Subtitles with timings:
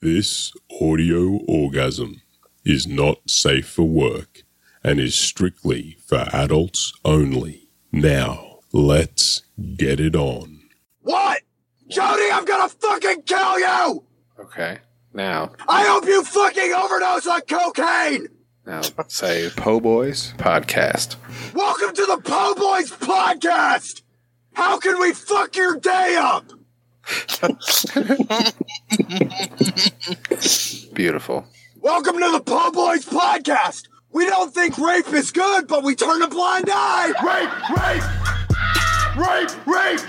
[0.00, 2.22] This audio orgasm
[2.64, 4.44] is not safe for work
[4.84, 7.66] and is strictly for adults only.
[7.90, 9.42] Now, let's
[9.74, 10.60] get it on.
[11.00, 11.42] What?
[11.88, 14.04] Jody, I'm gonna fucking kill you!
[14.38, 14.78] Okay.
[15.14, 18.28] Now, I hope you fucking overdose on cocaine!
[18.64, 21.16] now say Po Boys podcast.
[21.54, 24.02] Welcome to the Po Boys podcast!
[24.52, 26.52] How can we fuck your day up?
[30.92, 31.46] Beautiful.
[31.80, 33.88] Welcome to the Po Boys podcast!
[34.12, 37.14] We don't think rape is good, but we turn a blind eye!
[37.24, 37.48] Rape!
[37.78, 38.02] Rape!
[39.16, 39.48] Rape!
[39.66, 40.00] Rape!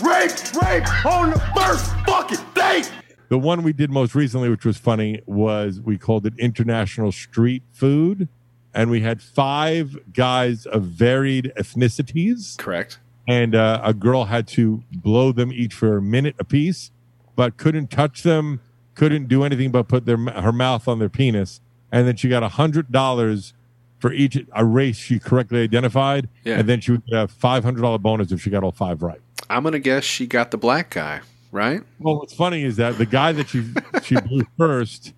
[0.00, 0.32] Rape!
[0.62, 0.88] Rape!
[1.04, 2.90] On the first fucking date!
[3.28, 7.62] The one we did most recently, which was funny, was we called it International Street
[7.72, 8.26] Food.
[8.72, 12.56] And we had five guys of varied ethnicities.
[12.56, 13.00] Correct.
[13.30, 16.90] And uh, a girl had to blow them each for a minute apiece,
[17.36, 18.60] but couldn't touch them,
[18.96, 21.60] couldn't do anything but put their her mouth on their penis.
[21.92, 23.52] And then she got a $100
[24.00, 26.28] for each a race she correctly identified.
[26.42, 26.58] Yeah.
[26.58, 29.20] And then she would get a $500 bonus if she got all five right.
[29.48, 31.20] I'm gonna guess she got the black guy,
[31.52, 31.82] right?
[32.00, 33.64] Well, what's funny is that the guy that she
[34.02, 35.12] she blew first,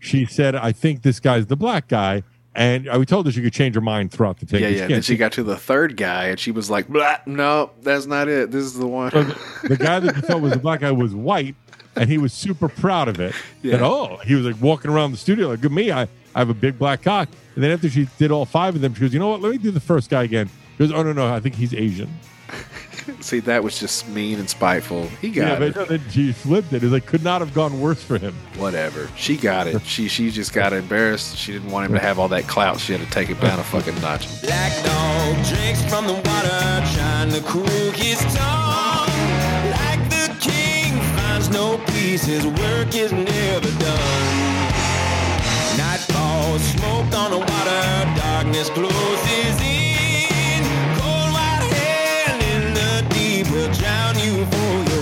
[0.00, 2.22] she said, "I think this guy's the black guy,"
[2.54, 4.60] and uh, we told her she could change her mind throughout the tape.
[4.60, 4.78] yeah, She yeah.
[4.80, 8.06] can't Then she got to the third guy, and she was like, Blah, "No, that's
[8.06, 8.50] not it.
[8.50, 10.92] This is the one." So the, the guy that she thought was the black guy
[10.92, 11.54] was white,
[11.96, 13.34] and he was super proud of it.
[13.62, 13.74] Yeah.
[13.76, 16.02] And oh, he was like walking around the studio like, "Good me, I,
[16.34, 18.94] I have a big black cock." And then after she did all five of them,
[18.94, 19.40] she goes, "You know what?
[19.40, 21.74] Let me do the first guy again." She goes, "Oh no, no, I think he's
[21.74, 22.08] Asian."
[23.20, 25.06] See, that was just mean and spiteful.
[25.20, 25.76] He got but it.
[25.76, 26.82] no, then she flipped it.
[26.82, 28.34] It like could not have gone worse for him.
[28.56, 29.08] Whatever.
[29.16, 29.82] She got it.
[29.82, 31.36] She she just got embarrassed.
[31.36, 32.80] She didn't want him to have all that clout.
[32.80, 34.42] She had to take it down a fucking notch.
[34.42, 39.08] Black dog drinks from the water, trying to cool his tongue.
[39.70, 44.54] Like the king finds no peace, his work is never done.
[45.76, 49.83] Nightfall, smoke on the water, darkness closes in.
[53.66, 54.93] Will drown you for your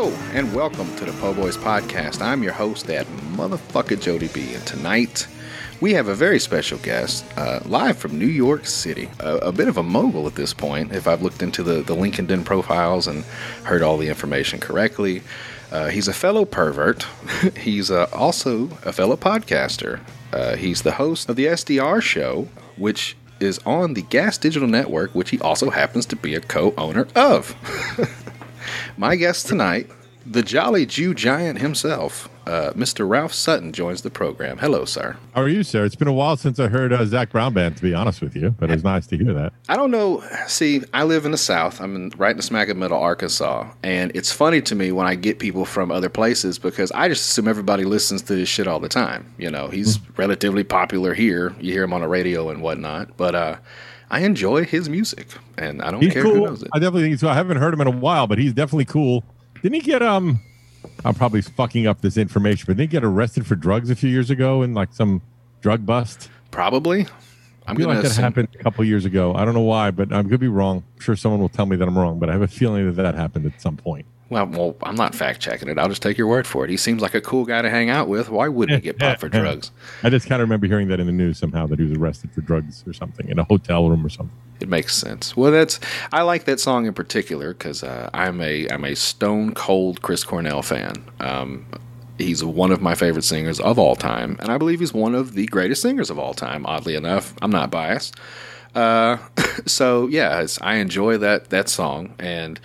[0.00, 2.22] And welcome to the Po Boys podcast.
[2.22, 4.54] I'm your host, that motherfucker Jody B.
[4.54, 5.28] And tonight
[5.78, 9.10] we have a very special guest, uh, live from New York City.
[9.18, 11.94] A, a bit of a mogul at this point, if I've looked into the, the
[11.94, 13.24] LinkedIn profiles and
[13.64, 15.22] heard all the information correctly.
[15.70, 17.06] Uh, he's a fellow pervert.
[17.58, 20.00] he's uh, also a fellow podcaster.
[20.32, 25.14] Uh, he's the host of the SDR show, which is on the Gas Digital Network,
[25.14, 27.54] which he also happens to be a co owner of.
[28.96, 29.90] My guest tonight,
[30.26, 33.08] the Jolly Jew Giant himself, uh, Mr.
[33.08, 34.58] Ralph Sutton, joins the program.
[34.58, 35.16] Hello, sir.
[35.34, 35.84] How are you, sir?
[35.84, 38.36] It's been a while since I heard uh, Zac Brown Band, to be honest with
[38.36, 39.52] you, but it was nice to hear that.
[39.68, 40.22] I don't know.
[40.46, 41.80] See, I live in the South.
[41.80, 45.06] I'm in, right in the smack of middle Arkansas, and it's funny to me when
[45.06, 48.66] I get people from other places because I just assume everybody listens to this shit
[48.66, 49.32] all the time.
[49.38, 51.54] You know, he's relatively popular here.
[51.60, 53.56] You hear him on the radio and whatnot, but uh,
[54.10, 56.68] I enjoy his music, and I don't He's care who knows it.
[56.72, 57.28] I definitely think so.
[57.28, 59.22] I haven't heard him in a while, but he's definitely cool.
[59.62, 60.40] Didn't he get um?
[61.04, 64.10] I'm probably fucking up this information, but didn't he get arrested for drugs a few
[64.10, 65.22] years ago in like some
[65.60, 66.28] drug bust?
[66.50, 67.02] Probably.
[67.02, 67.06] I
[67.66, 69.34] I'm feel gonna like that assume- happened a couple years ago.
[69.34, 70.82] I don't know why, but I could be wrong.
[70.96, 73.00] I'm sure someone will tell me that I'm wrong, but I have a feeling that
[73.02, 74.06] that happened at some point.
[74.30, 75.76] Well, well, I'm not fact checking it.
[75.76, 76.70] I'll just take your word for it.
[76.70, 78.30] He seems like a cool guy to hang out with.
[78.30, 79.72] Why wouldn't he get popped for drugs?
[80.04, 82.32] I just kind of remember hearing that in the news somehow that he was arrested
[82.32, 84.34] for drugs or something in a hotel room or something.
[84.60, 85.36] It makes sense.
[85.36, 85.80] Well, that's
[86.12, 90.22] I like that song in particular because uh, I'm a I'm a stone cold Chris
[90.22, 91.02] Cornell fan.
[91.18, 91.66] Um,
[92.18, 95.32] he's one of my favorite singers of all time, and I believe he's one of
[95.32, 96.66] the greatest singers of all time.
[96.66, 98.14] Oddly enough, I'm not biased.
[98.74, 99.16] Uh,
[99.66, 102.60] so yeah, it's, I enjoy that that song, and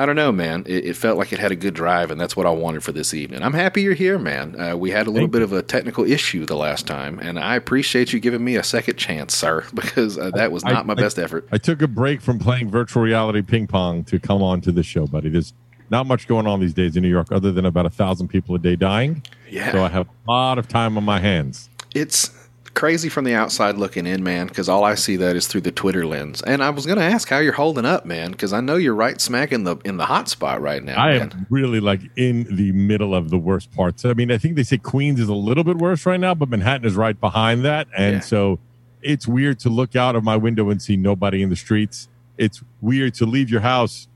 [0.00, 0.64] I don't know, man.
[0.66, 2.90] It, it felt like it had a good drive, and that's what I wanted for
[2.90, 3.42] this evening.
[3.42, 4.58] I'm happy you're here, man.
[4.58, 7.38] Uh, we had a little Thank bit of a technical issue the last time, and
[7.38, 10.86] I appreciate you giving me a second chance, sir, because uh, that was I- not
[10.86, 11.46] my I- best effort.
[11.52, 14.82] I took a break from playing virtual reality ping pong to come on to the
[14.82, 15.28] show, buddy.
[15.28, 15.52] There's
[15.90, 18.54] not much going on these days in New York other than about a thousand people
[18.54, 19.22] a day dying.
[19.50, 19.70] Yeah.
[19.72, 21.68] So I have a lot of time on my hands.
[21.94, 22.30] It's
[22.74, 25.72] crazy from the outside looking in, man, because all I see that is through the
[25.72, 26.40] Twitter lens.
[26.42, 28.94] And I was going to ask how you're holding up, man, because I know you're
[28.94, 31.00] right smack in the in the hot spot right now.
[31.02, 31.32] I man.
[31.32, 34.04] am really like in the middle of the worst parts.
[34.04, 36.48] I mean, I think they say Queens is a little bit worse right now, but
[36.48, 37.88] Manhattan is right behind that.
[37.96, 38.20] And Yeah.
[38.20, 38.58] so
[39.02, 42.08] it's weird to look out of my window and see nobody in the streets.
[42.38, 44.08] It's weird to leave your house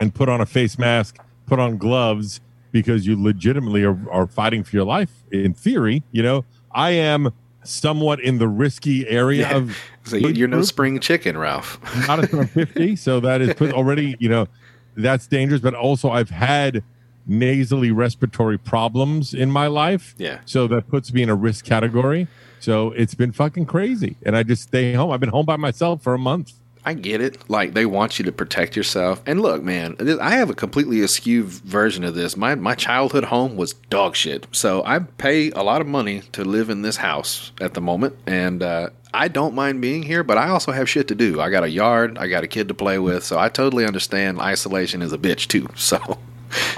[0.00, 2.40] and put on a face mask, put on gloves
[2.72, 6.02] because you legitimately are, are fighting for your life in theory.
[6.12, 7.32] You know, I am
[7.64, 9.56] somewhat in the risky area Yeah.
[9.56, 11.78] of So you- you're no group spring chicken, Ralph.
[12.06, 12.96] not I'm 50.
[12.96, 14.46] So that is put already, you know,
[14.96, 15.60] that's dangerous.
[15.60, 16.82] But also, I've had
[17.26, 20.14] nasally respiratory problems in my life.
[20.18, 20.40] Yeah.
[20.44, 22.28] So that puts me in a risk category.
[22.60, 24.16] So it's been fucking crazy.
[24.24, 25.10] And I just stay home.
[25.10, 26.52] I've been home by myself for a month.
[26.84, 27.48] I get it.
[27.48, 29.22] Like they want you to protect yourself.
[29.26, 32.36] And look, man, I have a completely askew version of this.
[32.36, 34.46] My my childhood home was dog shit.
[34.52, 38.16] So I pay a lot of money to live in this house at the moment,
[38.26, 40.22] and uh, I don't mind being here.
[40.22, 41.40] But I also have shit to do.
[41.40, 42.18] I got a yard.
[42.18, 43.24] I got a kid to play with.
[43.24, 45.68] So I totally understand isolation is a bitch too.
[45.76, 46.18] So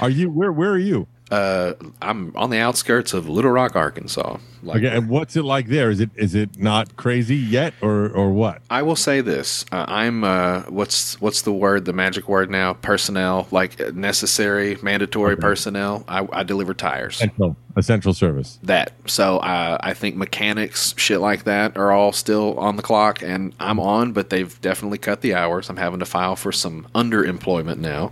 [0.01, 1.07] Are you, where, where are you?
[1.29, 4.37] Uh, I'm on the outskirts of Little Rock, Arkansas.
[4.63, 4.95] Like, Okay.
[4.95, 5.89] And what's it like there?
[5.89, 8.61] Is it, is it not crazy yet or, or what?
[8.69, 12.73] I will say this: uh, I'm uh, what's what's the word, the magic word now?
[12.73, 16.03] Personnel, like uh, necessary, mandatory personnel.
[16.07, 17.15] I, I deliver tires.
[17.15, 18.59] Essential, essential service.
[18.63, 23.21] That so uh, I think mechanics, shit like that, are all still on the clock,
[23.21, 25.69] and I'm on, but they've definitely cut the hours.
[25.69, 28.11] I'm having to file for some underemployment now.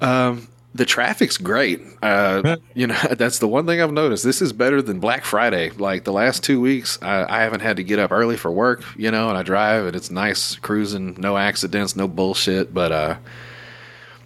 [0.00, 1.80] Um, the traffic's great.
[2.02, 4.24] Uh, you know, that's the one thing I've noticed.
[4.24, 5.70] This is better than Black Friday.
[5.70, 8.82] Like the last two weeks, I, I haven't had to get up early for work.
[8.96, 12.74] You know, and I drive, and it's nice cruising, no accidents, no bullshit.
[12.74, 13.16] But uh,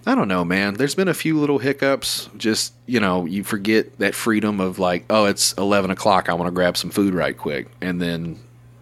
[0.06, 0.74] I don't know, man.
[0.74, 2.30] There's been a few little hiccups.
[2.38, 6.30] Just you know, you forget that freedom of like, oh, it's eleven o'clock.
[6.30, 8.38] I want to grab some food right quick, and then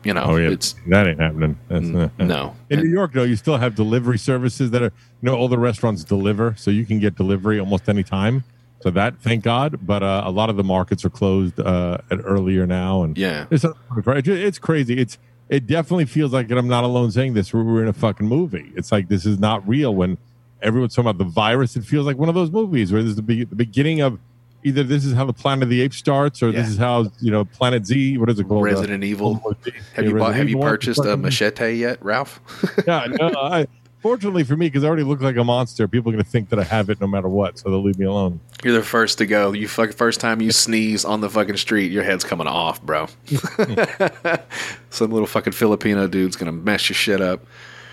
[0.06, 0.50] you know, Oh, yeah.
[0.50, 1.58] it's that ain't happening.
[1.68, 1.84] That's,
[2.18, 2.54] no.
[2.70, 4.92] In New York, though, you still have delivery services that are, you
[5.22, 8.44] know, all the restaurants deliver, so you can get delivery almost any time.
[8.80, 9.80] So that, thank God.
[9.86, 13.46] But uh, a lot of the markets are closed uh, at earlier now, and Yeah.
[13.50, 13.64] it's
[14.06, 14.98] it's crazy.
[14.98, 15.18] It's
[15.48, 17.52] it definitely feels like, and I'm not alone saying this.
[17.54, 18.72] We're, we're in a fucking movie.
[18.76, 19.94] It's like this is not real.
[19.94, 20.18] When
[20.62, 23.22] everyone's talking about the virus, it feels like one of those movies where there's the,
[23.22, 24.18] be- the beginning of.
[24.66, 27.30] Either this is how the Planet of the Apes starts, or this is how you
[27.30, 28.18] know Planet Z.
[28.18, 28.64] What is it called?
[28.64, 29.56] Resident uh, Evil.
[29.94, 32.40] Have you bought, have you purchased a machete yet, Ralph?
[32.86, 33.68] yeah, no, I,
[34.00, 36.48] fortunately for me, because I already look like a monster, people are going to think
[36.48, 38.40] that I have it no matter what, so they'll leave me alone.
[38.64, 39.52] You're the first to go.
[39.52, 43.06] You fuck, first time you sneeze on the fucking street, your head's coming off, bro.
[44.90, 47.44] Some little fucking Filipino dude's gonna mess your shit up.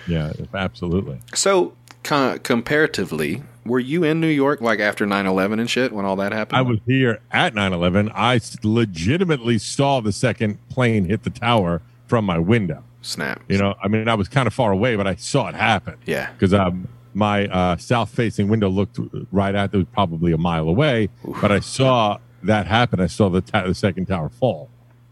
[0.08, 1.20] Yeah, absolutely.
[1.34, 6.32] So, comparatively, were you in New York like after 9-11 and shit when all that
[6.32, 6.58] happened?
[6.58, 8.10] I was here at 9 11.
[8.14, 12.82] I legitimately saw the second plane hit the tower from my window.
[13.02, 13.42] Snap.
[13.48, 15.96] You know, I mean, I was kind of far away, but I saw it happen.
[16.06, 16.30] Yeah.
[16.32, 18.98] Because um, my uh, south facing window looked
[19.30, 21.08] right at it, was probably a mile away,
[21.40, 23.00] but I saw that happen.
[23.00, 24.68] I saw the, ta- the second tower fall,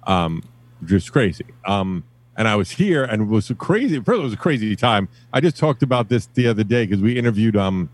[0.07, 0.43] um,
[0.81, 1.47] which was crazy.
[1.65, 2.05] Um,
[2.37, 4.01] and I was here, and it was a crazy.
[4.01, 5.09] First, it was a crazy time.
[5.33, 7.91] I just talked about this the other day because we interviewed um,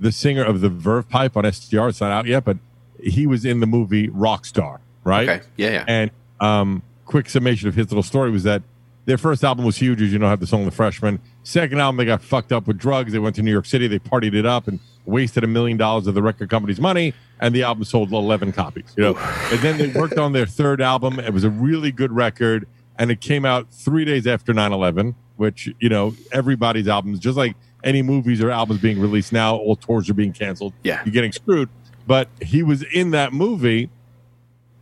[0.00, 1.88] the singer of the Verve Pipe on SDR.
[1.90, 2.58] It's not out yet, but
[3.02, 5.28] he was in the movie Rockstar, right?
[5.28, 5.46] Okay.
[5.56, 5.84] Yeah, yeah.
[5.86, 6.10] And
[6.40, 8.62] um, quick summation of his little story was that
[9.04, 11.96] their first album was huge, as you know, had the song "The Freshman." Second album,
[11.96, 13.12] they got fucked up with drugs.
[13.12, 16.06] They went to New York City, they partied it up, and wasted a million dollars
[16.06, 17.12] of the record company's money.
[17.40, 18.94] And the album sold eleven copies.
[18.96, 21.18] You know, and then they worked on their third album.
[21.18, 25.68] It was a really good record, and it came out three days after 9-11, which
[25.80, 30.08] you know everybody's albums, just like any movies or albums being released now, all tours
[30.10, 30.72] are being canceled.
[30.82, 31.02] Yeah.
[31.04, 31.68] you're getting screwed.
[32.06, 33.90] But he was in that movie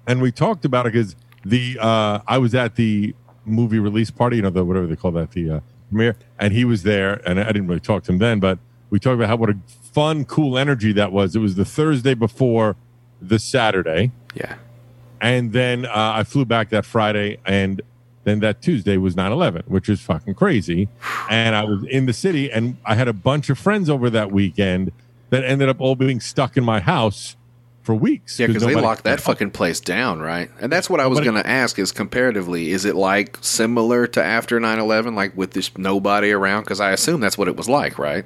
[0.07, 1.15] and we talked about it because
[1.45, 3.15] the uh, I was at the
[3.45, 6.65] movie release party, you know, the whatever they call that, the uh, premiere, and he
[6.65, 8.59] was there, and I didn't really talk to him then, but
[8.91, 11.37] we talked about how what a fun, cool energy that was.
[11.37, 12.77] It was the Thursday before
[13.23, 14.57] the Saturday, yeah.
[15.21, 17.81] and then uh, I flew back that Friday, and
[18.25, 20.89] then that Tuesday was 9-11, which is fucking crazy.
[21.31, 24.31] And I was in the city, and I had a bunch of friends over that
[24.31, 24.93] weekend
[25.31, 27.37] that ended up all being stuck in my house
[27.83, 28.39] for weeks.
[28.39, 30.51] Yeah, because they locked that fucking place down, right?
[30.61, 34.23] And that's what I was going to ask is comparatively, is it like similar to
[34.23, 36.65] after 9 11, like with this nobody around?
[36.65, 38.25] Because I assume that's what it was like, right?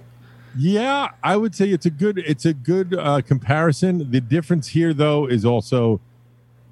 [0.56, 4.10] Yeah, I would say it's a good it's a good uh, comparison.
[4.10, 6.00] The difference here, though, is also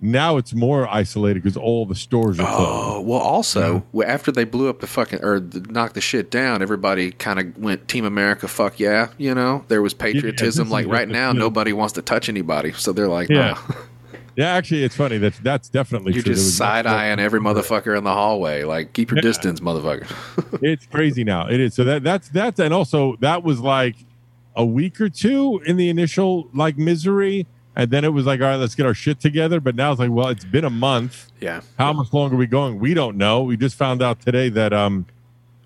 [0.03, 2.71] now it's more isolated because all the stores are closed.
[2.97, 6.31] Oh, well, also, well, after they blew up the fucking, or the, knocked the shit
[6.31, 9.65] down, everybody kind of went Team America, fuck yeah, you know?
[9.69, 10.65] There was patriotism.
[10.67, 11.39] this like right now, yeah.
[11.39, 12.73] nobody wants to touch anybody.
[12.73, 13.53] So they're like, Yeah.
[13.53, 13.55] nah.
[13.59, 13.89] Oh.
[14.35, 15.19] Yeah, actually, it's funny.
[15.19, 16.33] That's that's definitely You're true.
[16.33, 18.65] Just side eyeing every motherfucker in the hallway.
[18.65, 19.23] Like, keep your Yeah.
[19.25, 20.11] distance, motherfucker.
[20.63, 21.49] it's crazy now.
[21.51, 21.75] It is.
[21.75, 23.95] So that that's that's and also that was like
[24.57, 28.47] a week or two in the initial like misery, and then it was like, all
[28.49, 29.61] right, let's get our shit together.
[29.61, 31.33] But now it's like, well, it's been a month.
[31.41, 31.61] yeah.
[31.79, 32.79] How much longer are we going?
[32.79, 33.43] We don't know.
[33.43, 35.07] We just found out today that um,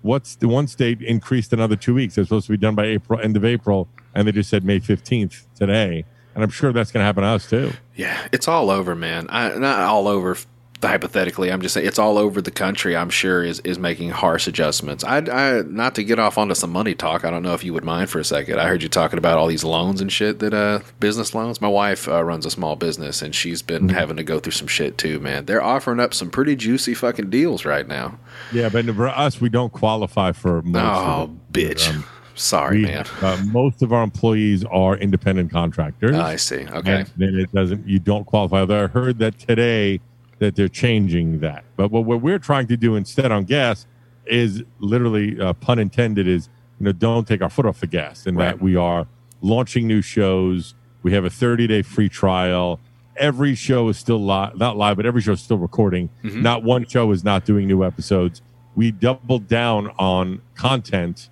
[0.01, 2.17] what's the one state increased another two weeks.
[2.17, 4.79] It's supposed to be done by April, end of April, and they just said May
[4.79, 6.05] fifteenth today.
[6.35, 7.71] And I'm sure that's going to happen to us too.
[7.95, 9.25] Yeah, it's all over, man.
[9.29, 10.37] I, not all over
[10.83, 11.51] hypothetically.
[11.51, 12.95] I'm just saying it's all over the country.
[12.95, 15.03] I'm sure is is making harsh adjustments.
[15.03, 17.25] I, I not to get off onto some money talk.
[17.25, 18.59] I don't know if you would mind for a second.
[18.59, 21.61] I heard you talking about all these loans and shit that uh business loans.
[21.61, 24.67] My wife uh, runs a small business and she's been having to go through some
[24.67, 25.45] shit too, man.
[25.45, 28.19] They're offering up some pretty juicy fucking deals right now.
[28.51, 30.83] Yeah, but for us, we don't qualify for most.
[30.83, 31.89] Oh, bitch.
[31.89, 32.05] Um,
[32.35, 33.05] Sorry, we, man.
[33.21, 36.15] uh, most of our employees are independent contractors.
[36.15, 36.67] I see.
[36.67, 36.99] Okay.
[36.99, 37.87] And then it doesn't.
[37.87, 38.59] You don't qualify.
[38.59, 39.99] Although I heard that today
[40.39, 41.63] that they're changing that.
[41.75, 43.85] But what, what we're trying to do instead on gas
[44.25, 48.25] is literally uh, pun intended is you know don't take our foot off the gas
[48.25, 48.45] and Right.
[48.45, 49.07] that we are
[49.41, 50.75] launching new shows.
[51.03, 52.79] We have a 30 day free trial.
[53.15, 56.09] Every show is still live, not live, but every show is still recording.
[56.23, 56.41] Mm-hmm.
[56.43, 58.43] Not one show is not doing new episodes.
[58.75, 61.29] We doubled down on content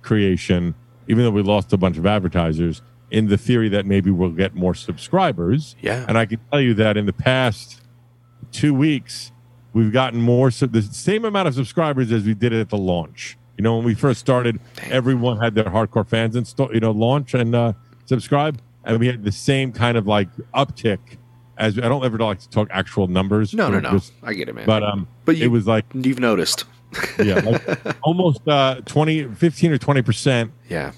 [0.00, 0.74] creation,
[1.08, 4.54] even though we lost a bunch of advertisers, in the theory that maybe we'll get
[4.54, 5.76] more subscribers.
[5.82, 6.06] Yeah.
[6.08, 7.82] And I can tell you that in the past
[8.52, 9.32] two weeks,
[9.72, 13.36] we've gotten more, so the same amount of subscribers as we did at the launch.
[13.58, 14.60] You know, when we first started,
[14.90, 17.72] everyone had their hardcore fans install, you know, launch and uh,
[18.04, 20.98] subscribe, and we had the same kind of like uptick.
[21.58, 23.54] As I don't ever like to talk actual numbers.
[23.54, 23.92] No, no, no.
[23.92, 24.66] just- I get it, man.
[24.66, 26.64] but um, But you- it was like You've noticed.
[27.18, 30.92] yeah, like almost uh 20, 15 or twenty percent Yeah.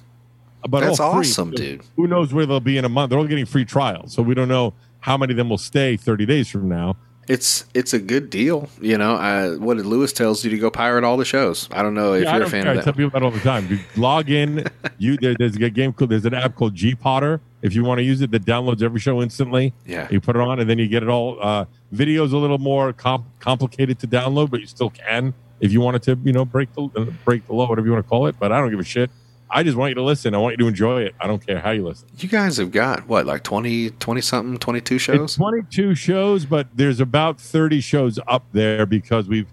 [0.69, 1.21] but That's all free.
[1.21, 1.83] awesome, So dude.
[1.95, 3.11] Who knows where they'll be in a month?
[3.11, 5.97] They're all getting free trials, so we don't know how many of them will stay
[5.97, 6.97] 30 days from now.
[7.29, 9.15] It's it's a good deal, you know.
[9.17, 11.69] I, what did Luis tells you to go pirate all the shows?
[11.71, 12.73] I don't know if Yeah, you're a fan care.
[12.73, 12.97] I of tell that.
[12.97, 13.67] people that all the time.
[13.69, 14.65] You log in.
[15.01, 17.39] You there, there's a game called there's an app called gPodder.
[17.63, 19.73] If you want to use it, that downloads every show instantly.
[19.87, 20.09] Yeah.
[20.11, 21.39] you put it on, and then you get it all.
[21.41, 25.81] Uh, videos a little more comp- complicated to download, but you still can if you
[25.81, 26.19] wanted to.
[26.25, 28.35] You know, break the uh, break the law, whatever you want to call it.
[28.41, 29.09] But I don't give a shit.
[29.51, 30.35] I just want you to listen.
[30.35, 31.15] I want you to enjoy it.
[31.21, 32.09] I don't care how you listen.
[32.19, 35.37] You guys have got what, like 20, 20 something, twenty two It's shows?
[35.37, 39.47] 22 shows, but there's about 30 shows up there because we've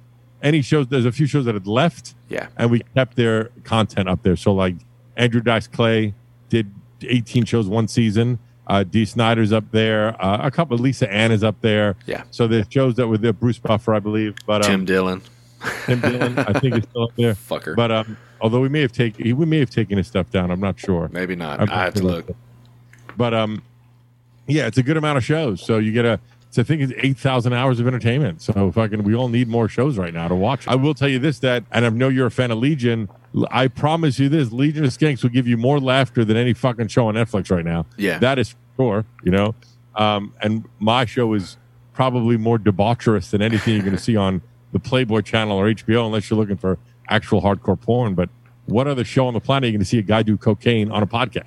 [0.43, 0.87] any shows.
[0.87, 2.47] There's a few shows that had left, Yeah.
[2.57, 4.35] and we kept their content up there.
[4.35, 4.75] So like
[5.15, 6.13] Andrew Dice Clay
[6.49, 6.71] did
[7.01, 8.39] 18 shows one season.
[8.67, 10.19] Uh, Dee Snider's up there.
[10.21, 10.73] Uh, a couple.
[10.75, 11.95] Of Lisa Ann is up there.
[12.07, 12.23] Yeah.
[12.31, 13.31] So there's shows that were there.
[13.33, 15.21] Bruce Buffer, I believe, but um, Tim Dillon,
[15.85, 17.33] Tim Dillon, I think it's still up there.
[17.49, 17.75] fucker.
[17.75, 20.51] But um, although we may have taken, we may have taken his stuff down.
[20.51, 21.09] I'm not sure.
[21.11, 21.59] Maybe not.
[21.59, 22.29] I'm I have to look.
[23.17, 23.63] But um,
[24.47, 25.61] yeah, it's a good amount of shows.
[25.61, 26.19] So you get a.
[26.57, 28.41] I think it's eight thousand hours of entertainment.
[28.41, 30.65] So fucking, we all need more shows right now to watch.
[30.69, 33.09] I will tell you this: that, and I know you're a fan of Legion.
[33.51, 36.87] I promise you this: Legion of Skanks will give you more laughter than any fucking
[36.87, 37.85] show on Netflix right now.
[37.97, 38.19] Yeah.
[38.19, 39.05] that is for sure.
[39.23, 39.55] You know,
[39.95, 41.57] um, and my show is
[41.91, 44.41] probably more debaucherous than anything you're going to see on
[44.75, 46.77] the Playboy channel or HBO, unless you're looking for
[47.07, 48.13] actual hardcore porn.
[48.13, 48.29] But
[48.65, 50.91] what other show on the planet are you going to see a guy do cocaine
[50.91, 51.45] on a podcast?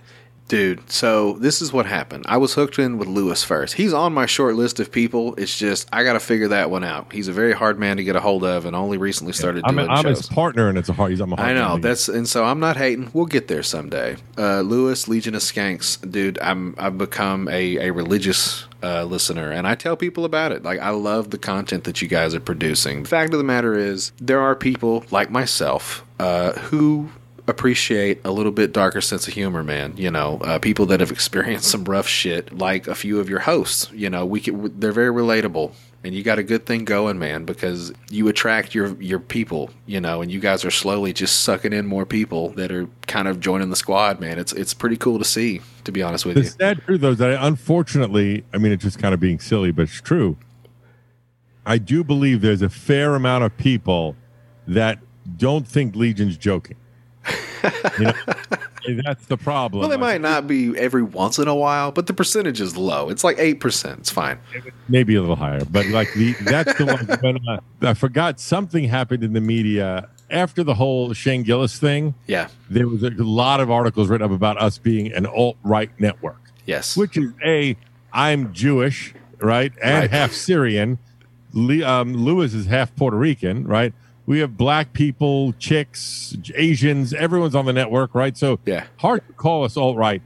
[0.49, 2.25] Dude, so this is what happened.
[2.27, 3.75] I was hooked in with Luis first.
[3.75, 5.35] He's on my short list of people.
[5.35, 7.13] It's just I got to figure that one out.
[7.13, 9.77] He's a very hard man to get a hold of, and only recently started I'm,
[9.77, 10.19] doing I'm shows.
[10.19, 11.11] his partner, and it's a hard.
[11.11, 13.11] He's I'm a hard I know that's and so I'm not hating.
[13.13, 14.17] We'll get there someday.
[14.39, 16.39] Uh, Luis Legion of Skanks, dude.
[16.41, 20.63] I'm I've become a a religious uh, listener, and I tell people about it.
[20.63, 23.03] Like I love the content that you guys are producing.
[23.03, 27.11] The fact of the matter is, there are people like myself uh, who
[27.49, 29.95] appreciate a little bit darker sense of humor, man.
[29.97, 33.41] You know, uh, people that have experienced some rough shit, like a few of your
[33.41, 33.91] hosts.
[33.93, 35.73] You know, we can, they're very relatable,
[36.05, 39.71] and you got a good thing going, man, because you attract your your people.
[39.87, 43.27] You know, and you guys are slowly just sucking in more people that are kind
[43.27, 44.39] of joining the squad, man.
[44.39, 46.49] It's it's pretty cool to see, to be honest with The you.
[46.49, 49.83] sad truth, though, is that unfortunately, I mean, it's just kind of being silly, but
[49.83, 50.37] it's true.
[51.67, 54.17] I do believe there's a fair amount of people
[54.67, 54.99] that
[55.37, 56.77] don't think Legion's joking.
[57.99, 59.81] You know, that's the problem.
[59.81, 62.77] Well, they Like, might not be every once in a while, but the percentage is
[62.77, 63.09] low.
[63.11, 63.99] It's like eight percent.
[64.01, 64.39] It's fine.
[64.89, 67.07] maybe a little higher, but like the that's the one.
[67.21, 72.15] When, uh, I forgot something happened in the media after the whole Shane Gillis thing.
[72.27, 72.49] Yeah.
[72.71, 76.41] There was a lot of articles written up about us being an alt right network.
[76.67, 76.97] Yes.
[76.97, 77.77] which is a
[78.13, 80.11] I'm Jewish, right, and Right.
[80.11, 80.99] half Syrian.
[81.55, 83.95] Le- um, Luis is half Puerto Rican, right?
[84.29, 88.37] We have black people, chicks, Asians, everyone's on the network, right?
[88.37, 88.85] So Yeah.
[88.99, 90.21] hard to call us alt right.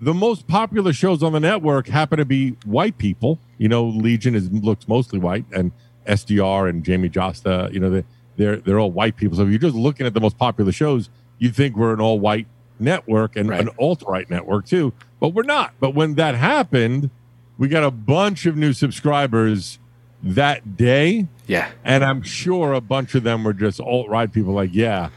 [0.00, 4.34] The most popular shows on the network happen to be white people, You know, Legion
[4.34, 5.70] is looks mostly white, and
[6.04, 8.04] SDR and Jamie Josta, you know, they,
[8.36, 9.36] they're they're all white people.
[9.36, 12.18] So if you're just looking at the most popular shows, you'd think we're an all
[12.18, 12.48] white
[12.80, 13.60] network and Right.
[13.60, 15.74] an alt right network too, but we're not.
[15.78, 17.10] But when that happened,
[17.56, 19.78] we got a bunch of new subscribers
[20.24, 21.28] that day.
[21.52, 21.70] Yeah.
[21.84, 25.10] And I'm sure a bunch of them were just alt right people, like, yeah,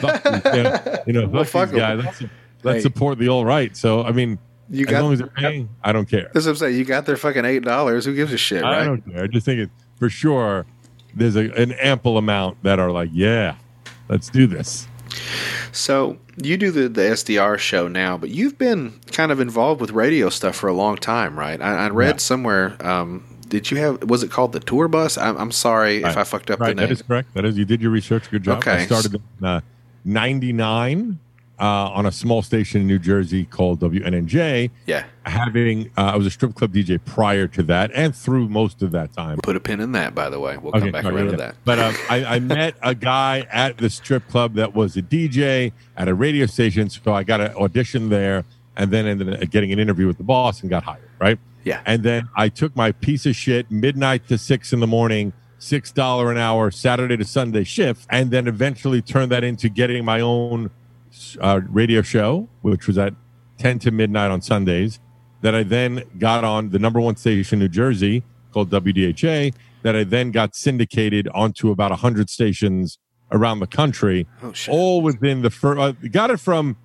[0.00, 2.04] fuck these guys, you know, Well, fuck these guys.
[2.04, 2.22] Let's,
[2.62, 2.80] let's Hey.
[2.80, 3.76] support the alt right.
[3.76, 4.38] So, I mean,
[4.70, 6.30] You as got long as they're paying, I don't care.
[6.34, 6.76] that's what I'm saying.
[6.76, 8.04] You got their fucking eight dollars.
[8.04, 9.24] Who gives a shit, I don't care.
[9.24, 10.66] I just think it for sure.
[11.14, 13.56] There's a, an ample amount that are like, yeah,
[14.08, 14.86] let's do this.
[15.72, 19.90] So you do the, the SDR show now, but you've been kind of involved with
[19.90, 21.60] radio stuff for a long time, right?
[21.60, 22.18] I, I read Yeah.
[22.18, 22.76] somewhere.
[22.86, 24.04] Um, did you have?
[24.04, 25.18] Was it called the tour bus?
[25.18, 26.88] I'm, I'm sorry if I fucked up Right, the name.
[26.88, 27.34] that is correct.
[27.34, 28.30] That is, you did your research.
[28.30, 28.58] Good job.
[28.58, 28.72] Okay.
[28.72, 29.60] I started in uh,
[30.04, 31.18] '99
[31.60, 34.70] uh, on a small station in New Jersey called WNNJ.
[34.86, 35.04] yeah.
[35.24, 38.92] Having, uh, I was a strip club DJ prior to that, and through most of
[38.92, 39.38] that time.
[39.42, 40.56] Put a pin in that, by the way.
[40.56, 41.56] We'll come back around yeah, to that.
[41.64, 45.72] But um, I, I met a guy at the strip club that was a DJ
[45.96, 48.44] at a radio station, so I got an audition there,
[48.76, 51.08] and then ended up getting an interview with the boss and got hired.
[51.18, 51.38] Right.
[51.68, 51.80] Yeah.
[51.86, 55.92] And then I took my piece of shit midnight to six in the morning, six
[55.92, 60.20] dollar an hour Saturday to Sunday shift, and then eventually turned that into getting my
[60.20, 60.70] own
[61.40, 63.14] uh, radio show, which was at
[63.58, 65.00] ten to midnight on Sundays.
[65.42, 69.54] That I then got on the number one station in New Jersey called WDHA.
[69.82, 72.98] That I then got syndicated onto about hundred stations
[73.30, 74.74] around the country, Oh shit.
[74.74, 75.78] all within the first.
[75.78, 76.76] Uh, got it from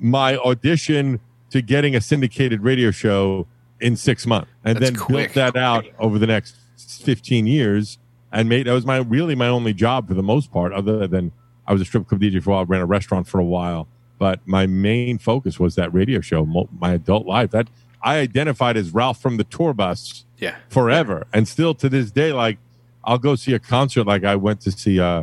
[0.00, 3.46] my audition to getting a syndicated radio show
[3.80, 5.32] in six months, and That's then quick.
[5.34, 6.56] built that out over the next
[7.02, 7.98] fifteen years,
[8.32, 11.32] and made that was my really my only job for the most part, other than
[11.66, 13.86] I was a strip club DJ for a while, ran a restaurant for a while,
[14.18, 16.44] but my main focus was that radio show,
[16.78, 17.50] my adult life.
[17.52, 17.68] That
[18.02, 20.56] I identified as Ralph from the tour bus Yeah.
[20.68, 22.58] forever, and still to this day, like
[23.04, 24.06] I'll go see a concert.
[24.06, 25.22] Like I went to see uh,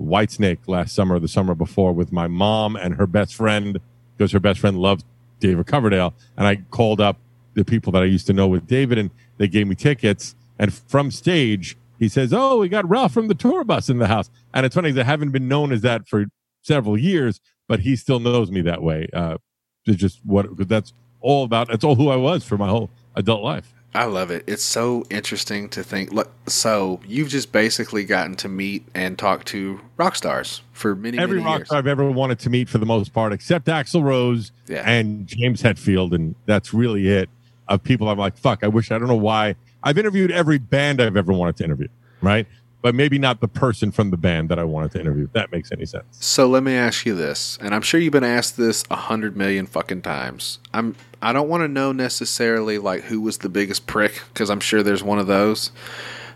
[0.00, 3.78] Whitesnake last summer, the summer before, with my mom and her best friend,
[4.16, 5.04] because her best friend loved
[5.40, 7.18] David Coverdale, and I called up
[7.58, 10.34] the people that I used to know with David, and they gave me tickets.
[10.58, 14.06] And from stage, he says, "Oh, we got Ralph from the tour bus in the
[14.06, 16.26] house." And it's funny, I haven't been known as that for
[16.62, 19.08] several years, but he still knows me that way.
[19.12, 19.38] Uh,
[19.86, 21.68] it's just what that's all about.
[21.68, 23.72] That's all who I was for my whole adult life.
[23.94, 24.44] I love it.
[24.46, 26.12] It's so interesting to think.
[26.12, 31.18] Look, so you've just basically gotten to meet and talk to rock stars for many,
[31.18, 31.68] Every many rock years.
[31.68, 34.82] star I've ever wanted to meet for the most part, except Axl Rose Yeah.
[34.88, 37.30] and James Hetfield, and that's really it.
[37.68, 38.64] Of people, I'm like, fuck.
[38.64, 39.56] I wish I don't know why.
[39.82, 41.88] I've interviewed every band I've ever wanted to interview,
[42.20, 42.46] right?
[42.80, 45.24] But maybe not the person from the band that I wanted to interview.
[45.24, 46.04] If that makes any sense.
[46.12, 49.36] So let me ask you this, and I'm sure you've been asked this a hundred
[49.36, 50.60] million fucking times.
[50.72, 54.60] I'm I don't want to know necessarily like who was the biggest prick because I'm
[54.60, 55.72] sure there's one of those.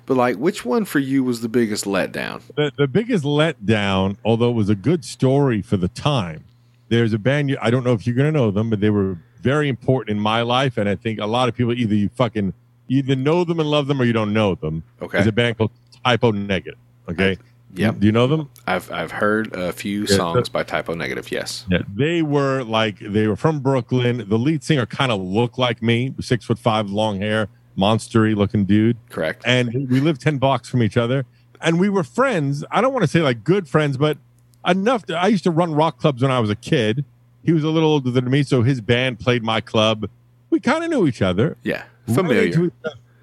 [0.05, 2.43] But like, which one for you was the biggest letdown?
[2.57, 6.45] the, the biggest letdown, although it was a good story for the time,
[6.89, 8.91] there's a band, you, I don't know if you're going to know them, but they
[8.91, 10.77] were very important in my life.
[10.79, 12.55] And I think a lot of people either you fucking
[12.89, 14.83] you either know them and love them or you don't know them.
[15.01, 15.19] Okay.
[15.19, 15.71] is a band called
[16.05, 16.79] Type O Negative.
[17.09, 17.37] Okay.
[17.75, 18.01] Yep.
[18.01, 18.51] Do you know them?
[18.67, 21.31] I've I've heard a few Yeah, songs by Type O Negative.
[21.31, 21.65] Yes.
[21.71, 21.83] Yeah.
[21.95, 24.29] They were like, they were from Brooklyn.
[24.29, 28.65] The lead singer kind of looked like me, six foot five, long hair, monstery looking
[28.67, 28.97] dude.
[29.09, 29.43] Correct.
[29.47, 31.25] and we lived 10 blocks from each other
[31.63, 34.19] and we were friends i don't want to say like good friends but
[34.67, 37.05] enough to, i used to run rock clubs when i was a kid
[37.45, 40.09] he was a little older than me so his band played my club
[40.51, 41.85] we kind of knew each other yeah.
[42.07, 42.43] Ran Familiar.
[42.45, 42.73] into,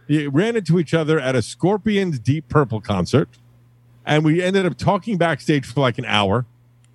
[0.07, 3.29] yeah, ran into each other at a scorpions deep purple concert
[4.05, 6.45] and we ended up talking backstage for like an hour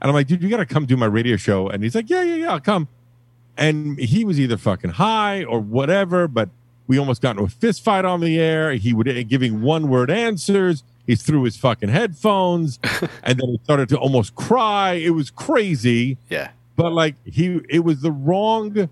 [0.00, 2.22] and i'm like dude you gotta come do my radio show and he's like yeah
[2.22, 2.88] yeah yeah i'll come
[3.56, 6.48] and he was either fucking high or whatever, but
[6.86, 8.72] we almost got into a fist fight on the air.
[8.72, 10.82] He would uh, giving one word answers.
[11.06, 12.78] He threw his fucking headphones,
[13.22, 14.94] and then he started to almost cry.
[14.94, 16.50] It was crazy, yeah.
[16.76, 18.88] But like he, it was the wrong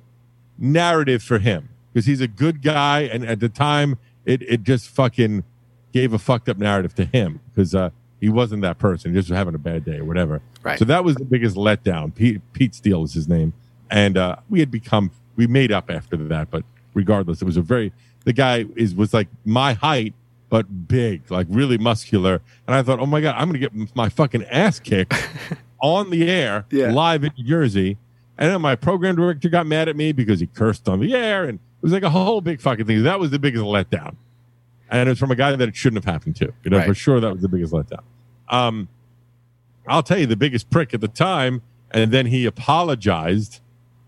[0.59, 4.89] narrative for him because he's a good guy, and at the time, it it just
[4.89, 5.45] fucking
[5.93, 7.91] gave a fucked up narrative to him because uh,
[8.21, 9.11] he wasn't that person.
[9.13, 10.41] He just was having a bad day or whatever.
[10.63, 10.79] Right.
[10.79, 12.15] So that was the biggest letdown.
[12.15, 13.53] Pete, Pete Steele was his name,
[13.91, 16.51] and uh, we had become we made up after that.
[16.51, 16.65] But
[16.95, 17.93] regardless, it was a very
[18.25, 20.15] the guy is was like my height
[20.49, 22.43] but big, like really muscular.
[22.67, 25.15] And I thought, oh my god, I'm gonna get my fucking ass kicked
[25.83, 26.93] on the air Yeah.
[26.93, 27.99] live in New Jersey.
[28.39, 31.45] And then my program director got mad at me because he cursed on the air,
[31.45, 33.03] and it was like a whole big fucking thing.
[33.03, 34.17] That was the biggest letdown,
[34.91, 36.53] and it was from a guy that it shouldn't have happened to.
[36.65, 36.87] You know, Right.
[36.87, 38.01] for sure that was the biggest letdown.
[38.49, 38.89] Um,
[39.87, 43.61] I'll tell you the biggest prick at the time, and then he apologized.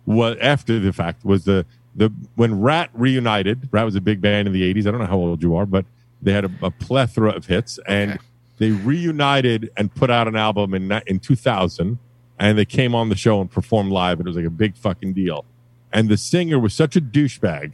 [0.07, 4.47] What after the fact was the the when Ratt reunited, Ratt was a big band
[4.49, 4.87] in the '80s.
[4.87, 5.85] I don't know how old you are, but
[6.23, 8.21] they had a, a plethora of hits, and Okay.
[8.59, 11.99] They reunited and put out an album in in 2000,
[12.39, 14.77] and they came on the show and performed live, and it was like a big
[14.77, 15.45] fucking deal.
[15.93, 17.73] And the singer was such a douchebag.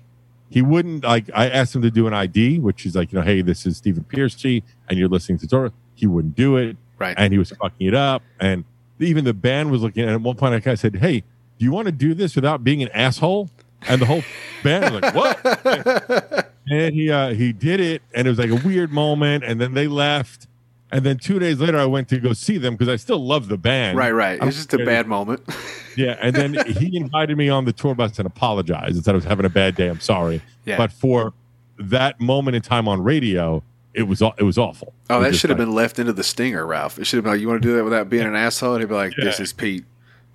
[0.48, 1.30] He wouldn't like.
[1.34, 3.76] I asked him to do an ID, which is like, you know, hey, this is
[3.76, 5.72] Stephen Pearcy, and you're listening to Dora.
[5.94, 7.14] He wouldn't do it Right.
[7.18, 8.22] and he was fucking it up.
[8.40, 8.64] And
[8.98, 10.12] even the band was looking at it.
[10.12, 12.64] At one point, I kind of said, Hey, do you want to do this without
[12.64, 13.48] being an asshole?
[13.88, 14.22] And the whole
[14.62, 16.50] band was like, What?
[16.70, 19.44] and he uh, he did it, and it was like a weird moment.
[19.44, 20.46] And then they left.
[20.92, 23.48] And then two days later, I went to go see them because I still love
[23.48, 23.96] the band.
[23.96, 24.38] right, right.
[24.40, 25.42] It was just a bad moment.
[25.96, 29.16] Yeah, and then he invited me on the tour bus and apologized and said I
[29.16, 29.88] was having a bad day.
[29.88, 30.40] I'm sorry.
[30.64, 30.76] Yeah.
[30.78, 31.34] But for
[31.80, 34.94] that moment in time on radio, it was it was awful.
[35.10, 36.98] Oh, was that should have like- been left into the stinger, Ralph.
[36.98, 38.74] It should have been like, you want to do that without being an asshole?
[38.74, 39.42] And he'd be like, this Yeah.
[39.42, 39.84] is Pete.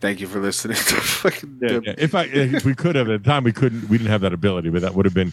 [0.02, 1.58] Thank you for listening to fucking.
[1.62, 1.96] Yeah, yeah.
[1.98, 4.34] If I if we could have at the time we couldn't we didn't have that
[4.34, 5.32] ability, but that would have been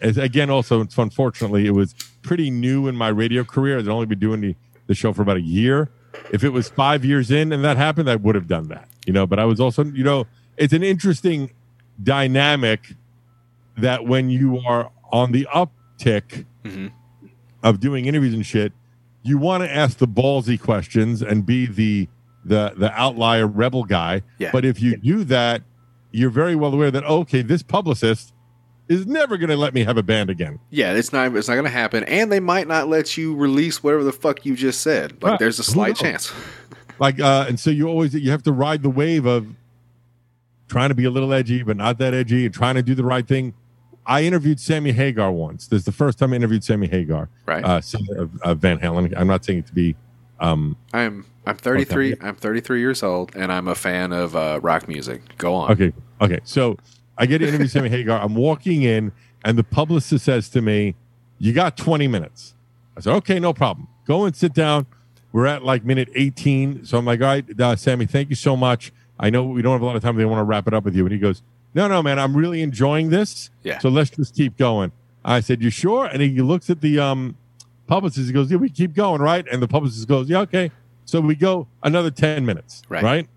[0.00, 3.78] as again also it's unfortunately it was pretty new in my radio career.
[3.78, 5.90] I'd only been doing the, the show for about a year.
[6.32, 8.88] If it was five years in and that happened, I would have done that.
[9.06, 11.50] You know, but I was also you know, it's an interesting
[12.02, 12.94] dynamic
[13.76, 16.90] that when you are on the uptick Mhm.
[17.62, 18.72] of doing interviews and shit,
[19.22, 22.08] you want to ask the ballsy questions and be the
[22.44, 24.22] the the outlier rebel guy.
[24.38, 24.50] Yeah.
[24.52, 25.62] But if you do that,
[26.10, 28.32] you're very well aware that okay, this publicist
[28.90, 30.58] is never going to let me have a band again.
[30.68, 31.34] Yeah, it's not.
[31.36, 34.44] It's not going to happen, and they might not let you release whatever the fuck
[34.44, 35.12] you just said.
[35.22, 35.38] Like, Right.
[35.38, 36.32] there's a slight chance.
[36.98, 39.46] Like, uh, and so you always you have to ride the wave of
[40.68, 43.04] trying to be a little edgy, but not that edgy, and trying to do the
[43.04, 43.54] right thing.
[44.06, 45.68] I interviewed Sammy Hagar once.
[45.68, 47.64] This is the first time I interviewed Sammy Hagar, Right.
[47.64, 49.14] Uh, singer of, of Van Halen.
[49.16, 49.94] I'm not saying it to be
[50.40, 52.16] um, I'm I'm 33.
[52.20, 55.22] I'm 33 years old, and I'm a fan of uh, rock music.
[55.38, 55.70] Go on.
[55.72, 55.92] Okay.
[56.20, 56.40] Okay.
[56.44, 56.76] So
[57.20, 58.20] I get to interview Sammy Hagar.
[58.20, 59.12] I'm walking in,
[59.44, 60.94] and the publicist says to me,
[61.38, 62.54] You got 20 minutes.
[62.96, 63.88] I said, Okay, no problem.
[64.06, 64.86] Go and sit down.
[65.32, 66.84] We're at like minute 18.
[66.86, 68.92] So I'm like, All right, uh, Sammy, thank you so much.
[69.18, 70.16] I know we don't have a lot of time.
[70.16, 71.04] They want to wrap it up with you.
[71.04, 71.42] And he goes,
[71.74, 73.50] No, no, man, I'm really enjoying this.
[73.62, 73.78] Yeah.
[73.78, 74.90] So let's just keep going.
[75.24, 76.06] I said, You sure?
[76.06, 77.36] And he looks at the um,
[77.86, 78.26] publicist.
[78.28, 79.46] He goes, Yeah, we keep going, right?
[79.52, 80.70] And the publicist goes, Yeah, okay.
[81.04, 83.02] So we go another 10 minutes, Right.
[83.02, 83.28] right?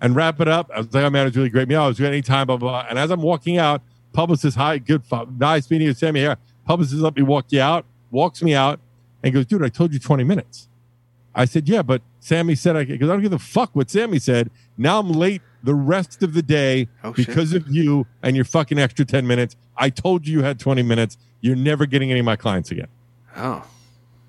[0.00, 0.70] And wrap it up.
[0.74, 1.70] I was like, oh man, it's really great.
[1.70, 2.86] Yeah, I was good anytime, blah, blah, blah.
[2.90, 3.82] And as I'm walking out,
[4.12, 5.02] publicist, hi, good,
[5.38, 6.36] nice meeting you, Sammy here.
[6.66, 8.80] Publicist let me walk you out, walks me out,
[9.22, 10.68] and goes, dude, I told you 20 minutes.
[11.34, 14.18] I said, yeah, but Sammy said, I, because I don't give a fuck what Sammy
[14.18, 14.50] said.
[14.76, 17.26] Now I'm late the rest of the day Oh, shit.
[17.26, 19.56] because of you and your fucking extra 10 minutes.
[19.76, 21.16] I told you you had 20 minutes.
[21.40, 22.88] You're never getting any of my clients again.
[23.36, 23.64] Oh,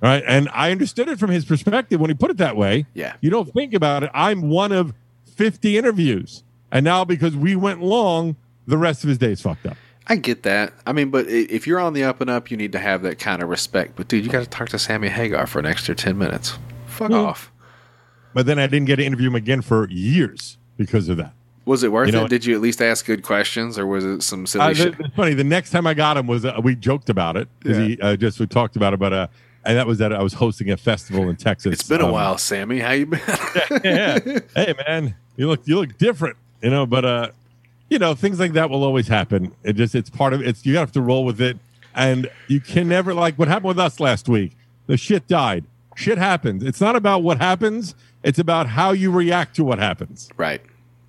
[0.02, 0.24] Right.
[0.26, 2.86] And I understood it from his perspective when he put it that way.
[2.94, 3.16] yeah.
[3.20, 4.10] You don't think about it.
[4.14, 4.94] I'm one of
[5.40, 6.44] 50 interviews.
[6.70, 8.36] And now because we went long,
[8.68, 9.78] the rest of his day is fucked up.
[10.08, 10.74] I get that.
[10.86, 13.20] I mean, but if you're on the up and up, you need to have that
[13.20, 13.94] kind of respect.
[13.96, 16.58] But dude, you got to talk to Sammy Hagar for an extra 10 minutes.
[16.88, 17.18] Fuck Yeah.
[17.20, 17.52] off.
[18.34, 21.32] But then I didn't get to interview him again for years because of that.
[21.64, 22.30] Was it worth You know it?
[22.30, 24.96] Did you at least ask good questions, or was it some silly Uh, shit?
[25.00, 25.36] it's funny.
[25.36, 27.86] The next time I got him was uh, we joked about it because Yeah.
[27.86, 29.28] he uh, just we talked about it, but uh,
[29.64, 31.74] and that was that I was hosting a festival in Texas.
[31.80, 32.80] It's been a Um, while, Sammy.
[32.80, 33.20] How you been?
[33.84, 34.18] yeah.
[34.56, 36.86] Hey man, you look you look different, you know.
[36.86, 37.32] But uh,
[37.90, 39.56] you know, things like that will always happen.
[39.64, 40.66] It just it's part of it's.
[40.66, 41.58] You have to roll with it,
[41.96, 44.52] and you can never like what happened with us last week.
[44.88, 45.64] The shit died.
[45.96, 46.64] Shit happens.
[46.64, 47.96] It's not about what happens.
[48.22, 50.30] It's about how you react to what happens.
[50.36, 50.62] right,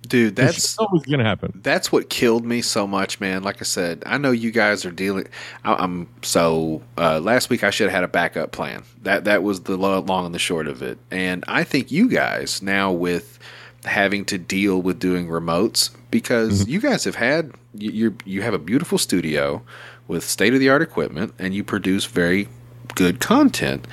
[0.03, 0.37] dude.
[0.37, 1.59] That's always gonna happen.
[1.61, 3.43] that's what killed me so much, man.
[3.43, 5.27] Like I said, I know you guys are dealing.
[5.65, 8.83] I, I'm so uh, last week I should have had a backup plan.
[9.03, 10.99] That that was the long and the short of it.
[11.11, 13.37] And I think you guys now with
[13.85, 18.59] having to deal with doing remotes because you guys have had you you're, have a
[18.59, 19.61] beautiful studio
[20.07, 22.47] with state of the art equipment and you produce very
[22.95, 23.87] good content.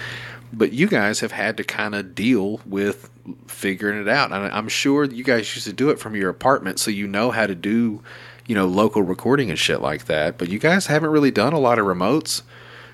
[0.52, 3.10] But you guys have had to kind of deal with
[3.46, 4.32] figuring it out.
[4.32, 7.30] And I'm sure you guys used to do it from your apartment, so you know
[7.30, 8.02] how to do,
[8.46, 10.38] you know, local recording and shit like that.
[10.38, 12.42] But you guys haven't really done a lot of remotes.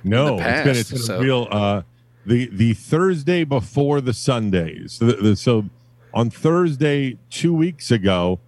[0.03, 1.83] No, the it's been, it's past, been so- a real uh,
[2.27, 4.99] the the Thursday before the Sundays.
[4.99, 5.67] The, the, so
[6.15, 8.41] on Thursday two weeks ago,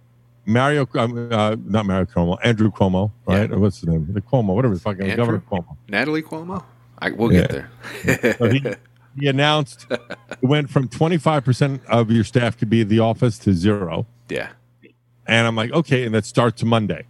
[0.45, 3.51] Mario, um, uh, not Mario Cuomo, Andrew Cuomo, right?
[3.51, 4.07] Or What's his name?
[4.11, 5.17] The Cuomo, whatever the fucking Andrew?
[5.17, 5.77] Governor Cuomo.
[5.89, 6.63] Natalie Cuomo?
[6.99, 7.69] I, we'll get there.
[8.37, 8.63] So he,
[9.19, 12.99] he announced it went from twenty five percent of your staff could be at the
[12.99, 14.07] office to zero.
[14.29, 14.49] yeah.
[15.29, 17.05] And I'm like, okay, and that starts Monday.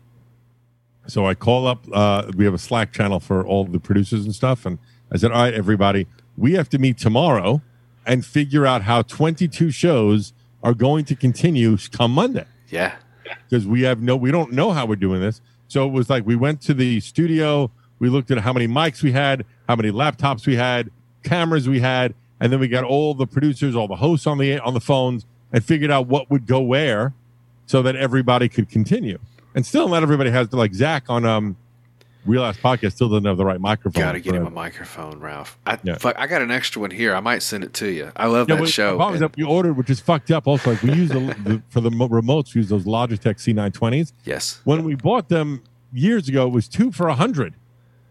[1.05, 4.33] So I call up, uh, we have a Slack channel for all the producers and
[4.33, 4.65] stuff.
[4.65, 4.79] And
[5.11, 7.61] I said, all right, everybody, we have to meet tomorrow
[8.07, 12.95] and figure out how 22 shows are going to continue come Monday Yeah.
[13.49, 15.41] because we have no, we don't know how we're doing this.
[15.67, 19.03] So it was like we went to the studio, we looked at how many mics
[19.03, 20.89] we had, how many laptops we had,
[21.23, 24.59] cameras we had, and then we got all the producers, all the hosts on the
[24.59, 27.13] on the phones, and figured out what would go where,
[27.65, 29.17] so that everybody could continue.
[29.55, 31.57] And still, not everybody has like Zach on um,
[32.27, 34.01] Real Ass Podcast still doesn't have the right microphone.
[34.03, 35.57] Gotta get him a microphone, Ralph.
[35.65, 35.97] I Yeah.
[35.97, 37.15] fuck, I got an extra one here.
[37.15, 38.11] I might send it to you.
[38.15, 38.97] I love Yeah, that show.
[38.97, 40.45] The and- we ordered, which is fucked up.
[40.47, 44.11] Also, like we use the, the for the remotes, we use those Logitech C920s.
[44.25, 44.59] yes.
[44.65, 45.63] When we bought them
[45.93, 47.53] years ago, it was two for a hundred.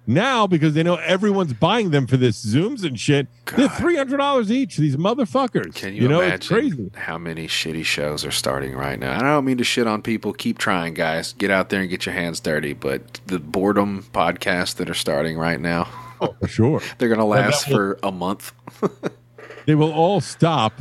[0.06, 4.18] Now, because they know everyone's buying them for this Zooms and shit, they're three hundred
[4.18, 4.76] dollars each.
[4.76, 5.74] These motherfuckers.
[5.74, 6.90] Can you, know, imagine it's crazy.
[6.94, 9.16] how many shitty shows are starting right now?
[9.18, 10.32] I don't mean to shit on people.
[10.32, 11.32] Keep trying, guys.
[11.32, 12.72] Get out there and get your hands dirty.
[12.72, 15.84] But the boredom podcasts that are starting right now,
[16.40, 18.52] For sure, they're going to that last will- for a month.
[19.66, 20.72] they will all stop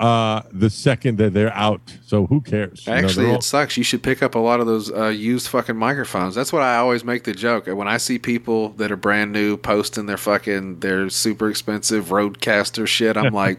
[0.00, 1.98] uh, the second that they're out.
[2.06, 2.86] So who cares?
[2.86, 3.76] You know, Actually, it sucks.
[3.76, 6.34] You should pick up a lot of those uh, used fucking microphones.
[6.34, 7.66] That's what I always make the joke.
[7.66, 12.86] When I see people that are brand new posting their fucking their super expensive RodeCaster
[12.86, 13.58] shit, I'm like,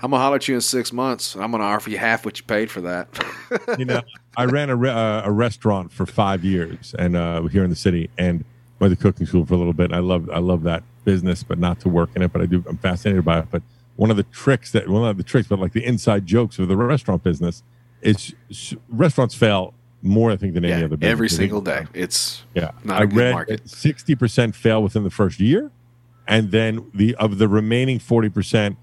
[0.00, 1.34] I'm gonna holler at you in six months.
[1.34, 3.08] I'm gonna offer you half what you paid for that.
[3.78, 4.00] you know,
[4.36, 7.76] I ran a, re- uh, a restaurant for five years and uh, here in the
[7.76, 8.44] city and
[8.78, 9.92] went to cooking school for a little bit.
[9.92, 12.32] I love I love that business, but not to work in it.
[12.32, 13.46] But I do I'm fascinated by it.
[13.50, 13.62] But
[14.00, 16.68] one of the tricks that well not the tricks, but like the inside jokes of
[16.68, 17.62] the restaurant business
[18.00, 18.34] is
[18.88, 21.12] restaurants fail more I think than any other business.
[21.12, 21.86] every single day.
[21.92, 23.68] It's Yeah, not a I good read market.
[23.68, 25.70] sixty percent fail within the first year,
[26.26, 28.78] and then the of the remaining forty percent,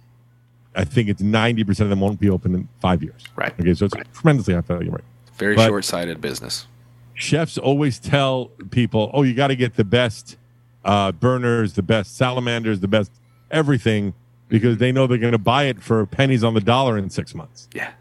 [0.76, 3.24] I think it's ninety percent of them won't be open in five years.
[3.36, 3.60] Right.
[3.60, 5.04] Okay, so it's tremendously high failure rate.
[5.40, 6.68] very but- short sighted business.
[7.16, 10.38] Chefs always tell people, "Oh, you got to get the best
[10.86, 13.12] uh, burners, the best salamanders, the best
[13.50, 14.14] everything."
[14.50, 17.36] Because they know they're going to buy it for pennies on the dollar in six
[17.36, 17.68] months.
[17.74, 17.92] Yeah.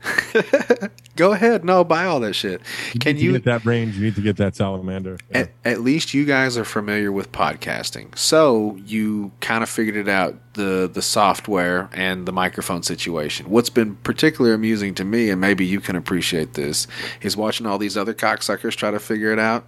[1.17, 1.65] Go ahead.
[1.65, 2.61] No, buy all that shit.
[3.01, 3.97] Can to you get that range?
[3.97, 5.19] You need to get that salamander.
[5.31, 5.39] Yeah.
[5.39, 10.09] At, at least you guys are familiar with podcasting, so you kind of figured it
[10.09, 13.49] out the the software and the microphone situation.
[13.49, 16.87] What's been particularly amusing to me, and maybe you can appreciate this,
[17.23, 19.67] is watching all these other cocksuckers try to figure it out,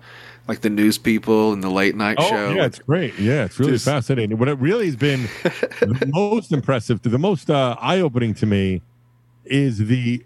[0.48, 2.50] like the news people and the late night Oh show.
[2.50, 3.16] yeah, it's great.
[3.18, 4.38] Yeah, it's really Just- fascinating.
[4.38, 8.80] What it really has been the most impressive, to the most uh, eye-opening to me,
[9.44, 10.24] is the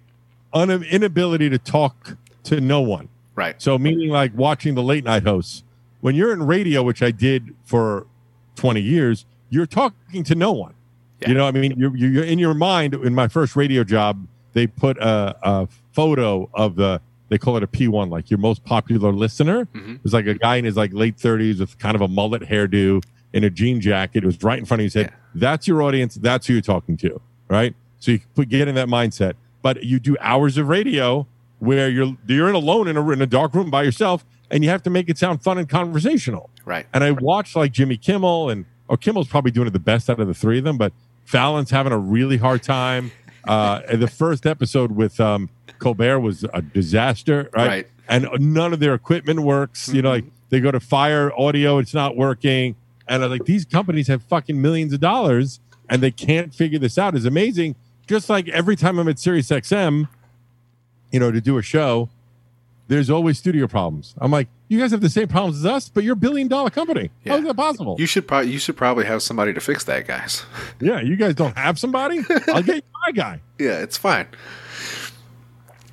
[0.52, 3.08] un- inability to talk to no one.
[3.35, 3.61] right.
[3.61, 5.62] So, meaning like watching the late night hosts.
[6.00, 8.06] When you're in radio, which I did for
[8.56, 10.74] 20 years, you're talking to no one.
[11.20, 11.28] Yeah.
[11.28, 12.94] You know, I mean, you're, you're in your mind.
[12.94, 17.00] In my first radio job, they put a, a photo of the,
[17.32, 19.66] they call it a P1, like your most popular listener.
[19.74, 19.96] Mhm.
[19.96, 22.42] It was like a guy in his like late 30s with kind of a mullet
[22.42, 24.22] hairdo in a jean jacket.
[24.22, 24.86] It was right in front of you.
[24.86, 25.16] He said, Yeah.
[25.34, 26.14] That's your audience.
[26.16, 27.20] That's who you're talking to.
[27.48, 27.74] Right.
[27.98, 29.34] So you put, get in that mindset.
[29.62, 31.26] But you do hours of radio
[31.60, 34.70] where you're you're in alone in a, in a dark room by yourself and you
[34.70, 36.50] have to make it sound fun and conversational.
[36.64, 36.86] Right.
[36.92, 40.20] And I watched like Jimmy Kimmel and oh, Kimmel's probably doing it the best out
[40.20, 40.92] of the three of them, but
[41.24, 43.12] Fallon's having a really hard time.
[43.46, 47.68] Uh, the first episode with um, Colbert was a disaster, right?
[47.68, 47.88] Right.
[48.09, 49.88] And none of their equipment works.
[49.88, 52.76] You know, like they go to fire audio, it's not working.
[53.09, 56.98] And I'm like, these companies have fucking millions of dollars and they can't figure this
[56.98, 57.14] out.
[57.14, 57.74] It's amazing.
[58.07, 60.09] Just like every time I'm at Sirius XM,
[61.11, 62.09] you know, to do a show,
[62.92, 64.14] there's always studio problems.
[64.18, 66.68] I'm like, you guys have the same problems as us, but you're a billion dollar
[66.68, 67.11] company.
[67.26, 67.96] How is that possible?
[67.98, 70.44] You should probably you should probably have somebody to fix that, guys.
[70.81, 72.20] yeah, you guys don't have somebody?
[72.48, 73.40] I'll get my guy.
[73.59, 74.28] yeah, it's fine.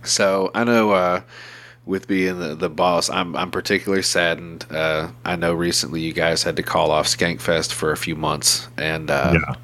[0.04, 1.22] So I know uh,
[1.89, 4.65] with being the, the boss, I'm I'm particularly saddened.
[4.69, 8.69] Uh, I know recently you guys had to call off Skankfest for a few months,
[8.78, 9.56] and uh, Yeah.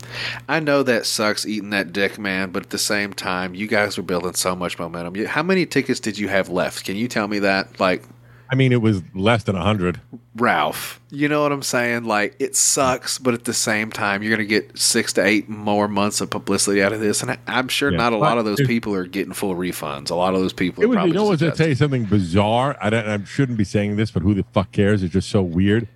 [0.50, 2.50] I know that sucks eating that dick, man.
[2.50, 5.24] But at the same time, you guys were building so much momentum.
[5.26, 6.84] How many tickets did you have left?
[6.86, 7.80] Can you tell me that?
[7.80, 8.04] Like
[8.50, 10.00] I mean, it was less than 100.
[10.36, 12.04] Ralph, you know what I'm saying?
[12.04, 15.88] Like it sucks, but at the same time, you're gonna get six to eight more
[15.88, 17.98] months of publicity out of this, and I, I'm sure Yeah.
[17.98, 20.12] not a lot of those people are getting full refunds.
[20.12, 21.42] A lot of those people It are was, probably you know, what?
[21.42, 22.78] I tell you something bizarre.
[22.82, 25.02] I, don't, I shouldn't be saying this, but who the fuck cares?
[25.04, 25.88] It's just so weird.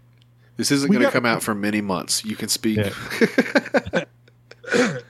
[0.58, 2.26] This isn't going to come out for many months.
[2.26, 2.78] You can speak.
[2.78, 4.04] Yeah.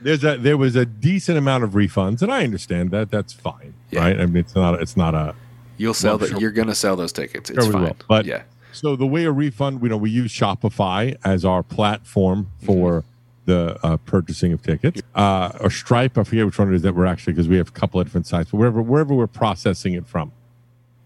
[0.00, 3.10] There's a there was a decent amount of refunds, and I understand that.
[3.10, 4.00] That's fine, Yeah.
[4.00, 4.20] right?
[4.20, 5.34] I mean, it's not it's not a
[5.80, 6.28] You'll sell Well, that.
[6.30, 6.40] sure.
[6.40, 7.48] You're going to sell those tickets.
[7.48, 7.82] It's Sure fine.
[7.84, 7.96] will.
[8.06, 12.50] But yeah, so the way a refund, you know, we use Shopify as our platform
[12.62, 13.04] for
[13.46, 16.18] the uh, purchasing of tickets, uh, or Stripe.
[16.18, 18.06] I forget which one it is that we're actually because we have a couple of
[18.06, 20.32] different sites, but wherever wherever we're processing it from,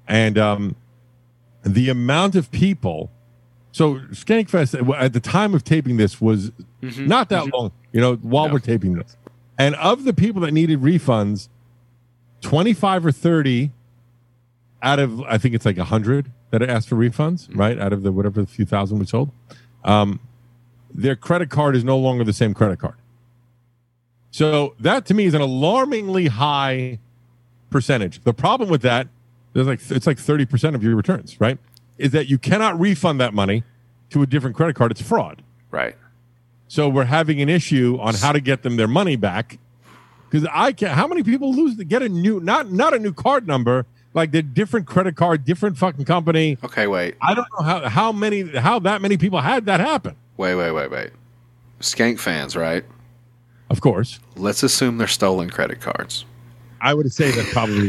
[0.09, 0.75] and um,
[1.63, 3.11] the amount of people.
[3.71, 6.51] So Skankfest at the time of taping this was
[6.83, 8.55] not that long, you know, while No.
[8.55, 9.17] we're taping this,
[9.59, 11.49] and of the people that needed refunds,
[12.41, 13.71] twenty five or thirty
[14.85, 17.79] out of I think it's like a hundred that asked for refunds, right?
[17.79, 19.31] Out of the whatever the few thousand we sold,
[19.83, 20.21] um,
[20.93, 22.95] their credit card is no longer the same credit card.
[24.31, 27.01] So that to me is an alarmingly high
[27.71, 28.23] percentage.
[28.23, 29.09] The problem with that,
[29.55, 31.59] there's like it's like thirty percent of your returns, right?
[31.99, 33.65] Is that you cannot refund that money
[34.11, 34.91] to a different credit card.
[34.91, 35.43] It's fraud.
[35.71, 35.97] Right.
[36.69, 39.59] So we're having an issue on how to get them their money back.
[40.29, 42.99] Because I can not how many people lose to get a new not not a
[42.99, 46.57] new card number, like the different credit card, different fucking company.
[46.65, 47.17] Okay, wait.
[47.21, 50.17] I don't know how how many how that many people had that happen.
[50.37, 51.11] Wait, wait, wait, wait.
[51.81, 52.85] Skank fans, right?
[53.71, 54.19] Of course.
[54.37, 56.25] Let's assume they're stolen credit cards.
[56.81, 57.89] I would say that probably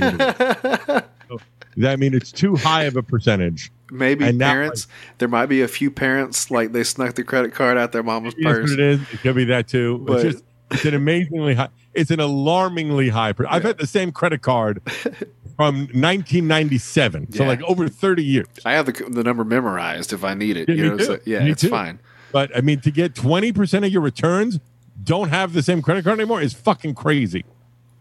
[1.87, 3.71] I mean it's too high of a percentage.
[3.91, 4.87] Maybe And now, parents.
[5.19, 8.33] there might be a few parents like they snuck the credit card out their mama's
[8.37, 8.71] It purse.
[8.71, 8.99] it is.
[9.13, 9.99] It could be that too.
[9.99, 11.69] But- it's just it's an amazingly high.
[11.93, 13.33] It's an alarmingly high.
[13.33, 14.81] per- I've had the same credit card
[15.55, 17.47] from 1997, so Yeah.
[17.49, 18.47] like over 30 years.
[18.65, 20.69] I have the, the number memorized if I need it.
[20.69, 21.69] Yeah, you know, so, yeah, Me it's too.
[21.69, 21.99] fine.
[22.31, 24.59] But I mean, to get 20% of your returns
[25.03, 27.45] don't have the same credit card anymore is fucking crazy.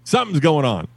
[0.05, 0.89] Something's going on.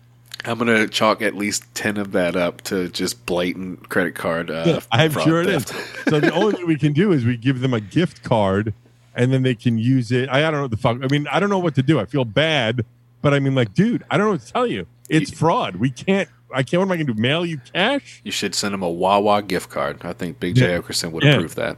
[0.46, 4.52] I'm gonna chalk at least ten of that up to just blatant credit card.
[4.52, 5.64] Uh, I'm fraud sure it is.
[5.66, 6.10] theft.
[6.10, 8.74] So the only thing we can do is we give them a gift card
[9.16, 10.30] and then they can use it.
[10.30, 11.00] I, I don't know what the fuck.
[11.04, 12.00] I mean, I don't know what to do.
[12.00, 12.86] I feel bad,
[13.22, 14.86] but I mean, like, dude, I don't know what to tell you.
[15.10, 15.78] It's fraud.
[15.78, 17.22] We can't, I can't, what am I going to do?
[17.22, 18.22] Mail you cash?
[18.24, 20.00] You should send him a Wawa gift card.
[20.04, 20.80] I think Big Jay Yeah.
[20.80, 21.34] Oakerson would Yeah.
[21.36, 21.78] approve that.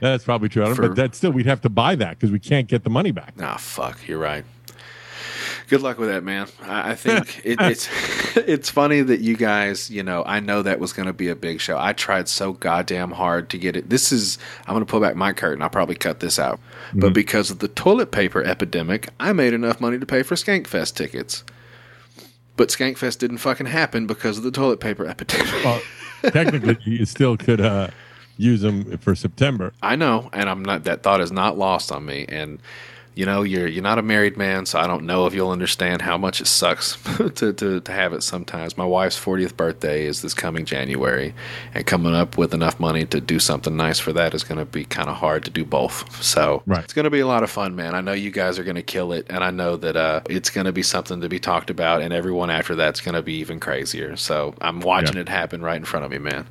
[0.00, 0.62] That's probably true.
[0.62, 2.84] I don't, For- but that still, we'd have to buy that because we can't get
[2.84, 3.34] the money back.
[3.40, 4.06] Ah, fuck.
[4.08, 4.44] You're right.
[5.68, 6.48] Good luck with that, man.
[6.62, 7.88] I, I think it, it's
[8.36, 11.36] it's funny that you guys, you know, I know that was going to be a
[11.36, 11.78] big show.
[11.78, 13.88] I tried so goddamn hard to get it.
[13.88, 15.62] This is I'm going to pull back my curtain.
[15.62, 16.58] I'll probably cut this out.
[16.92, 20.94] But because of the toilet paper epidemic, I made enough money to pay for Skankfest
[20.94, 21.44] tickets.
[22.60, 25.48] But Skankfest didn't fucking happen because of the toilet paper epidemic.
[25.64, 25.80] Well,
[26.30, 27.88] technically, you still could uh,
[28.36, 29.72] use them for September.
[29.82, 30.84] I know, and I'm not.
[30.84, 32.26] That thought is not lost on me.
[32.28, 32.60] And
[33.16, 36.00] you know, you're you're not a married man, so I don't know if you'll understand
[36.00, 38.22] how much it sucks to, to to have it.
[38.22, 41.34] Sometimes my wife's 40th birthday is this coming January,
[41.74, 44.64] and coming up with enough money to do something nice for that is going to
[44.64, 46.22] be kind of hard to do both.
[46.22, 46.84] So Right.
[46.84, 47.94] it's going to be a lot of fun, man.
[47.96, 50.48] I know you guys are going to kill it, and I know that uh, it's
[50.50, 53.34] going to be something to be talked about, and everyone after that's going to be
[53.34, 54.14] even crazier.
[54.16, 55.22] So I'm watching Yeah.
[55.22, 56.46] it happen right in front of me, man.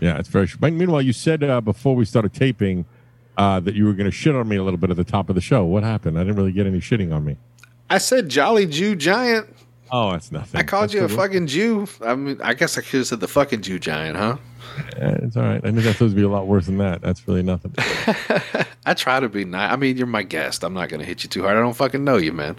[0.00, 0.48] Yeah, it's very.
[0.60, 2.84] But meanwhile, you said uh, before we started taping
[3.38, 5.30] uh, that you were going to shit on me a little bit at the top
[5.30, 5.64] of the show.
[5.64, 6.18] What happened?
[6.18, 7.36] I didn't really get any shitting on me.
[7.88, 9.48] I said Jolly Jew Giant.
[9.90, 10.60] Oh, that's nothing.
[10.60, 11.86] I called That's you a fucking Jew.
[12.02, 14.36] I mean, I guess I could have said the fucking Jew giant, huh?
[14.98, 15.60] Yeah, it's all right.
[15.64, 17.00] I knew that supposed to be a lot worse than that.
[17.00, 17.72] That's really nothing.
[18.86, 19.72] I try to be nice.
[19.72, 20.62] I mean, you're my guest.
[20.62, 21.56] I'm not going to hit you too hard.
[21.56, 22.56] I don't fucking know you, man.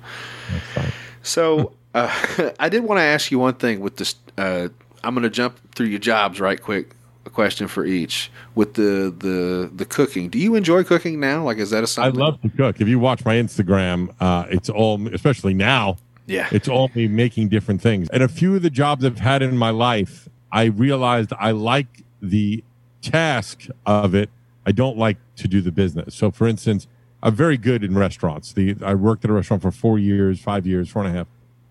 [0.51, 0.91] That's fine.
[1.21, 4.15] So, uh, I did want to ask you one thing with this.
[4.37, 4.69] Uh,
[5.03, 6.95] I'm going to jump through your jobs right quick.
[7.29, 10.29] A question for each with the the the cooking.
[10.29, 11.43] Do you enjoy cooking now?
[11.43, 12.19] Like, is that a I something?
[12.19, 12.81] love to cook.
[12.81, 17.49] If you watch my Instagram, uh, it's all, especially now, Yeah, it's all me making
[17.49, 18.09] different things.
[18.09, 22.03] And a few of the jobs I've had in my life, I realized I like
[22.21, 22.63] the
[23.03, 24.29] task of it.
[24.65, 26.15] I don't like to do the business.
[26.15, 26.87] So, for instance,
[27.21, 28.53] I'm very good in restaurants.
[28.53, 31.27] The I worked at a restaurant for four years, five years, four and a half.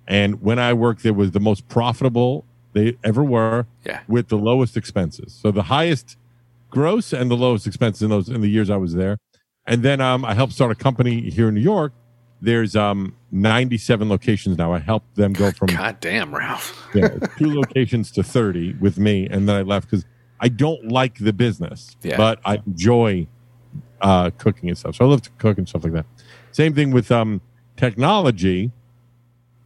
[0.06, 2.44] And when I worked, there was the most profitable
[2.78, 4.00] they ever were Yeah.
[4.08, 5.32] with the lowest expenses.
[5.42, 6.16] So the highest
[6.70, 9.18] gross and the lowest expenses in those in the years I was there.
[9.66, 11.92] And then um, I helped start a company here in New York.
[12.40, 14.72] There's um 97 locations now.
[14.72, 16.88] I helped them go from God damn, Ralph.
[16.94, 20.04] yeah, two locations to 30 with me, and then I left because
[20.40, 22.16] I don't like the business, Yeah.
[22.16, 23.26] but I enjoy
[24.00, 24.94] uh, cooking and stuff.
[24.94, 26.06] So I love to cook and stuff like that.
[26.52, 27.40] Same thing with um,
[27.76, 28.70] technology.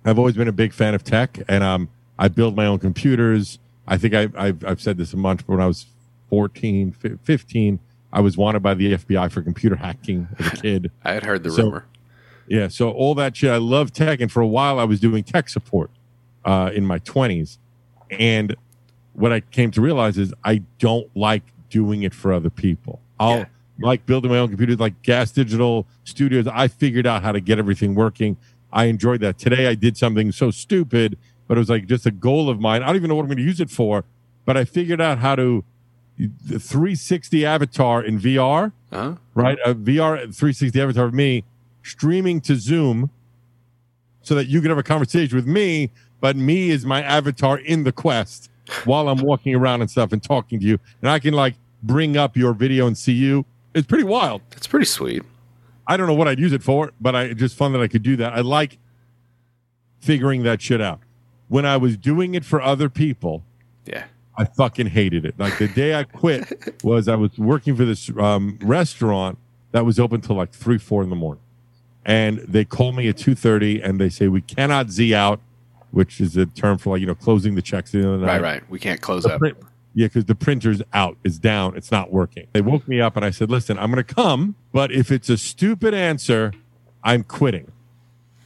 [0.06, 3.58] I've always been a big fan of tech, and um, I build my own computers.
[3.86, 5.86] I think I, I've, I've said this a bunch, but when I was
[6.30, 7.78] 14, 15,
[8.12, 10.90] I was wanted by the FBI for computer hacking as a kid.
[11.04, 11.86] I had heard the So- rumor.
[12.48, 13.50] Yeah, so all that shit.
[13.50, 15.90] I love tech, and for a while I was doing tech support
[16.44, 17.58] uh, in my twenties.
[18.10, 18.56] And
[19.14, 23.00] what I came to realize is I don't like doing it for other people.
[23.18, 23.44] I'll Yeah.
[23.78, 26.46] like building my own computers, like Gas Digital Studios.
[26.48, 28.36] I figured out how to get everything working.
[28.72, 29.38] I enjoyed that.
[29.38, 31.16] Today I did something so stupid,
[31.52, 32.82] but it was like just a goal of mine.
[32.82, 34.06] I don't even know what I'm going to use it for,
[34.46, 35.62] but I figured out how to
[36.16, 39.16] the 360 avatar in VR Huh?
[39.34, 39.58] right?
[39.66, 41.44] Uh, a VR 360 avatar of me
[41.82, 43.10] streaming to Zoom
[44.22, 45.90] so that you can have a conversation with me,
[46.22, 48.48] but me is my avatar in the quest
[48.86, 50.78] while I'm walking around and stuff and talking to you.
[51.02, 53.44] And I can like bring up your video and see you.
[53.74, 54.40] It's pretty wild.
[54.52, 55.22] It's pretty sweet.
[55.86, 57.88] I don't know what I'd use it for, but I it's just fun that I
[57.88, 58.32] could do that.
[58.32, 58.78] I like
[60.00, 61.00] figuring that shit out.
[61.52, 63.44] When I was doing it for other people,
[63.84, 64.04] Yeah.
[64.38, 65.34] I fucking hated it.
[65.38, 69.36] Like the day I quit was I was working for this um, restaurant
[69.72, 71.42] that was open till like three, four in the morning,
[72.06, 75.40] and they called me at two thirty and they say we cannot z out,
[75.90, 78.62] which is a term for like you know closing the checks the Right, right.
[78.70, 79.40] We can't close The up.
[79.40, 79.58] print-
[79.94, 82.46] yeah, because the printer's out, it's down, it's not working.
[82.54, 85.28] They woke me up and I said, "Listen, I'm going to come, but if it's
[85.28, 86.54] a stupid answer,
[87.04, 87.70] I'm quitting."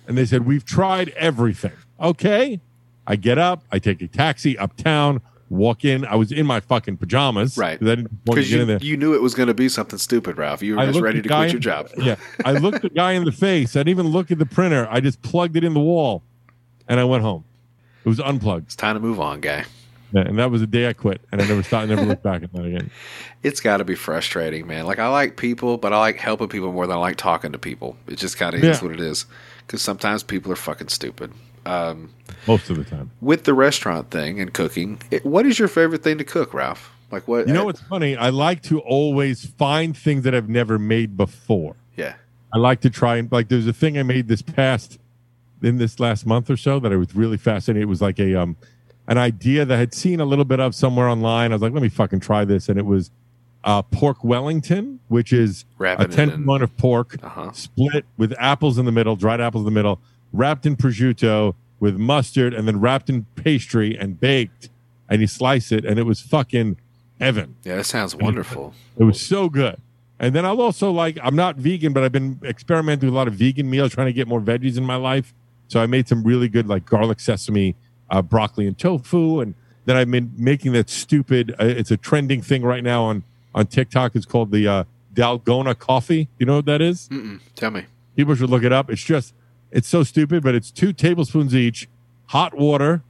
[0.09, 2.61] And they said, "We've tried everything." Okay,
[3.07, 6.04] I get up, I take a taxi uptown, walk in.
[6.04, 7.78] I was in my fucking pajamas, Right.
[7.78, 9.98] 'cause I didn't want to Because you, you knew it was going to be something
[9.98, 10.62] stupid, Ralph.
[10.62, 11.88] You were I just ready to quit guy your job.
[11.96, 13.76] Yeah, I looked the guy in the face.
[13.76, 14.88] I didn't even look at the printer.
[14.90, 16.22] I just plugged it in the wall,
[16.88, 17.44] and I went home.
[18.04, 19.64] It was unplugged, It's time to move on, guy.
[20.12, 22.42] Yeah, and that was the day I quit, and I never started, never looked back
[22.42, 22.90] at that again.
[23.42, 24.86] It's got to be frustrating, man.
[24.86, 27.59] Like I like people, but I like helping people more than I like talking to
[27.59, 27.96] people.
[28.09, 29.24] It just kind of is what it is.
[29.64, 31.30] Because sometimes people are fucking stupid.
[31.66, 32.10] Um,
[32.46, 33.10] Most of the time.
[33.20, 36.92] with the restaurant thing and cooking, it, what is your favorite thing to cook, Ralph?
[37.10, 37.46] Like what?
[37.46, 38.16] You know what's funny?
[38.16, 41.76] I like to always find things that I've never made before.
[41.96, 42.14] Yeah.
[42.52, 43.48] I like to try and like.
[43.48, 44.98] There's a thing I made this past
[45.62, 47.82] in this last month or so that I was really fascinated.
[47.84, 48.56] It was like a um
[49.08, 51.52] an idea that I had seen a little bit of somewhere online.
[51.52, 53.10] I was like, let me fucking try this, and it was
[53.62, 57.50] uh, pork Wellington, which is Wrapping a tenth in- of pork Uh-huh.
[57.52, 60.00] split with apples in the middle, dried apples in the middle,
[60.33, 64.70] wrapped in prosciutto with mustard, and then wrapped in pastry and baked.
[65.09, 66.79] And you slice it, and it was fucking
[67.20, 67.57] heaven.
[67.64, 68.74] Yeah, that sounds wonderful.
[68.99, 69.81] It was so good.
[70.18, 73.29] And then I'll also like I'm not vegan, but I've been experimenting with a lot
[73.29, 75.35] of vegan meals, trying to get more veggies in my life.
[75.68, 77.77] So I made some really good like garlic sesame,
[78.11, 79.55] uh, broccoli and tofu, and
[79.85, 81.55] then I've been making that stupid.
[81.61, 83.24] Uh, it's a trending thing right now on
[83.55, 84.16] on TikTok.
[84.16, 86.29] It's called the uh, Dalgona coffee.
[86.39, 87.09] You know what that is?
[87.55, 87.85] Tell me.
[88.16, 88.91] People should look it up.
[88.91, 89.35] It's just
[89.70, 91.88] it's so stupid, but it's two tablespoons each,
[92.26, 93.02] hot water,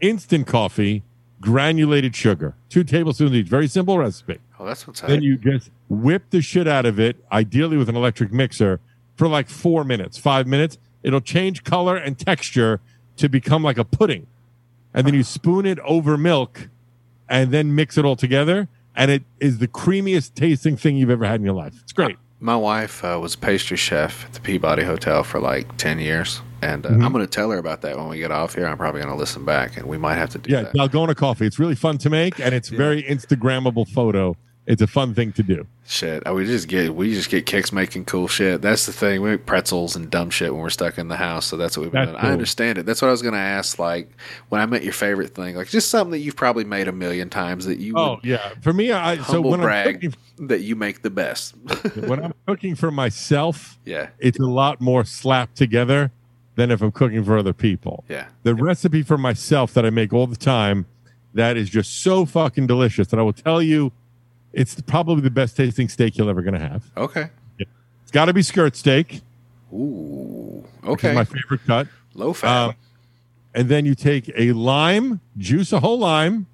[0.00, 1.02] instant coffee,
[1.40, 3.48] granulated sugar, two tablespoons each.
[3.48, 4.38] Very simple recipe.
[4.58, 5.20] Oh, that's what's happening.
[5.20, 8.80] Then you just whip the shit out of it, ideally with an electric mixer,
[9.16, 10.78] for like four minutes, five minutes.
[11.02, 12.80] It'll change color and texture
[13.16, 14.26] to become like a pudding.
[14.92, 16.68] And then you spoon it over milk
[17.28, 18.68] and then mix it all together.
[18.96, 21.74] And it is the creamiest tasting thing you've ever had in your life.
[21.82, 22.16] It's great.
[22.40, 26.40] My wife uh, was a pastry chef at the Peabody Hotel for like 10 years.
[26.62, 27.02] And uh, Mm-hmm.
[27.04, 28.66] I'm going to tell her about that when we get off here.
[28.66, 30.74] I'm probably going to listen back, and we might have to do Yeah, that.
[30.74, 31.46] Dalgona coffee.
[31.46, 34.36] It's really fun to make and it's very Instagrammable photo.
[34.66, 35.66] It's a fun thing to do.
[35.86, 38.62] Shit, uh, we just get we just get kicks making cool shit.
[38.62, 39.20] That's the thing.
[39.20, 41.44] We make pretzels and dumb shit when we're stuck in the house.
[41.44, 42.18] So that's what we've been doing.
[42.18, 42.30] cool.
[42.30, 42.86] I understand it.
[42.86, 43.78] That's what I was going to ask.
[43.78, 44.10] Like
[44.48, 47.28] when I met your favorite thing, like just something that you've probably made a million
[47.28, 48.54] times that you Oh yeah.
[48.62, 50.14] For me, I so when I'm brag cooking
[50.48, 51.54] that you make the best.
[52.06, 56.10] when I'm cooking for myself, yeah, it's a lot more slapped together
[56.54, 58.04] than if I'm cooking for other people.
[58.08, 58.28] yeah.
[58.44, 60.86] The recipe for myself that I make all the time
[61.34, 63.92] that is just so fucking delicious that I will tell you
[64.54, 66.90] it's probably the best tasting steak you're ever going to have.
[66.96, 67.28] Okay.
[67.58, 69.20] It's got to be skirt steak,
[69.72, 70.64] Ooh.
[70.84, 71.14] Okay.
[71.14, 71.88] my favorite cut.
[72.14, 72.68] Low fat.
[72.68, 72.74] Um,
[73.54, 76.46] and then you take a lime, juice a whole lime,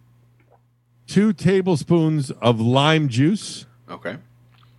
[1.06, 4.16] two tablespoons of lime juice, okay.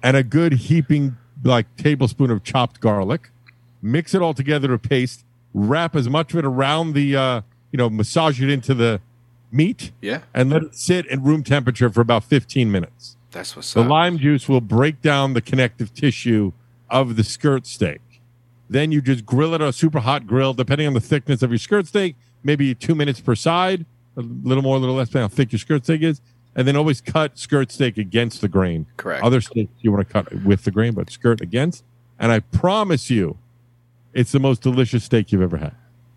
[0.01, 3.29] and a good heaping like tablespoon of chopped garlic.
[3.81, 5.25] Mix it all together to paste.
[5.53, 7.41] Wrap as much of it around the, uh,
[7.71, 9.01] you know, massage it into the
[9.51, 10.21] meat, Yeah.
[10.33, 13.17] and let it sit at room temperature for about 15 minutes.
[13.31, 13.89] That's what's The up.
[13.89, 16.51] lime juice will break down the connective tissue
[16.89, 18.01] of the skirt steak.
[18.69, 21.51] Then you just grill it on a super hot grill, depending on the thickness of
[21.51, 23.85] your skirt steak, maybe two minutes per side,
[24.17, 26.21] a little more, a little less, depending on how thick your skirt steak is.
[26.55, 28.85] And then always cut skirt steak against the grain.
[28.97, 29.23] Correct.
[29.23, 31.83] Other steaks you want to cut with the grain, but skirt against.
[32.19, 33.37] And I promise you,
[34.13, 35.73] it's the most delicious steak you've ever had.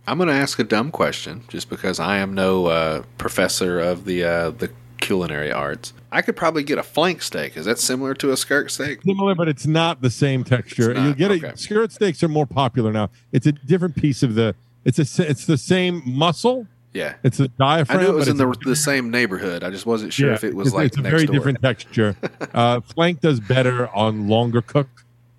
[0.07, 4.05] I'm going to ask a dumb question, just because I am no uh, professor of
[4.05, 5.93] the uh, the culinary arts.
[6.13, 7.57] I could probably get a flank steak.
[7.57, 9.03] Is that similar to a skirt steak?
[9.03, 10.95] similar, but it's not the same texture.
[10.95, 11.49] You get okay.
[11.49, 11.59] it.
[11.59, 13.11] Skirt steaks are more popular now.
[13.33, 14.55] It's a different piece of the.
[14.85, 15.29] It's a.
[15.29, 16.67] It's the same muscle.
[16.95, 17.15] Yeah.
[17.25, 17.99] It's a diaphragm.
[17.99, 19.65] I knew it was in the, the same neighborhood.
[19.65, 21.35] I just wasn't sure yeah, if it was it's, like it's a very door.
[21.35, 22.17] different texture.
[22.55, 24.89] uh, flank does better on longer cook,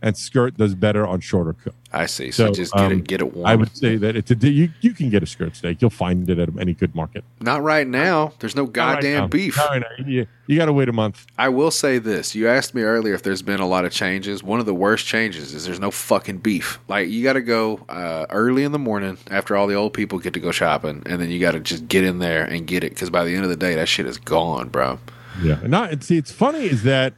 [0.05, 1.73] and skirt does better on shorter cook.
[1.91, 2.29] I see.
[2.29, 3.47] So, So, just get um, it get it warm.
[3.47, 4.35] I would say that it's a.
[4.35, 5.81] You you can get a skirt steak.
[5.81, 7.23] You'll find it at any good market.
[7.41, 8.33] Not right now.
[8.39, 9.57] There's no Not right goddamn beef.
[9.57, 9.83] Right.
[10.05, 11.25] You, you got to wait a month.
[11.39, 12.35] I will say this.
[12.35, 14.43] You asked me earlier if there's been a lot of changes.
[14.43, 16.77] One of the worst changes is there's no fucking beef.
[16.87, 20.19] Like you got to go uh, early in the morning after all the old people
[20.19, 22.83] get to go shopping, and then you got to just get in there and get
[22.83, 24.99] it because by the end of the day, that shit is gone, bro.
[25.41, 25.59] Yeah.
[25.61, 26.03] And not.
[26.03, 27.13] See, it's funny is that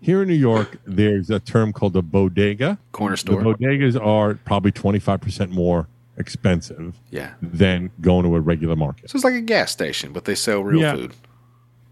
[0.00, 2.78] here in New York, there's a term called a bodega.
[2.92, 3.42] Corner The store.
[3.42, 7.30] bodegas are probably 25% more expensive Yeah.
[7.42, 9.10] than going to a regular market.
[9.10, 10.94] So it's like a gas station, but they sell real Yeah.
[10.94, 11.12] food.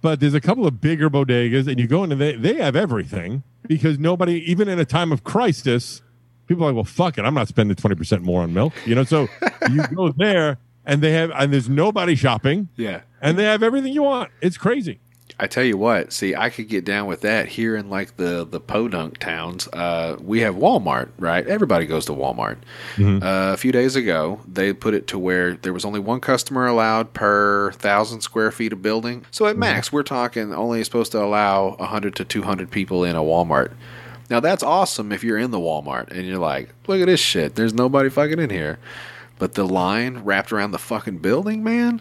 [0.03, 2.77] But there's a couple of bigger bodegas, and you go in and they, they have
[2.77, 6.03] everything because nobody, even in a time of crisis,
[6.47, 8.73] people are like, well, fuck it, I'm not spending 20% more on milk.
[8.85, 9.29] You know, so
[9.73, 13.01] you go there and they have, and there's nobody shopping Yeah.
[13.21, 14.31] and they have everything you want.
[14.41, 15.01] It's crazy.
[15.39, 18.47] I tell you what, see, I could get down with that here in like the
[18.47, 19.69] the podunk towns.
[19.71, 21.47] Uh, we have Walmart, right?
[21.47, 22.57] Everybody goes to Walmart.
[23.23, 26.67] Uh, a few days ago, they put it to where there was only one customer
[26.67, 29.27] allowed per thousand square feet of building.
[29.31, 33.15] So at max, we're talking only supposed to allow hundred to two hundred people in
[33.15, 33.73] a Walmart.
[34.31, 37.57] Now that's awesome if you're in the Walmart and you're like, look at this shit.
[37.57, 38.79] There's nobody fucking in here.
[39.39, 42.01] But the line wrapped around the fucking building, man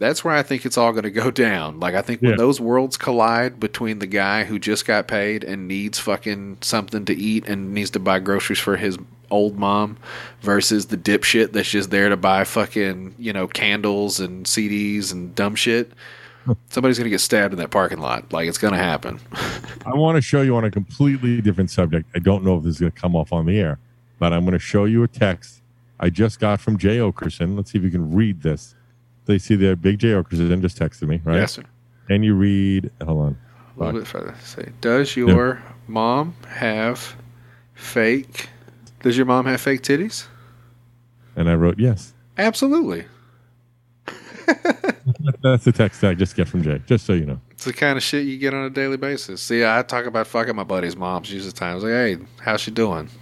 [0.00, 1.78] that's where I think it's all going to go down.
[1.78, 2.36] Like I think when Yeah.
[2.36, 7.14] those worlds collide between the guy who just got paid and needs fucking something to
[7.14, 8.98] eat and needs to buy groceries for his
[9.30, 9.96] old mom
[10.40, 15.34] versus the dipshit that's just there to buy fucking, you know, candles and CDs and
[15.36, 15.92] dumb shit.
[16.70, 18.32] Somebody's going to get stabbed in that parking lot.
[18.32, 19.20] Like it's going to happen.
[19.86, 22.08] I want to show you on a completely different subject.
[22.16, 23.78] I don't know if this is going to come off on the air,
[24.18, 25.58] but I'm going to show you a text
[26.02, 27.56] I just got from Jay Oakerson.
[27.56, 28.74] Let's see if you can read this.
[29.26, 31.36] They see there, Big Jay Oakerson just texted me, right?
[31.36, 31.62] Yes, sir.
[32.08, 33.38] And you read, hold on.
[33.76, 34.34] A little bit further.
[34.42, 37.14] Say, does your mom have
[37.74, 38.48] fake?
[39.02, 40.26] Does your mom have fake titties?
[41.36, 42.12] And I wrote, yes.
[42.36, 43.04] Absolutely.
[45.42, 47.40] That's the text I just get from Jay, just so you know.
[47.52, 49.42] It's the kind of shit you get on a daily basis.
[49.42, 51.82] See, I talk about fucking my buddy's moms usually times.
[51.84, 53.08] Like, hey, how's she doing?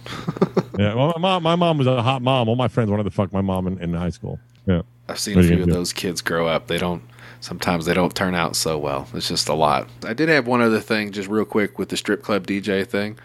[0.79, 2.47] Yeah, well, my mom, my mom was a hot mom.
[2.47, 4.39] All my friends wanted to fuck my mom in, in high school.
[4.69, 4.81] Yeah.
[5.07, 5.73] I've seen a few of do?
[5.73, 6.67] those kids grow up.
[6.67, 7.01] They don't.
[7.41, 9.07] Sometimes they don't turn out so well.
[9.13, 9.89] It's just a lot.
[10.05, 13.17] I did have one other thing, just real quick, with the strip club DJ thing.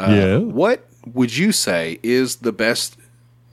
[0.00, 0.36] Uh, Yeah.
[0.38, 2.96] What would you say is the best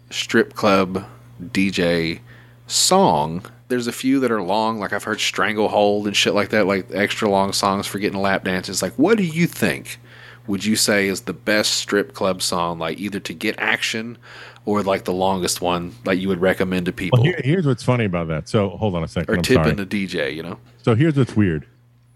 [0.10, 1.06] strip club
[1.42, 2.20] DJ
[2.68, 3.44] song?
[3.68, 6.88] There's a few that are long, like I've heard Stranglehold and shit like that, like
[6.94, 8.82] extra long songs for getting lap dances.
[8.82, 10.00] Like, what do you think?
[10.48, 14.18] Would you say is the best strip club song, like either to get action
[14.66, 17.84] or like the longest one, that you would recommend to people, Well, here, here's what's
[17.84, 18.50] funny about that.
[18.50, 19.34] So hold on a second.
[19.34, 19.72] or I'm sorry.
[19.72, 20.36] tipping the DJ?
[20.36, 20.60] You know?
[20.82, 21.68] So here's what's weird.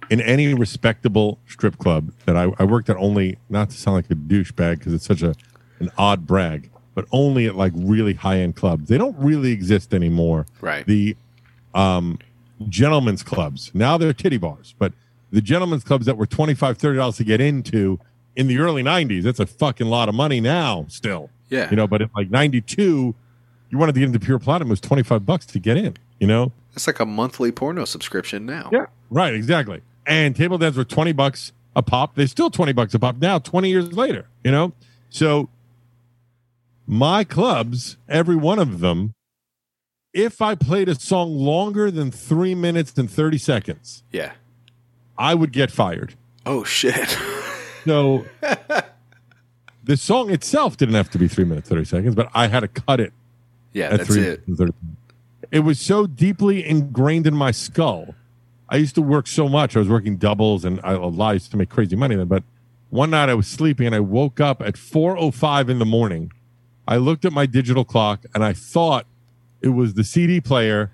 [0.10, 4.10] In any respectable strip club that I, I worked at only, not to sound like
[4.10, 5.36] a douchebag because it's such a
[5.80, 8.90] an odd brag, but only at like really high end clubs.
[8.90, 10.46] They don't really exist anymore.
[10.62, 10.86] Right.
[10.86, 11.16] The
[11.74, 12.20] um,
[12.68, 13.72] gentlemen's clubs.
[13.74, 14.94] Now they're titty bars, but
[15.32, 18.00] the gentlemen's clubs that were 25 $30 to get into
[18.36, 21.30] in the early 90s, that's a fucking lot of money now still.
[21.50, 21.70] Yeah.
[21.70, 23.14] You know, but in like 92,
[23.70, 26.28] you wanted to get into Pure Platinum, it was 25 bucks to get in, you
[26.28, 26.52] know?
[26.74, 28.70] It's like a monthly porno subscription now.
[28.72, 28.86] Yeah.
[29.10, 29.82] Right, exactly.
[30.06, 32.16] And table dance were 20 bucks a pop.
[32.16, 34.74] They're still 20 bucks a pop now, 20 years later, you know?
[35.10, 35.50] So
[36.88, 39.14] my clubs, every one of them,
[40.14, 44.32] if I played a song longer than three minutes and 30 seconds, Yeah.
[45.18, 46.14] I would get fired.
[46.46, 47.18] Oh shit.
[47.86, 48.26] So
[49.90, 52.68] the song itself didn't have to be three minutes, 30 seconds, but I had to
[52.68, 53.12] cut it
[53.74, 54.44] yeah, that's it.
[54.48, 54.72] 30
[55.52, 58.14] It was so deeply ingrained in my skull.
[58.70, 59.76] I used to work so much.
[59.76, 62.28] I was working doubles and I, I used to make crazy money then.
[62.28, 62.44] But
[62.92, 66.32] one night I was sleeping and I woke up at 4.05 in the morning.
[66.88, 69.08] I looked at my digital clock and I thought
[69.60, 70.92] it was the CD player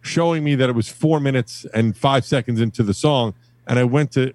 [0.00, 3.34] showing me that it was four minutes and five seconds into the song.
[3.66, 4.32] And I went to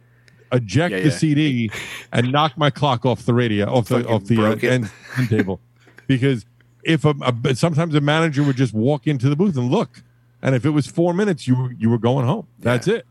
[0.54, 1.16] eject Yeah, the yeah.
[1.18, 1.72] CD
[2.12, 5.60] and knock my clock off the radio, off the, off the uh, end, end table.
[6.08, 6.46] Because
[6.84, 10.04] if a, a sometimes a manager would just walk into the booth and look,
[10.42, 12.46] and if it was four minutes, you were you were going home.
[12.60, 13.06] That's it.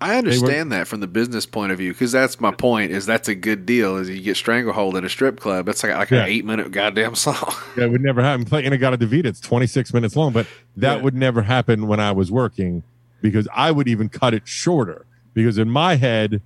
[0.00, 2.90] I understand that from the business point of view because that's my point.
[2.90, 3.98] Is that's a good deal?
[3.98, 5.68] Is you get stranglehold at a strip club?
[5.68, 6.22] It's like like Yeah.
[6.22, 7.52] an eight minute goddamn song.
[7.76, 8.44] That would never happen.
[8.46, 9.28] Play In-A-Gadda-Da-Vida.
[9.28, 10.46] It's 26 minutes long, but
[10.78, 11.02] that Yeah.
[11.02, 12.82] would never happen when I was working
[13.20, 15.04] because I would even cut it shorter.
[15.34, 16.40] Because in my head,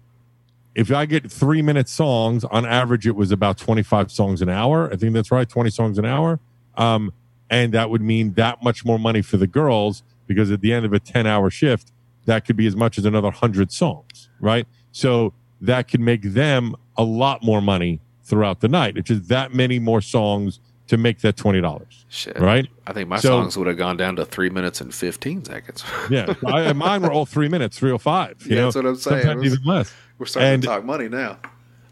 [0.76, 4.92] if I get three minute songs, on average, it was about 25 songs an hour.
[4.92, 6.38] I think that's right, 20 songs an hour.
[6.76, 7.12] Um,
[7.48, 10.84] and that would mean that much more money for the girls because at the end
[10.84, 11.92] of a 10 hour shift,
[12.26, 14.66] that could be as much as another 100 songs, right?
[14.92, 18.96] So that could make them a lot more money throughout the night.
[18.98, 22.38] It's just that many more songs to make that $20, Shit.
[22.38, 22.66] right?
[22.86, 25.82] I think my So- songs would have gone down to three minutes and fifteen seconds.
[26.10, 26.34] Yeah.
[26.46, 28.46] I, mine were all three minutes, 305.
[28.46, 29.22] You Yeah, know, that's what I'm saying.
[29.22, 29.92] Sometimes was- even less.
[30.18, 31.38] We're starting And- to talk money now.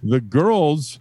[0.02, 1.00] the girls,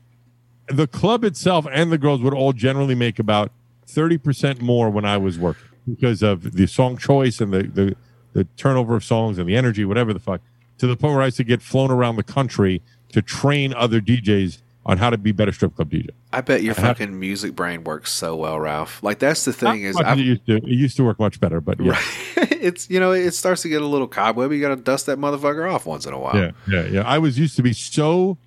[0.67, 3.51] the club itself and the girls would all generally make about
[3.88, 7.95] 30% more when I was working because of the song choice and the, the,
[8.34, 10.41] the turnover of songs and the energy, whatever the fuck,
[10.78, 14.01] to the point where I used to get flown around the country to train other
[14.01, 16.09] DJs on how to be better strip club DJ.
[16.31, 19.01] I bet your have- fucking music brain works so well, Ralph.
[19.01, 20.55] Like that's the thing is, Not much I've, it used to.
[20.57, 21.99] It used to work much better, but yeah,
[22.36, 24.57] it's you know it starts to get a little cobwebby.
[24.57, 26.36] You got to dust that motherfucker off once in a while.
[26.36, 27.01] yeah, yeah, yeah.
[27.03, 28.38] I was used to be so.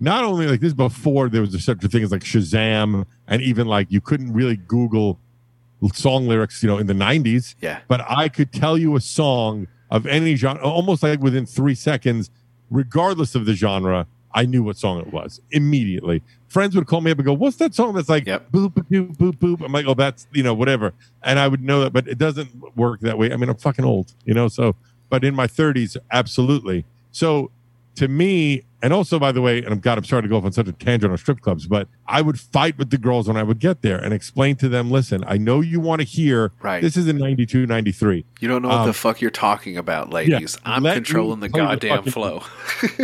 [0.00, 3.66] Not only like this before there was such a thing as like Shazam, and even
[3.66, 5.18] like you couldn't really Google
[5.92, 7.54] song lyrics, you know, in the '90s.
[7.60, 7.80] Yeah.
[7.88, 12.30] but I could tell you a song of any genre, almost like within three seconds,
[12.70, 14.06] regardless of the genre.
[14.34, 16.22] I knew what song it was immediately.
[16.48, 18.50] Friends would call me up and go, "What's that song?" That's like Yep.
[18.52, 19.64] boop boop boop boop.
[19.64, 22.76] I'm like, "Oh, that's you know whatever," and I would know that, but it doesn't
[22.76, 23.32] work that way.
[23.32, 24.48] I mean, I'm fucking old, you know.
[24.48, 24.76] So,
[25.10, 26.84] but in my 30s, absolutely.
[27.12, 27.50] So,
[27.96, 30.44] to me, and also by the way, and I'm God, I'm sorry to go off
[30.44, 33.36] on such a tangent on strip clubs, but I would fight with the girls when
[33.36, 36.52] I would get there and explain to them, "Listen, I know you want to hear.
[36.62, 36.80] Right.
[36.80, 38.24] This is in 92, 93.
[38.40, 40.58] You don't know what Um, the fuck you're talking about, ladies.
[40.64, 42.42] I'm controlling the play the goddamn fucking- flow.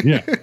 [0.04, 0.22] yeah.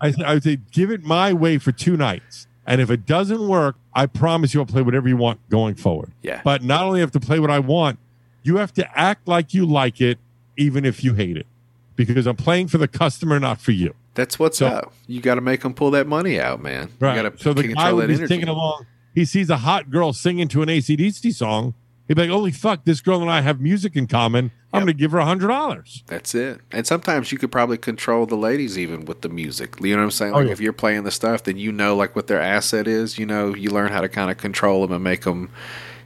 [0.00, 2.46] I, I would say, give it my way for two nights.
[2.66, 6.12] And if it doesn't work, I promise you I'll play whatever you want going forward.
[6.22, 6.40] Yeah.
[6.44, 7.98] But not only have to play what I want,
[8.42, 10.18] you have to act like you like it,
[10.56, 11.46] even if you hate it.
[11.94, 13.94] Because I'm playing for the customer, not for you.
[14.14, 14.92] That's what's So- up.
[15.06, 16.90] You got to make them pull that money out, man.
[16.98, 17.16] Right.
[17.16, 18.26] You got to so the guy that energy.
[18.26, 18.86] singing along.
[19.14, 21.74] He sees a hot girl singing to an ACDC song.
[22.08, 24.52] He'd be like, holy fuck, this girl and I have music in common.
[24.72, 24.86] I'm Yep.
[24.86, 26.02] going to give her a $100.
[26.06, 26.60] That's it.
[26.70, 29.74] And sometimes you could probably control the ladies even with the music.
[29.80, 30.32] You know what I'm saying?
[30.32, 30.52] Oh, Like yeah.
[30.52, 33.18] if you're playing the stuff, then you know like what their asset is.
[33.18, 35.50] You know, you learn how to kind of control them and make them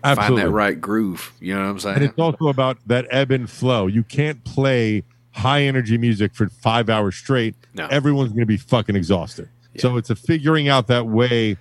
[0.03, 1.33] find that right groove.
[1.41, 1.97] You know what I'm saying?
[1.97, 3.87] And it's also about that ebb and flow.
[3.87, 7.55] You can't play high energy music for five hours straight.
[7.75, 7.87] No.
[7.89, 9.49] Everyone's going to be fucking exhausted.
[9.79, 11.57] So it's a figuring out that way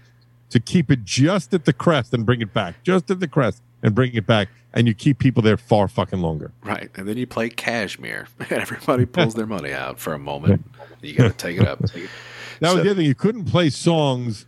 [0.50, 3.62] to keep it just at the crest and bring it back, just at the crest
[3.84, 4.50] and bring it back.
[4.74, 6.52] And you keep people there far fucking longer.
[6.64, 6.90] Right.
[6.96, 10.64] And then you play Kashmir and everybody pulls their money out for a moment.
[11.02, 11.80] You got to take it up.
[11.86, 12.10] Take it.
[12.60, 13.06] That So- was the other thing.
[13.08, 14.46] You couldn't play songs,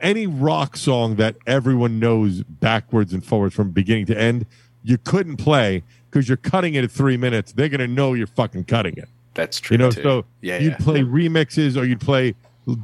[0.00, 4.46] any rock song that everyone knows backwards and forwards from beginning to end.
[4.82, 7.52] You couldn't play because you're cutting it at three minutes.
[7.52, 9.08] They're going to know you're fucking cutting it.
[9.34, 9.74] That's true.
[9.74, 10.02] you know too.
[10.02, 10.76] so yeah, you'd yeah.
[10.78, 12.34] play remixes or you'd play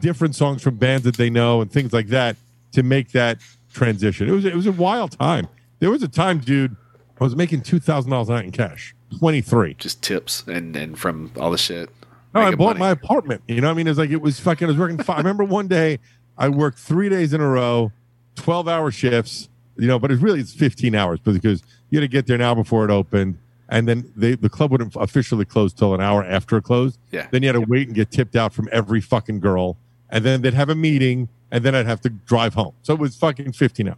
[0.00, 2.36] different songs from bands that they know and things like that
[2.72, 3.38] to make that
[3.72, 5.46] transition it was it was a wild time
[5.80, 6.76] there was a time dude
[7.20, 11.50] i was making $2000 a night in cash 23 just tips and and from all
[11.50, 11.90] the shit.
[12.34, 12.78] no i bought money.
[12.80, 14.78] my apartment you know what i mean it was like it was fucking i was
[14.78, 15.98] working five, i remember one day
[16.38, 17.90] i worked three days in a row
[18.36, 22.08] 12 hour shifts you know but it's really it's 15 hours because you had to
[22.08, 23.36] get there an hour before it opened
[23.72, 27.28] and then they, the club wouldn't officially close till an hour after it closed Yeah.
[27.30, 29.76] then you had to wait and get tipped out from every fucking girl.
[30.12, 32.74] And then they'd have a meeting and then I'd have to drive home.
[32.82, 33.96] So it was fucking 15 hours.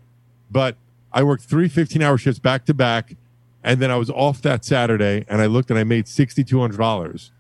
[0.51, 0.77] But
[1.13, 3.17] I worked three 15 hour shifts back to back.
[3.65, 6.81] And then I was off that Saturday and I looked and I made $6,200.
[6.81, 7.31] I'm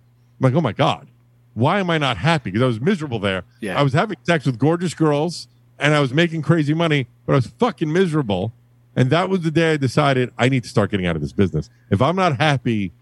[0.40, 1.08] like, oh my God,
[1.54, 2.50] why am I not happy?
[2.50, 3.42] Because I was miserable there.
[3.60, 3.78] Yeah.
[3.78, 5.48] I was having sex with gorgeous girls
[5.78, 8.52] and I was making crazy money, but I was fucking miserable.
[8.94, 11.32] And that was the day I decided I need to start getting out of this
[11.32, 11.70] business.
[11.90, 12.92] If I'm not happy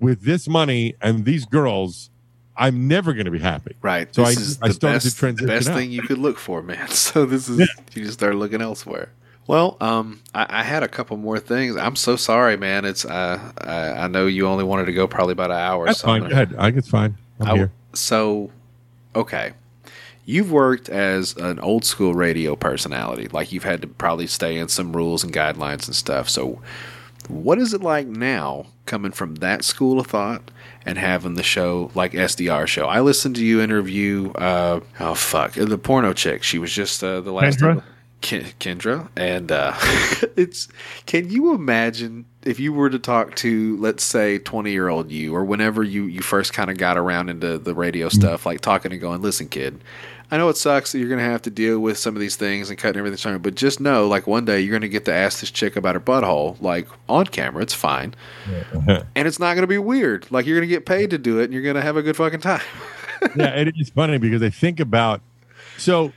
[0.00, 2.10] with this money and these girls,
[2.56, 3.76] I'm never going to be happy.
[3.80, 4.12] Right.
[4.14, 5.76] So this I- is I the started to best, transition best out.
[5.76, 6.88] thing you could look for, man.
[6.90, 7.66] So this is Yeah.
[7.94, 9.10] you just start looking elsewhere.
[9.48, 11.74] Well, um, I, I had a couple more things.
[11.76, 12.84] I'm so sorry, man.
[12.84, 15.86] It's uh, I, I know you only wanted to go probably about an hour.
[15.86, 16.30] That's so I'm fine.
[16.30, 16.60] gonna- Go ahead.
[16.60, 17.16] I think it's fine.
[17.40, 17.72] I'm I- here.
[17.94, 18.50] so,
[19.16, 19.52] okay.
[20.26, 23.28] You've worked as an old school radio personality.
[23.28, 26.28] Like you've had to probably stay in some rules and guidelines and stuff.
[26.28, 26.60] So,
[27.28, 30.42] what is it like now coming from that school of thought
[30.84, 32.84] and having the show like SDR show?
[32.86, 36.42] I listened to you interview, uh, oh fuck, the porno chick.
[36.42, 37.82] She was just uh, the last Kendra?
[38.20, 39.74] Ken- Kendra, and uh,
[40.36, 40.68] it's.
[41.06, 45.34] Can you imagine if you were to talk to, let's say, twenty year old you,
[45.34, 48.92] or whenever you you first kind of got around into the radio stuff, like talking
[48.92, 49.80] and going, listen, kid.
[50.30, 52.36] I know it sucks that you're going to have to deal with some of these
[52.36, 55.06] things and cutting everything short, but just know, like one day you're going to get
[55.06, 57.62] to ask this chick about her butthole, like on camera.
[57.62, 58.14] It's fine,
[59.16, 60.30] and it's not going to be weird.
[60.30, 62.02] Like you're going to get paid to do it, and you're going to have a
[62.02, 62.60] good fucking time.
[63.36, 65.22] yeah, it is funny because I think about
[65.78, 66.12] so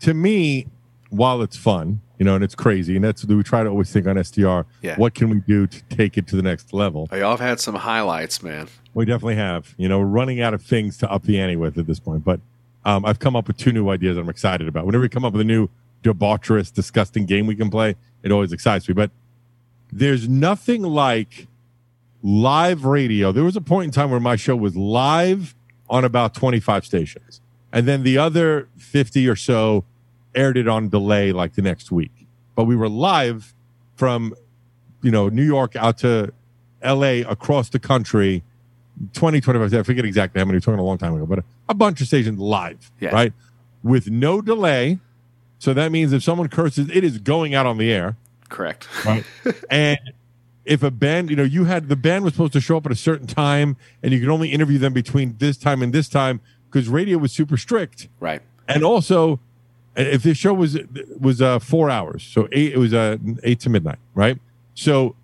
[0.00, 0.66] to me,
[1.10, 4.06] while it's fun, you know, and it's crazy, and that's we try to always think
[4.06, 4.96] on SDR, Yeah.
[4.96, 7.08] what can we do to take it to the next level?
[7.12, 8.68] Y'all have had some highlights, man.
[8.94, 9.74] We definitely have.
[9.76, 12.24] You know, we're running out of things to up the ante with at this point.
[12.24, 12.40] But
[12.84, 14.86] um, I've come up with two new ideas that I'm excited about.
[14.86, 15.68] Whenever we come up with a new
[16.02, 18.94] debaucherous, disgusting game we can play, it always excites me.
[18.94, 19.10] But
[19.92, 21.46] there's nothing like
[22.22, 23.32] live radio.
[23.32, 25.54] There was a point in time where my show was live
[25.90, 27.40] on about 25 stations.
[27.72, 29.84] And then the other 50 or so
[30.34, 32.26] aired it on delay like the next week.
[32.54, 33.54] But we were live
[33.96, 34.34] from,
[35.02, 36.32] you know, New York out to
[36.84, 38.42] LA across the country
[39.14, 41.40] 20, 25, I forget exactly how many, we were talking a long time ago, but
[41.40, 43.10] a, a bunch of stations live, Yeah.
[43.10, 43.32] right?
[43.82, 44.98] with no delay.
[45.58, 48.16] So that means if someone curses, it is going out on the air.
[48.48, 48.88] Correct.
[49.04, 49.24] Right.
[49.70, 49.98] and
[50.64, 52.92] if a band, you know, you had the band was supposed to show up at
[52.92, 56.40] a certain time and you could only interview them between this time and this time
[56.70, 58.08] because radio was super strict.
[58.20, 58.40] Right.
[58.68, 59.38] And also,
[59.96, 60.78] if the show was
[61.20, 64.38] was uh, four hours, so eight, it was uh, eight to midnight, right?
[64.74, 65.14] So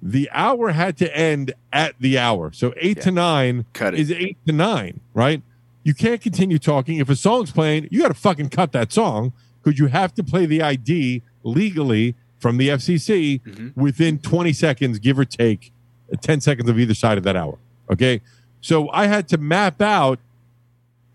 [0.00, 2.52] the hour had to end at the hour.
[2.52, 4.00] So eight to nine Cut it.
[4.00, 5.42] is eight to nine, right?
[5.82, 6.98] You can't continue talking.
[6.98, 10.22] If a song's playing, you got to fucking cut that song because you have to
[10.24, 13.80] play the ID legally from the FCC Mm-hmm.
[13.80, 15.72] within 20 seconds, give or take
[16.12, 17.58] uh, 10 seconds of either side of that hour.
[17.90, 18.20] Okay.
[18.60, 20.18] So I had to map out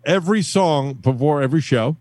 [0.05, 1.97] every song before every show,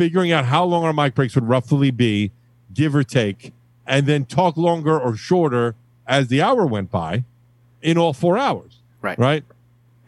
[0.00, 2.30] figuring out how long our mic breaks would roughly be,
[2.72, 3.52] give or take,
[3.86, 5.74] and then talk longer or shorter
[6.06, 7.22] as the hour went by
[7.82, 8.78] in all four hours.
[9.02, 9.18] Right.
[9.18, 9.44] Right.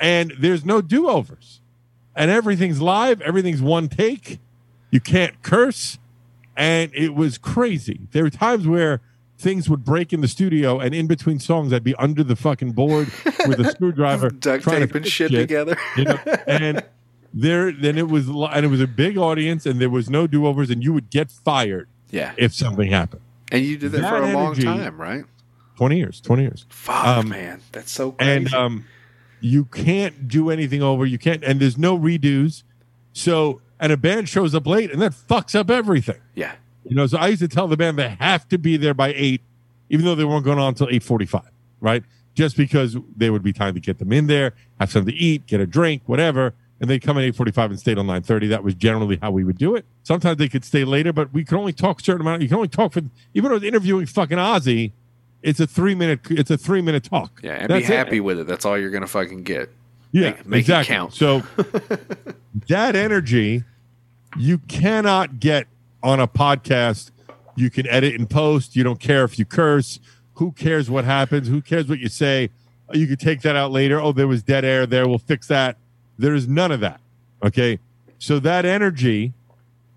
[0.01, 1.61] And there's no do overs.
[2.17, 4.41] And everything's live, everything's one take.
[4.91, 5.99] You can't curse.
[6.57, 8.01] And it was crazy.
[8.13, 9.03] There were times where
[9.37, 12.73] things would break in the studio, and in between songs, I'd be under the fucking
[12.73, 13.13] board
[13.47, 15.77] with a screwdriver, Duct tape and shit together.
[15.99, 16.83] you know, and
[17.35, 20.71] there then it was and it was a big audience and there was no do-overs
[20.71, 22.33] and you would get fired Yeah.
[22.37, 25.25] if something happened And you did that, That for a long time, right?
[25.77, 27.61] 20 years 20 years Fuck, Um, man.
[27.73, 28.31] That's so crazy.
[28.33, 28.85] and um
[29.41, 32.63] you can't do anything over you can't and there's no redos
[33.13, 36.53] so and a band shows up late and that fucks up everything yeah.
[36.85, 39.13] you know so i used to tell the band they have to be there by
[39.15, 39.41] 8
[39.91, 41.43] even though they weren't going on until 8.45
[41.81, 42.05] right
[42.35, 45.47] just because there would be time to get them in there have something to eat
[45.47, 48.75] get a drink whatever and they'd come at 8.45 and stay till 9.30 that was
[48.75, 51.73] generally how we would do it sometimes they could stay later but we could only
[51.73, 53.01] talk a certain amount you can only talk for
[53.33, 54.93] even though I was interviewing fucking ozzy
[55.43, 57.53] it's a three minute it's a three minute talk Yeah.
[57.53, 57.97] And That's be it.
[57.97, 58.47] happy with it.
[58.47, 59.71] That's all you're going to fucking get.
[60.13, 61.15] Yeah, Make- make it count.
[61.15, 61.43] So
[62.69, 63.65] that energy
[64.37, 65.67] you cannot get
[66.03, 67.11] on a podcast.
[67.57, 68.75] You can edit and post.
[68.77, 70.01] You don't care if you curse.
[70.35, 71.49] Who cares what happens?
[71.49, 72.51] Who cares what you say?
[72.93, 74.01] You could take that out later.
[74.01, 75.07] Oh, there was dead air there.
[75.07, 75.77] We'll fix that.
[76.23, 77.01] There's none of that.
[77.43, 77.81] Okay.
[78.19, 79.33] So that energy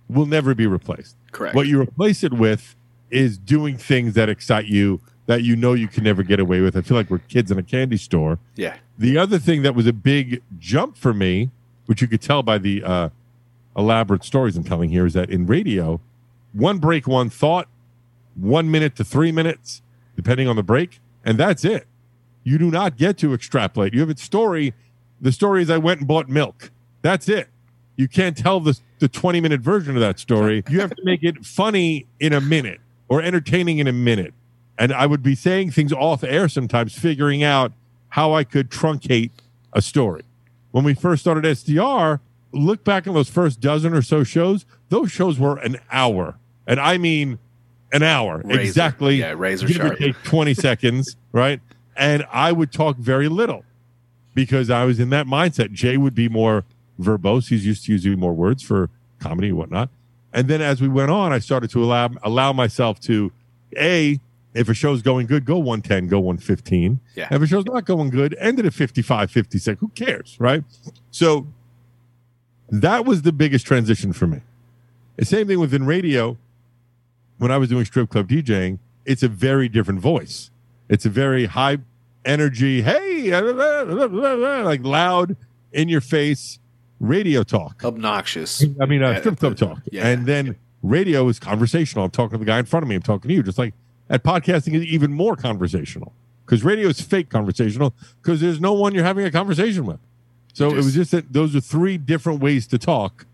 [0.10, 1.16] will never be replaced.
[1.32, 1.56] Correct.
[1.56, 2.76] What you replace it with
[3.12, 6.76] is doing things that excite you that you know you can never get away with.
[6.76, 8.40] I feel like we're kids in a candy store.
[8.56, 8.76] Yeah.
[8.98, 11.52] The other thing that was a big jump for me,
[11.86, 13.10] which you could tell by the uh,
[13.78, 16.00] elaborate stories I'm telling here, is that in radio,
[16.54, 17.68] one break, one thought,
[18.36, 19.84] one minute to three minutes,
[20.16, 21.86] depending on the break, and that's it.
[22.44, 23.94] You do not get to extrapolate.
[23.94, 24.74] You have a story.
[25.26, 26.70] The story is I went and bought milk.
[27.02, 27.50] That's it.
[27.96, 30.64] You can't tell the, the 20 minute version of that story.
[30.70, 34.36] You have to make it funny in a minute or entertaining in a minute.
[34.78, 37.72] And I would be saying things off air sometimes, figuring out
[38.10, 39.32] how I could truncate
[39.74, 40.22] a story.
[40.70, 42.20] When we first started SDR,
[42.52, 46.38] look back on those first dozen or so shows, those shows were an hour.
[46.68, 47.40] And I mean
[47.92, 48.44] an hour.
[48.46, 48.62] Razor.
[48.62, 49.16] Exactly.
[49.16, 49.98] Yeah, razor sharp.
[49.98, 51.62] take 20 seconds, right?
[51.98, 53.66] And I would talk very little
[54.36, 55.72] because I was in that mindset.
[55.72, 56.66] Jay would be more
[57.00, 57.48] verbose.
[57.48, 59.90] He's used to using more words for comedy and whatnot.
[60.32, 63.32] And then as we went on, I started to allow allow myself to
[63.76, 64.20] a
[64.54, 67.00] if a show's going good, go 110, go 115.
[67.16, 67.28] Yeah.
[67.30, 69.80] If a show's not going good, end it at 55, 56.
[69.82, 70.64] Who cares, right?
[71.12, 71.48] So
[72.70, 74.42] that was the biggest transition for me.
[75.18, 76.38] The same thing within radio.
[77.38, 80.52] When I was doing strip club DJing, it's a very different voice.
[80.88, 81.80] It's a very high
[82.26, 83.32] energy, hey,
[84.64, 85.36] like loud,
[85.72, 86.60] in your face
[87.00, 87.84] radio talk.
[87.84, 88.64] Obnoxious.
[88.82, 89.80] I mean, uh, strip club talk.
[89.92, 90.08] yeah.
[90.08, 92.06] And then radio is conversational.
[92.06, 92.96] I'm talking to the guy in front of me.
[92.96, 93.44] I'm talking to you.
[93.44, 93.74] Just like
[94.10, 96.14] at podcasting is even more conversational
[96.46, 100.00] because radio is fake conversational because there's no one you're having a conversation with.
[100.54, 103.26] So it was just that those are three different ways to talk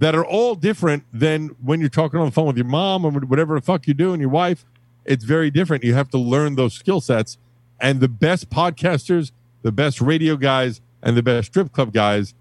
[0.00, 3.10] that are all different than when you're talking on the phone with your mom or
[3.12, 4.64] whatever the fuck you're doing, your wife.
[5.04, 5.84] It's very different.
[5.84, 7.38] You have to learn those skill sets.
[7.80, 12.34] And the best podcasters, the best radio guys, and the best strip club guys,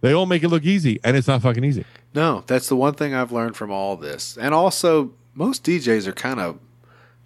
[0.00, 1.84] they all make it look easy, and it's not fucking easy.
[2.14, 4.36] No, that's the one thing I've learned from all this.
[4.36, 6.58] And also, most DJs are kind of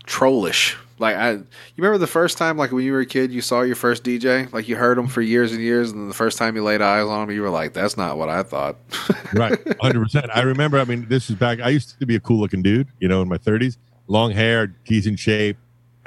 [0.07, 0.77] trollish.
[1.01, 1.45] Like I, you
[1.77, 4.53] remember the first time, like when you were a kid, you saw your first DJ,
[4.53, 6.81] like you heard him for years and years, and then the first time you laid
[6.81, 8.77] eyes on him, you were like, "That's not what I thought."
[9.35, 10.31] Right, hundred percent.
[10.35, 10.79] I remember.
[10.79, 11.61] I mean, this is back.
[11.61, 14.69] I used to be a cool looking dude, you know, in my thirties, long hair,
[14.69, 15.59] decent shape,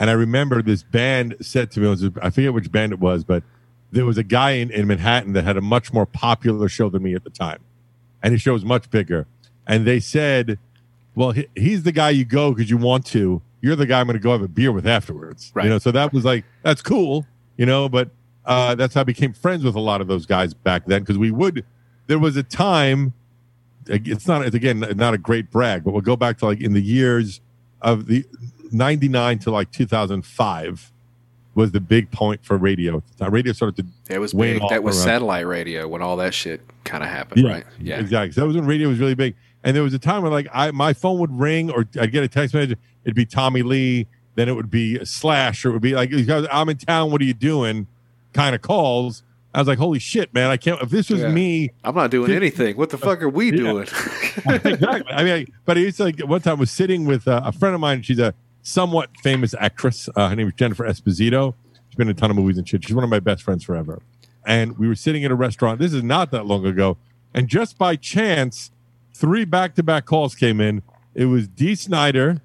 [0.01, 3.23] and I remember this band said to me, was, I forget which band it was,
[3.23, 3.43] but
[3.91, 7.03] there was a guy in, in Manhattan that had a much more popular show than
[7.03, 7.59] me at the time,
[8.23, 9.27] and his show was much bigger.
[9.67, 10.57] And they said,
[11.13, 13.43] "Well, he, he's the guy you go because you want to.
[13.61, 15.65] You're the guy I'm going to go have a beer with afterwards." Right.
[15.65, 17.27] You know, so that was like that's cool,
[17.57, 17.87] you know.
[17.87, 18.09] But
[18.43, 21.19] uh, that's how I became friends with a lot of those guys back then because
[21.19, 21.63] we would.
[22.07, 23.13] There was a time
[23.87, 26.73] it's not it's again not a great brag, but we'll go back to like in
[26.73, 27.39] the years
[27.83, 28.25] of the
[28.73, 30.91] 99 to like 2005
[31.53, 33.03] was the big point for radio.
[33.19, 33.75] Radio started
[34.07, 34.61] to It was big.
[34.69, 37.65] That was around- satellite radio when all that shit kind of happened, right?
[37.79, 37.99] Yeah.
[37.99, 38.31] exactly.
[38.31, 39.35] So that was when radio was really big.
[39.63, 42.23] And there was a time when like I my phone would ring or I'd get
[42.23, 42.77] a text message.
[43.03, 44.07] It'd be Tommy Lee.
[44.35, 46.11] Then it would be a slash or it would be like
[46.51, 47.11] I'm in town.
[47.11, 47.85] What are you doing?
[48.33, 49.23] Kind of calls.
[49.53, 50.49] I was like, holy shit, man!
[50.49, 50.81] I can't.
[50.81, 51.27] If this was Yeah.
[51.29, 52.77] me, I'm not doing anything.
[52.77, 53.57] What the fuck are we Yeah.
[53.57, 53.83] doing?
[54.37, 55.11] exactly.
[55.13, 57.75] I mean, I, but it's like one time I was sitting with uh, a friend
[57.75, 57.95] of mine.
[57.97, 60.09] And she's a somewhat famous actress.
[60.15, 61.53] Uh, her name is Jennifer Esposito.
[61.89, 62.83] She's been in a ton of movies and shit.
[62.83, 64.01] She's one of my best friends forever.
[64.45, 65.79] And we were sitting at a restaurant.
[65.79, 66.97] This is not that long ago.
[67.33, 68.71] And just by chance,
[69.13, 70.81] three back to back calls came in.
[71.13, 72.41] It was Dee Snider,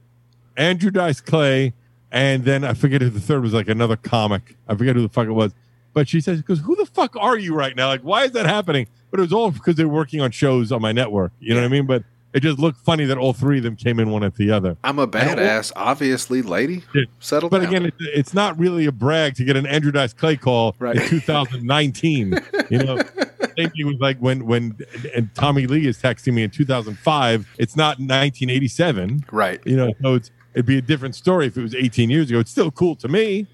[0.57, 1.75] Andrew Dice Clay,
[2.11, 4.57] and then I forget who the third was, like another comic.
[4.69, 5.53] I forget who the fuck it was.
[5.93, 7.89] But she says, "Because who the fuck are you right now?
[7.89, 10.83] Like, why is that happening?" But it was all because they're working on shows on
[10.83, 11.33] my network.
[11.41, 11.87] You know what I mean?
[11.87, 12.05] But
[12.37, 14.77] it just looked funny that all three of them came in one after the other.
[14.85, 16.85] I'm a badass, obviously, lady.
[16.95, 17.05] Yeah.
[17.19, 17.69] Settle But down.
[17.69, 20.97] again, it, it's not really a brag to get an Andrew Dice Clay call Right.
[20.97, 22.39] in 2019.
[22.71, 22.97] you know,
[23.59, 24.77] same thing was like when when
[25.15, 27.49] and Tommy Lee is texting me in 2005.
[27.59, 29.25] It's not 1987.
[29.33, 29.61] right.
[29.65, 32.39] You know, so it's it'd be a different story if it was 18 years ago.
[32.39, 33.47] It's still cool to me,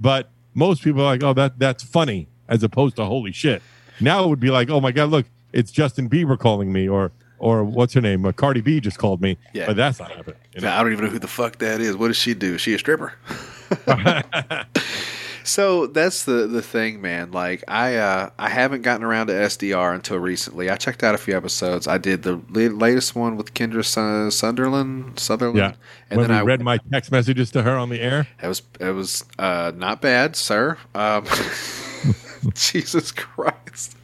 [0.00, 3.62] but most people are like, oh, that that's funny, as opposed to holy shit.
[4.00, 7.10] Now it would be like, oh my god, look, it's Justin Bieber calling me, or
[7.38, 9.38] or what's her name, uh, Cardi B just called me.
[9.52, 9.66] Yeah.
[9.66, 10.38] but that's not happening.
[10.54, 10.70] You know?
[10.70, 11.96] I don't even know who the fuck that is.
[11.96, 12.54] What does she do?
[12.54, 13.14] Is she a stripper?
[15.44, 17.32] so that's the the thing, man.
[17.32, 20.70] Like I uh, I haven't gotten around to SDR until recently.
[20.70, 21.86] I checked out a few episodes.
[21.86, 25.18] I did the latest one with Kendra Sun- Sunderland.
[25.18, 25.58] Sutherland.
[25.58, 25.72] Yeah.
[26.10, 28.28] And when then I read my text messages to her on the air.
[28.42, 30.78] It was it was uh, not bad, sir.
[30.94, 31.24] Um,
[32.54, 33.97] Jesus Christ.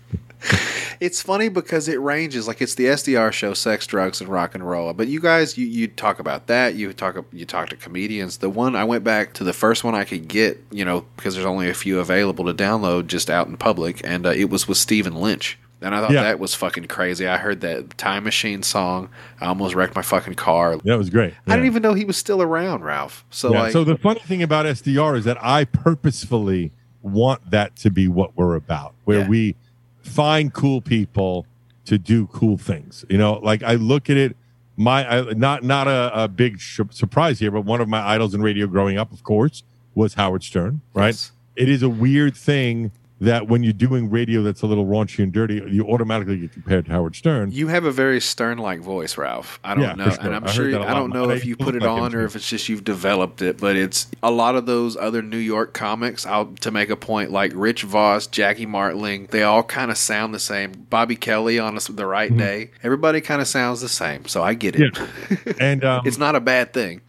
[1.01, 4.67] It's funny because it ranges like it's the SDR show, sex, drugs, and rock and
[4.67, 4.93] roll.
[4.93, 6.77] But you guys, you, you talk about that.
[6.77, 8.39] You talk you talk to comedians.
[8.39, 11.35] The one I went back to the first one I could get, you know, because
[11.35, 14.69] there's only a few available to download just out in public, and uh, it was
[14.69, 15.59] with Stephen Lynch.
[15.83, 16.23] And I thought Yeah.
[16.23, 17.27] that was fucking crazy.
[17.27, 19.11] I heard that Time Machine song.
[19.41, 20.77] I almost wrecked my fucking car.
[20.85, 21.35] That was great.
[21.49, 23.25] I didn't even know he was still around, Ralph.
[23.31, 26.71] So Yeah, like, so the funny thing about SDR is that I purposefully
[27.03, 29.29] want that to be what we're about, where Yeah.
[29.29, 29.57] we
[30.05, 31.47] find cool people
[31.87, 33.05] to do cool things.
[33.09, 34.37] You know, like I look at it,
[34.77, 38.35] my I, not not a, a big sh- surprise here, but one of my idols
[38.35, 39.63] in radio growing up, of course,
[39.95, 40.81] was Howard Stern.
[40.95, 41.09] Right?
[41.09, 41.33] Yes.
[41.57, 42.91] It is a weird thing
[43.21, 46.85] that when you're doing radio that's a little raunchy and dirty, you automatically get compared
[46.87, 47.53] to Howard Stern.
[47.53, 49.61] You have a very stern-like voice, Ralph.
[49.63, 50.19] I don't Yeah, know, sure.
[50.21, 52.15] and I'm I sure a I don't know if you put it like him, on
[52.15, 53.59] or if it's just you've developed it.
[53.59, 56.27] But it's a lot of those other New York comics.
[56.27, 59.29] I'll to make a point, like Rich Voss, Jackie Martling.
[59.31, 60.73] They all kind of sound the same.
[60.91, 62.73] Bobby Kelly on the right day.
[62.83, 64.27] Everybody kind of sounds the same.
[64.27, 64.93] So I get it.
[64.95, 65.49] Mm-hmm.
[65.49, 65.55] Yeah.
[65.61, 67.01] And um, it's not a bad thing.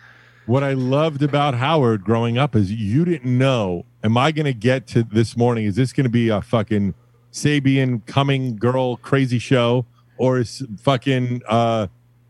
[0.46, 4.54] What I loved about Howard growing up is you didn't know, am I going to
[4.54, 5.66] get to this morning?
[5.66, 6.94] Is this going to be a fucking
[7.34, 9.86] Sybian coming girl crazy show?
[10.18, 11.88] Or is fucking uh,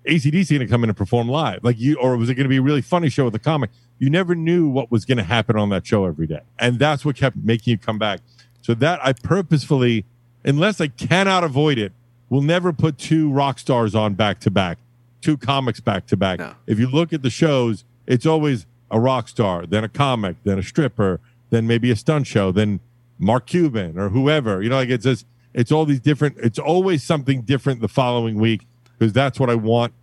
[0.07, 1.63] ACDC going to come in and perform live?
[1.63, 3.69] Like you, or was it going to be a really funny show with a comic?
[3.99, 6.41] You never knew what was going to happen on that show every day.
[6.57, 8.21] And that's what kept making you come back.
[8.61, 10.05] So that I purposefully,
[10.43, 11.91] unless I cannot avoid it,
[12.29, 14.79] will never put two rock stars on back to back,
[15.21, 16.39] two comics back to back.
[16.65, 20.57] If you look at the shows, it's always a rock star, then a comic, then
[20.57, 21.19] a stripper,
[21.49, 22.79] then maybe a stunt show, then
[23.17, 24.61] Mark Cuban or whoever.
[24.61, 26.37] You know, like it's just it's all these different.
[26.39, 28.67] It's always something different the following week
[28.97, 29.93] because that's what I want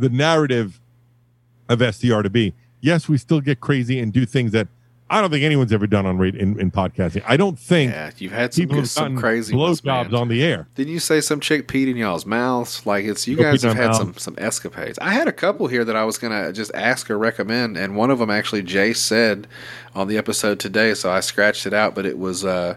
[0.00, 0.80] the narrative
[1.68, 2.54] of SDR to be.
[2.80, 4.66] Yes, we still get crazy and do things that
[5.10, 7.24] I don't think anyone's ever done on rate in, in podcasting.
[7.26, 10.68] I don't think Yeah, you've had some people have some crazy blowjobs on the air.
[10.76, 12.86] Didn't you say some chick peed in y'all's mouths?
[12.86, 14.98] Like it's you guys have had some some escapades.
[15.00, 18.10] I had a couple here that I was gonna just ask or recommend, and one
[18.10, 19.48] of them actually Jay said
[19.94, 21.94] on the episode today, so I scratched it out.
[21.96, 22.76] But it was uh,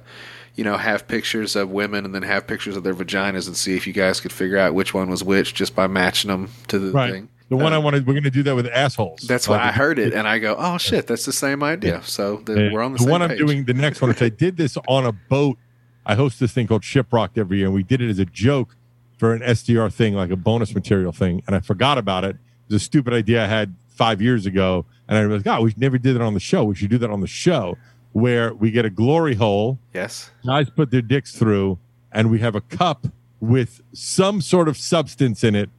[0.55, 3.75] you know, have pictures of women and then have pictures of their vaginas and see
[3.75, 6.77] if you guys could figure out which one was which just by matching them to
[6.79, 7.11] the Right.
[7.11, 7.29] thing.
[7.57, 9.21] The one Uh, I wanted, we're going to do that with assholes.
[9.27, 12.01] That's why Like, I heard it, and I go, "Oh shit, that's the same idea."
[12.03, 13.31] So the, we're on the, same one page.
[13.31, 15.57] I'm doing, the next one, which I did this on a boat.
[16.05, 18.75] I host this thing called Shiprocked every year, and we did it as a joke
[19.17, 21.43] for an SDR thing, like a bonus material thing.
[21.45, 22.31] And I forgot about it.
[22.37, 24.85] It was a stupid idea I had five years ago.
[25.07, 26.63] And I realized, God, we never did it on the show.
[26.63, 27.77] We should do that on the show
[28.13, 30.31] where we get a glory hole, Yes.
[30.45, 31.77] guys put their dicks through,
[32.11, 33.07] and we have a cup
[33.39, 35.69] with some sort of substance in it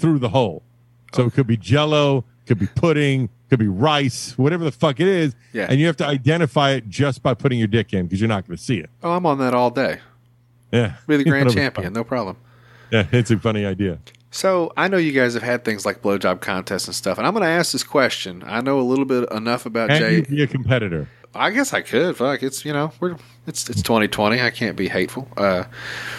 [0.00, 0.62] through the hole.
[1.12, 5.08] So it could be jello, could be pudding, could be rice, whatever the fuck it
[5.08, 5.34] is.
[5.52, 5.66] Yeah.
[5.68, 8.46] And you have to identify it just by putting your dick in because you're not
[8.46, 8.90] going to see it.
[9.02, 9.98] Oh, I'm on that all day.
[10.72, 10.94] Yeah.
[11.06, 12.36] Be the grand champion, no problem.
[12.90, 13.98] Yeah, it's a funny idea.
[14.30, 17.32] So I know you guys have had things like blowjob contests and stuff, and I'm
[17.32, 18.44] going to ask this question.
[18.46, 20.16] I know a little bit enough about Can Jay.
[20.16, 21.08] you be a competitor?
[21.34, 22.16] I guess I could.
[22.16, 23.16] Fuck, it's you know we're
[23.46, 24.40] it's it's 2020.
[24.40, 25.28] I can't be hateful.
[25.36, 25.64] Uh,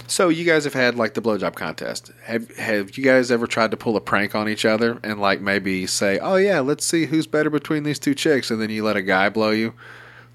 [0.08, 2.12] so you guys have had like the blowjob contest.
[2.24, 5.42] Have have you guys ever tried to pull a prank on each other and like
[5.42, 8.84] maybe say, oh yeah, let's see who's better between these two chicks, and then you
[8.84, 9.74] let a guy blow you,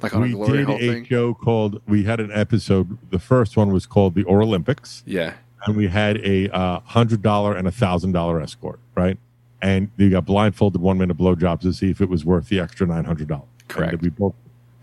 [0.03, 1.05] like on we a glory did hole a thing.
[1.07, 1.81] show called.
[1.89, 2.99] We had an episode.
[3.11, 5.35] The first one was called the Olympics, Yeah,
[5.67, 9.17] and we had a uh, hundred dollar and a thousand dollar escort, right?
[9.63, 12.87] And you got blindfolded one minute blowjobs to see if it was worth the extra
[12.87, 13.49] nine hundred dollars.
[13.69, 13.95] Correct.
[13.95, 14.35] And we both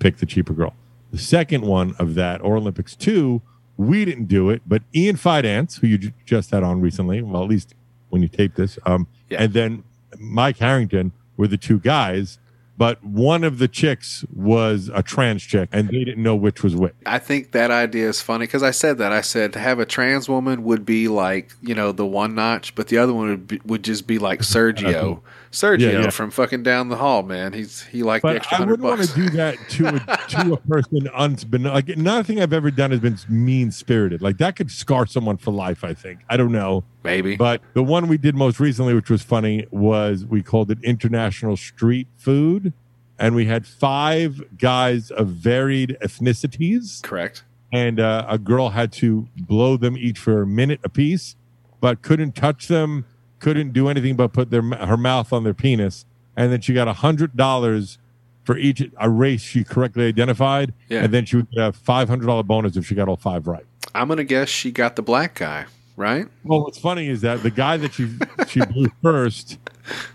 [0.04, 0.76] picked the cheaper girl.
[1.12, 3.42] The second one of that, Or Olympics two,
[3.78, 7.42] we didn't do it, but Ian Fidance, who you ju- just had on recently, well,
[7.44, 7.74] at least
[8.10, 9.44] when you tape this, um, Yeah.
[9.44, 9.84] and then
[10.20, 12.38] Mike Harrington were the two guys.
[12.76, 16.76] But one of the chicks was a trans chick, and they didn't know which was
[16.76, 16.94] which.
[17.06, 19.86] I think that idea is funny because I said that I said to have a
[19.86, 23.48] trans woman would be like you know the one notch, but the other one would
[23.48, 25.20] be, would just be like Sergio,
[25.54, 26.10] Sergio Yeah, yeah.
[26.10, 27.54] from fucking down the hall, man.
[27.54, 30.54] He's he liked the But extra I wouldn't want to do that to a, to
[30.54, 31.74] a person unbeknown.
[31.74, 34.22] Like nothing I've ever done has been mean spirited.
[34.22, 35.84] Like that could scar someone for life.
[35.84, 36.22] I think.
[36.28, 36.84] I don't know.
[37.04, 37.36] Maybe.
[37.36, 41.56] But the one we did most recently, which was funny, was we called it International
[41.56, 42.74] Street Food,
[43.20, 47.44] and we had five guys of varied ethnicities, Correct.
[47.72, 51.36] and uh, a girl had to blow them each for a minute apiece,
[51.80, 53.06] but couldn't touch them,
[53.44, 56.88] couldn't do anything but put their her mouth on their penis, and then she got
[56.88, 58.00] a hundred dollars
[58.44, 61.04] for each a race she correctly identified, Yeah.
[61.04, 63.46] and then she would get a five hundred dollar bonus if she got all five
[63.48, 63.64] right.
[63.94, 65.66] I'm gonna guess she got the black guy,
[65.96, 66.28] right?
[66.44, 68.10] Well, what's funny is that the guy that she
[68.48, 69.60] she blew first,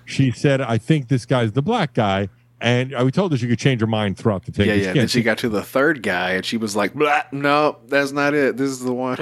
[0.04, 2.28] she said, "I think this guy's the black guy,"
[2.60, 4.66] and we told her she could change her mind throughout the tape.
[4.66, 4.92] yeah, She yeah.
[4.94, 6.94] Then she got to the third guy, and she was like,
[7.32, 8.56] "No, that's not it.
[8.56, 9.16] This is the one."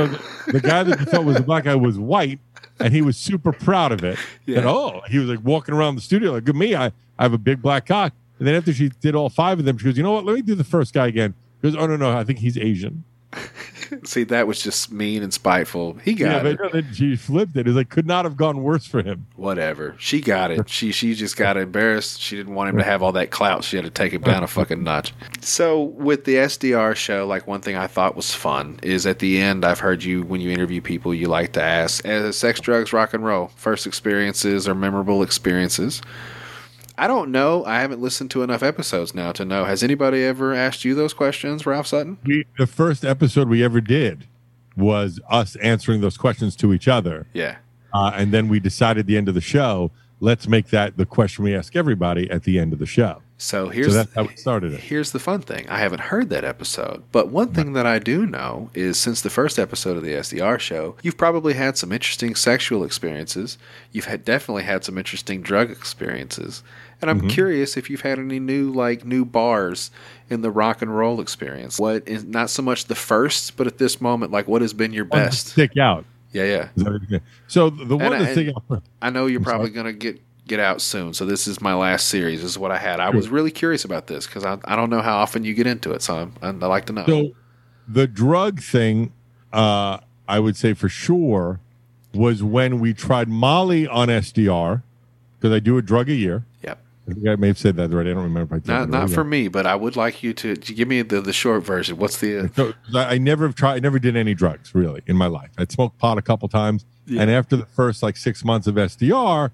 [0.48, 2.40] the guy that we thought was the black guy was white,
[2.80, 4.18] and he was super proud of it.
[4.46, 4.58] Yeah.
[4.58, 6.86] And oh, he was like walking around the studio like, "Good me, I,
[7.18, 9.76] I have a big black cock." And then after she did all five of them,
[9.76, 10.24] she goes, "You know what?
[10.24, 12.56] Let me do the first guy again." She goes, "Oh no, no, I think he's
[12.56, 13.02] Asian."
[14.04, 15.94] See, that was just mean and spiteful.
[15.94, 16.58] He Yeah, got it.
[16.58, 17.66] but then she flipped it.
[17.68, 19.26] It's like could not have gone worse for him.
[19.36, 19.94] Whatever.
[19.98, 20.68] She got it.
[20.68, 22.20] She she just got embarrassed.
[22.20, 23.62] She didn't want him to have all that clout.
[23.64, 25.12] She had to take him down a fucking notch.
[25.40, 29.40] So with the SDR show, like one thing I thought was fun is at the
[29.40, 32.92] end I've heard you when you interview people you like to ask uh, sex, drugs,
[32.92, 36.00] rock and roll, first experiences or memorable experiences.
[36.98, 37.64] I don't know.
[37.64, 39.64] I haven't listened to enough episodes now to know.
[39.64, 42.18] Has anybody ever asked you those questions, Ralph Sutton?
[42.24, 44.26] We, the first episode we ever did
[44.76, 47.26] was us answering those questions to each other.
[47.32, 47.56] Yeah.
[47.92, 49.90] Uh, and then we decided at the end of the show,
[50.20, 53.22] let's make that the question we ask everybody at the end of the show.
[53.38, 54.80] So here's So that's how we started it.
[54.80, 55.68] Here's the fun thing.
[55.68, 59.28] I haven't heard that episode, but one thing that I do know is since the
[59.28, 63.58] first episode of the SDR show, you've probably had some interesting sexual experiences.
[63.92, 66.62] You've had definitely had some interesting drug experiences.
[67.02, 69.90] And I'm curious if you've had any new like new bars
[70.30, 71.78] in the rock and roll experience.
[71.78, 74.92] What is not so much the first, but at this moment like what has been
[74.92, 75.48] your best?
[75.48, 76.04] Stick out.
[76.32, 76.68] Yeah, yeah.
[76.76, 78.82] Is that what you're- So the one And- that stick out.
[79.02, 81.12] I know you're I'm probably going to get get out soon.
[81.12, 82.40] So this is my last series.
[82.40, 83.00] This is what I had.
[83.00, 85.66] I was really curious about this because I, I don't know how often you get
[85.66, 86.02] into it.
[86.02, 86.32] So I'm,
[86.62, 87.04] I'd like to know.
[87.04, 87.30] So
[87.88, 89.12] the drug thing,
[89.52, 91.58] uh, I would say for sure,
[92.14, 94.82] was when we tried Molly on SDR
[95.38, 96.44] because I do a drug a year.
[97.08, 98.06] I think I may have said that right.
[98.06, 98.72] I don't remember if I did.
[98.72, 101.32] Not not for me, but I would like you to, to give me the, the
[101.32, 101.98] short version.
[101.98, 103.76] What's the I I never have tried.
[103.76, 105.50] I never did any drugs really in my life.
[105.56, 109.50] I'd smoked pot a couple times, and after the first like six months of SDR,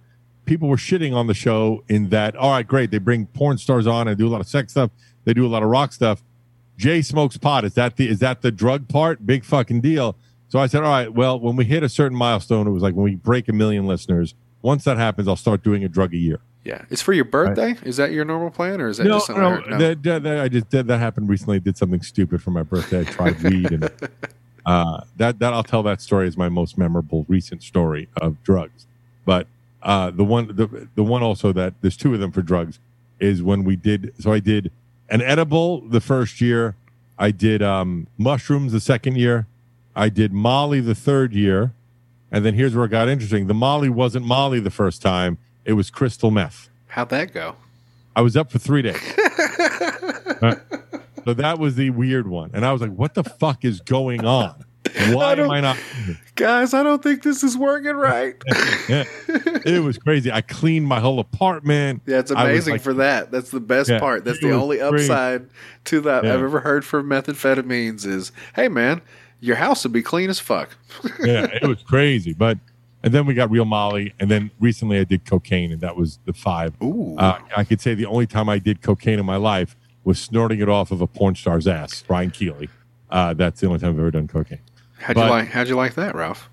[0.47, 2.37] people were shitting on the show in that.
[2.37, 2.91] All right, great.
[2.91, 4.91] They bring porn stars on and do a lot of sex stuff.
[5.25, 6.23] They do a lot of rock stuff.
[6.79, 7.65] Jay smokes pot.
[7.65, 9.27] Is that the is that the drug part?
[9.27, 10.17] Big fucking deal.
[10.49, 11.13] So I said, all right.
[11.13, 13.87] Well, when we hit a certain milestone, it was like when we break a million
[13.87, 14.35] listeners.
[14.63, 16.41] Once that happens, I'll start doing a drug a year.
[16.65, 16.85] Yeah?
[16.91, 17.77] It's for your birthday.
[17.83, 19.61] Is that your normal plan, or is that No, just something no.
[19.61, 19.79] No.
[19.79, 21.57] That, that, that- I just did that happened recently.
[21.57, 23.01] I did something stupid for my birthday.
[23.01, 23.91] I tried weed, and
[24.67, 28.87] uh, that that I'll tell that story is my most memorable recent story of drugs.
[29.25, 29.47] But
[29.83, 32.79] uh, the one the the one also that there's two of them for drugs
[33.21, 34.13] is when we did.
[34.19, 34.71] So I did
[35.09, 36.77] an edible the first year.
[37.19, 39.47] I did um, mushrooms the second year.
[39.95, 41.73] I did Molly the third year,
[42.31, 43.47] and then here's where it got interesting.
[43.47, 45.39] The Molly wasn't Molly the first time.
[45.65, 46.69] It was crystal meth.
[46.89, 47.57] How'd that go?
[48.17, 49.01] I was up for three days.
[50.43, 50.57] Uh,
[51.25, 52.51] so that was the weird one.
[52.53, 54.65] And I was like, what the fuck is going on?
[55.13, 55.79] Why am I not?
[56.35, 58.35] Guys, I don't think this is working right.
[58.89, 59.05] Yeah.
[59.65, 60.33] It was crazy.
[60.33, 62.03] I cleaned my whole apartment.
[62.07, 63.31] Yeah, it's amazing like- for that.
[63.31, 64.25] That's the best Yeah, part.
[64.25, 65.49] That's the only upside
[65.85, 66.35] to that Yeah.
[66.35, 69.01] I've ever heard for methamphetamines is, hey man,
[69.39, 70.71] Your house would be clean as fuck.
[71.21, 72.33] yeah, it was crazy.
[72.33, 72.59] But
[73.03, 76.19] and then we got real Molly, and then recently I did cocaine, and that was
[76.25, 76.75] the five.
[76.83, 77.17] Ooh.
[77.19, 80.61] Uh, I could say the only time I did cocaine in my life was snorting
[80.61, 82.69] it off of a porn star's ass, Brian Keeley.
[83.11, 84.61] Uh, that's the only time I've ever done cocaine.
[84.99, 85.49] how'd you like?
[85.49, 86.49] How'd you like that, Ralph?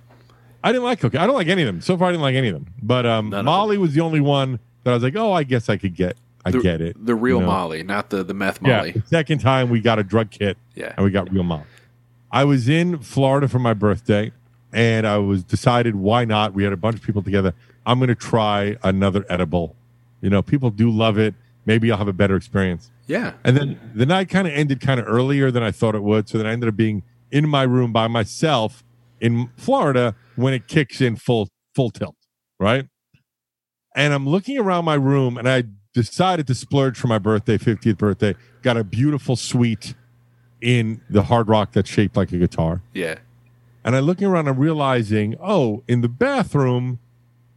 [0.63, 1.21] I didn't like cocaine.
[1.21, 1.79] I don't like any of them.
[1.81, 2.67] So far, I didn't like any of them.
[2.83, 5.43] But um, None of Molly was the only one that I was like, oh, I
[5.43, 6.17] guess I could get.
[6.45, 6.95] I The, get it.
[7.05, 7.47] The real you know?
[7.47, 8.77] Molly, not the the meth Yeah.
[8.77, 8.91] Molly.
[8.91, 10.93] The second time we got a drug kit Yeah.
[10.97, 11.63] and we got real Molly.
[12.31, 14.31] I was in Florida for my birthday
[14.74, 16.53] and I was decided why not.
[16.53, 17.53] We had a bunch of people together.
[17.86, 19.76] I'm going to try another edible.
[20.22, 21.34] You know, people do love it.
[21.65, 22.91] Maybe I'll have a better experience.
[23.07, 23.34] Yeah.
[23.43, 26.30] And then the night kind of ended kind of earlier than I thought it would.
[26.30, 28.84] So then I ended up being in my room by myself
[29.20, 32.15] in Florida when it kicks in full full tilt,
[32.59, 32.86] right?
[33.95, 35.63] And I'm looking around my room and I
[35.93, 38.36] decided to splurge for my birthday, 50th birthday.
[38.61, 39.95] Got a beautiful suite
[40.61, 42.82] in the hard rock that's shaped like a guitar.
[42.93, 43.15] Yeah.
[43.84, 46.99] And I'm looking around I'm realizing, oh, in the bathroom,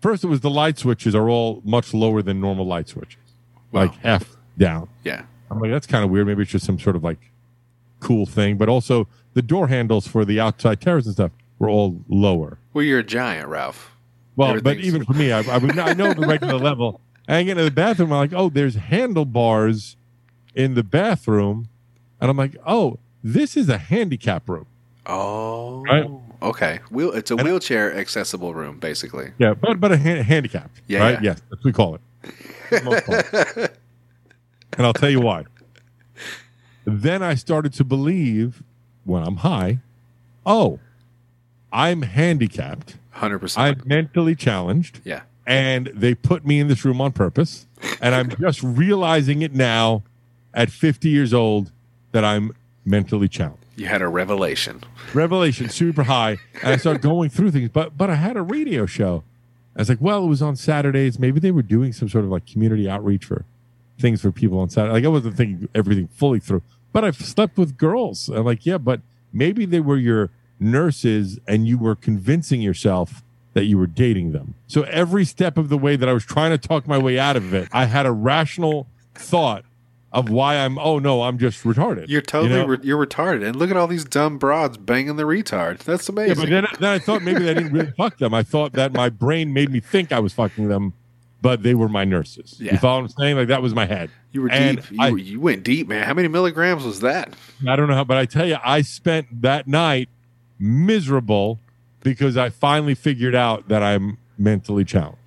[0.01, 3.18] first it was the light switches are all much lower than normal light switches,
[3.73, 3.99] like Wow.
[4.03, 4.89] half down.
[5.05, 5.25] Yeah.
[5.51, 6.27] I'm like, that's kind of weird.
[6.27, 7.31] Maybe it's just some sort of like
[8.01, 8.57] cool thing.
[8.57, 12.59] But also the door handles for the outside terrace and stuff were all lower.
[12.73, 13.91] Well, you're a giant, Ralph.
[14.35, 17.01] Well, but even for me, I, I, I know the regular level.
[17.29, 19.97] And I get into the bathroom, I'm like, oh, there's handlebars
[20.55, 21.68] in the bathroom.
[22.20, 24.66] And I'm like, oh, this is a handicap room.
[25.07, 25.83] Oh.
[25.85, 26.09] Right.
[26.43, 26.81] Okay.
[26.91, 27.13] Wheel.
[27.13, 29.33] It's a And- wheelchair accessible room, basically.
[29.39, 30.71] Yeah, but but a ha- handicap.
[30.87, 31.13] Yeah, Right?
[31.23, 31.31] yeah.
[31.31, 32.01] Yes, that's what we call it.
[32.69, 33.77] For the most part.
[34.79, 35.45] and I'll tell you why.
[36.85, 38.63] Then I started to believe
[39.05, 39.79] when I'm high,
[40.45, 40.79] oh,
[41.73, 42.97] I'm handicapped.
[43.11, 43.79] Hundred percent.
[43.83, 45.01] I'm mentally challenged.
[45.05, 45.23] Yeah.
[45.45, 47.67] and they put me in this room on purpose.
[48.01, 50.05] And I'm just realizing it now
[50.55, 51.73] at 50 years old
[52.13, 52.53] that I'm
[52.85, 53.62] mentally challenged.
[53.77, 54.83] You had a revelation.
[55.14, 56.39] Revelation super high.
[56.62, 59.25] And I started going through things, but but I had a radio show.
[59.75, 61.18] I was like, well, it was on Saturdays.
[61.18, 63.45] Maybe they were doing some sort of like community outreach for
[63.99, 64.93] things for people on Saturday.
[64.93, 66.62] Like I wasn't thinking everything fully through,
[66.93, 68.29] but I've slept with girls.
[68.29, 69.01] I'm like, yeah, but
[69.33, 73.23] maybe they were your nurses and you were convincing yourself
[73.55, 74.55] that you were dating them.
[74.66, 77.37] So every step of the way that I was trying to talk my way out
[77.37, 79.64] of it, I had a rational thought
[80.13, 82.07] of why I'm, oh no, I'm just retarded.
[82.09, 82.67] You're totally You know?
[82.67, 83.47] re- you're retarded.
[83.47, 85.79] And look at all these dumb broads banging the retard.
[85.79, 86.37] That's Yeah, amazing.
[86.37, 88.35] but then, then I thought maybe I didn't really fuck them.
[88.35, 90.93] I thought that my brain made me think I was fucking them,
[91.41, 92.57] but they were my nurses.
[92.61, 92.73] Yeah.
[92.73, 93.37] You follow what I'm saying?
[93.37, 94.11] Like that was my head.
[94.33, 94.91] you were and deep.
[94.91, 96.05] You, I- were- you went deep, man.
[96.07, 97.35] How many milligrams was that?
[97.67, 100.09] I don't know how, but I tell you, I spent that night
[100.59, 101.59] miserable
[102.03, 105.19] because I finally figured out that I'm mentally challenged.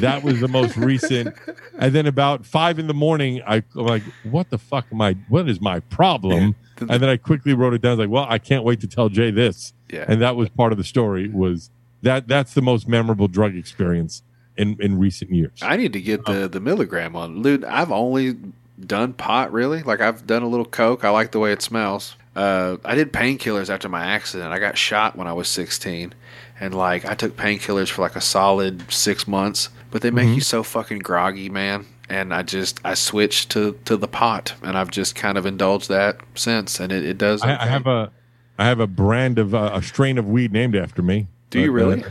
[0.00, 1.34] That was the most recent.
[1.78, 5.16] And then about five in the morning, I, I'm like, what the fuck am I?
[5.28, 6.56] What is my problem?
[6.80, 6.86] Yeah.
[6.90, 7.90] And then I quickly wrote it down.
[7.90, 9.72] I was like, well, I can't wait to tell Jay this.
[9.90, 10.04] Yeah.
[10.08, 11.28] And that was part of the story.
[11.28, 11.70] Was
[12.02, 14.22] that that's the most memorable drug experience
[14.56, 15.60] in in recent years.
[15.62, 17.42] I need to get the the milligram on.
[17.42, 18.36] Dude, I've only
[18.78, 19.82] done pot really.
[19.82, 21.04] Like I've done a little coke.
[21.04, 22.16] I like the way it smells.
[22.36, 24.52] Uh, I did painkillers after my accident.
[24.52, 26.14] I got shot when I was 16,
[26.60, 29.68] and like I took painkillers for like a solid six months.
[29.90, 30.34] But they make Mm-hmm.
[30.34, 31.86] you so fucking groggy, man.
[32.10, 35.88] And I just I switched to to the pot, and I've just kind of indulged
[35.88, 37.42] that since, and it, it does.
[37.42, 38.10] I, I have a
[38.58, 41.26] I have a brand of uh, a strain of weed named after me.
[41.50, 42.04] Do you uh, really?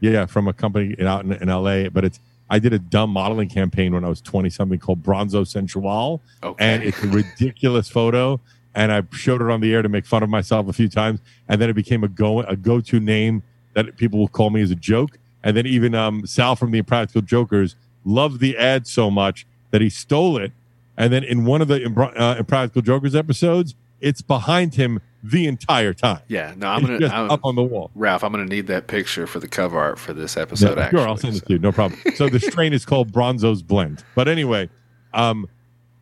[0.00, 1.88] yeah, from a company in, out in, in LA.
[1.88, 2.20] But it's
[2.50, 6.64] I did a dumb modeling campaign when I was twenty something called Bronzo Sensual, Okay.
[6.64, 8.40] and it's a ridiculous photo.
[8.74, 11.20] And I showed it on the air to make fun of myself a few times,
[11.48, 13.42] and then it became a go a go to name
[13.74, 15.18] that people will call me as a joke.
[15.42, 19.80] And then even um, Sal from the Impractical Jokers loved the ad so much that
[19.80, 20.52] he stole it.
[20.96, 21.84] And then in one of the
[22.16, 26.20] uh, Impractical Jokers episodes, it's behind him the entire time.
[26.26, 27.90] yeah, no, I'm It's gonna just I'm, up on the wall.
[27.94, 28.24] Ralph.
[28.24, 30.76] I'm gonna need that picture for the cover art for this episode.
[30.76, 31.58] Yeah, actually, sure, I'll send it to you.
[31.60, 32.00] No problem.
[32.16, 34.04] So the strain is called Bronzo's Blend.
[34.16, 34.68] But anyway,
[35.14, 35.48] um,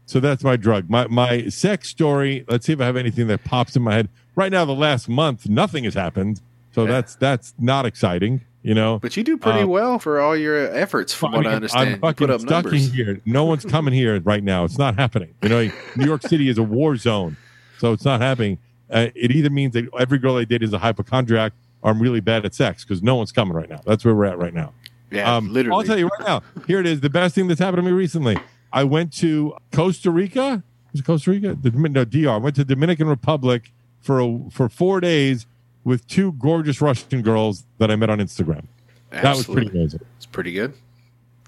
[0.06, 0.88] so that's my drug.
[0.88, 2.44] My my sex story.
[2.48, 4.09] Let's see if I have anything that pops in my head.
[4.34, 6.40] Right now, the last month, nothing has happened.
[6.72, 6.90] So Yeah.
[6.92, 8.42] that's that's not exciting.
[8.62, 11.55] You know, But you do pretty Um, well for all your efforts, from what I
[11.55, 11.94] understand.
[11.94, 12.88] I'm fucking stuck numbers.
[12.88, 13.20] in here.
[13.24, 14.64] No one's coming here right now.
[14.64, 15.30] It's not happening.
[15.42, 17.38] You know, New York City is a war zone,
[17.78, 18.59] so it's not happening.
[18.90, 22.20] Uh, it either means that every girl I date is a hypochondriac, or I'm really
[22.20, 23.80] bad at sex because no one's coming right now.
[23.86, 24.74] That's where we're at right now.
[25.10, 25.78] Yeah, Um, literally.
[25.80, 26.42] I'll tell you right now.
[26.66, 27.01] Here it is.
[27.01, 28.36] The best thing that's happened to me recently.
[28.74, 30.62] I went to Costa Rica.
[30.92, 31.56] Was it Costa Rica?
[31.60, 32.28] The no, DR.
[32.34, 33.72] I went to Dominican Republic
[34.02, 35.47] for a, for four days
[35.85, 38.65] with two gorgeous Russian girls that I met on Instagram.
[39.11, 40.01] That was pretty amazing.
[40.16, 40.74] It's pretty good.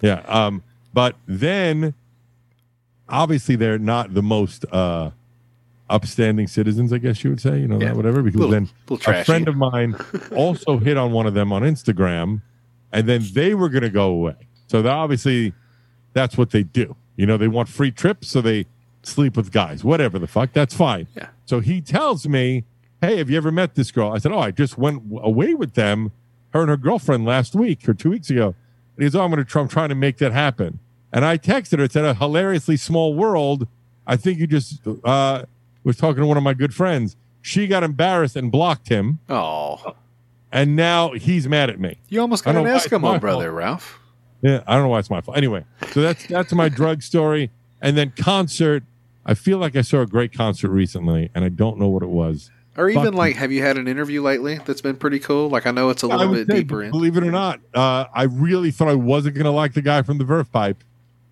[0.01, 0.23] Yeah.
[0.27, 1.95] Um, but then
[3.09, 5.11] obviously they're not the most uh
[5.91, 7.89] upstanding citizens, I guess you would say, you know, Yeah.
[7.89, 8.23] that whatever.
[8.23, 9.95] Because Little- then little a friend of mine
[10.35, 12.41] also hit on one of them on Instagram,
[12.93, 14.37] and then they were going to go away.
[14.69, 15.53] So obviously,
[16.15, 16.97] that's what they do.
[17.17, 18.65] You know, they want free trips, so they
[19.03, 19.85] sleep with guys.
[19.85, 21.09] Whatever the fuck, that's fine.
[21.15, 21.29] Yeah.
[21.45, 22.65] So he tells me,
[23.03, 25.75] "Hey, have you ever met this girl?" I said, "Oh, I just went away with
[25.75, 26.11] them,
[26.55, 28.55] her and her girlfriend last week or two weeks ago."
[28.97, 29.61] And he's, "Oh, I'm going to try.
[29.61, 30.79] I'm trying to make that happen."
[31.13, 31.85] And I texted her.
[31.85, 33.69] It said, "A hilariously small world."
[34.07, 35.45] I think you just uh,
[35.85, 37.17] was talking to one of my good friends.
[37.41, 39.95] She got embarrassed and blocked him, Oh,
[40.51, 41.99] and now he's mad at me.
[42.09, 43.57] you almost got don't an know why it's my Eskimo brother, fault.
[43.59, 43.99] Ralph.
[44.43, 45.37] Yeah, I don't know why it's my fault.
[45.37, 47.51] Anyway, so that's that's my drug story,
[47.81, 48.83] and then concert.
[49.25, 52.09] I feel like I saw a great concert recently, and I don't know what it
[52.09, 52.51] was.
[52.77, 55.51] Or even like, have you had an interview lately that's been pretty cool?
[55.51, 56.91] Like, I know it's a I little bit say, deeper in.
[56.91, 60.19] Believe it or not, uh, I really thought I wasn't gonna like the guy from
[60.19, 60.83] the Verve Pipe,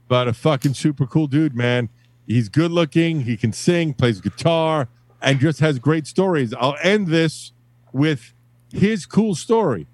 [0.07, 1.89] but a fucking super cool dude, man.
[2.27, 3.23] He's good looking.
[3.23, 4.89] He can sing, plays guitar,
[5.23, 6.53] and just has great stories.
[6.55, 7.53] I'll end this
[7.93, 8.35] with
[8.73, 9.87] his cool story,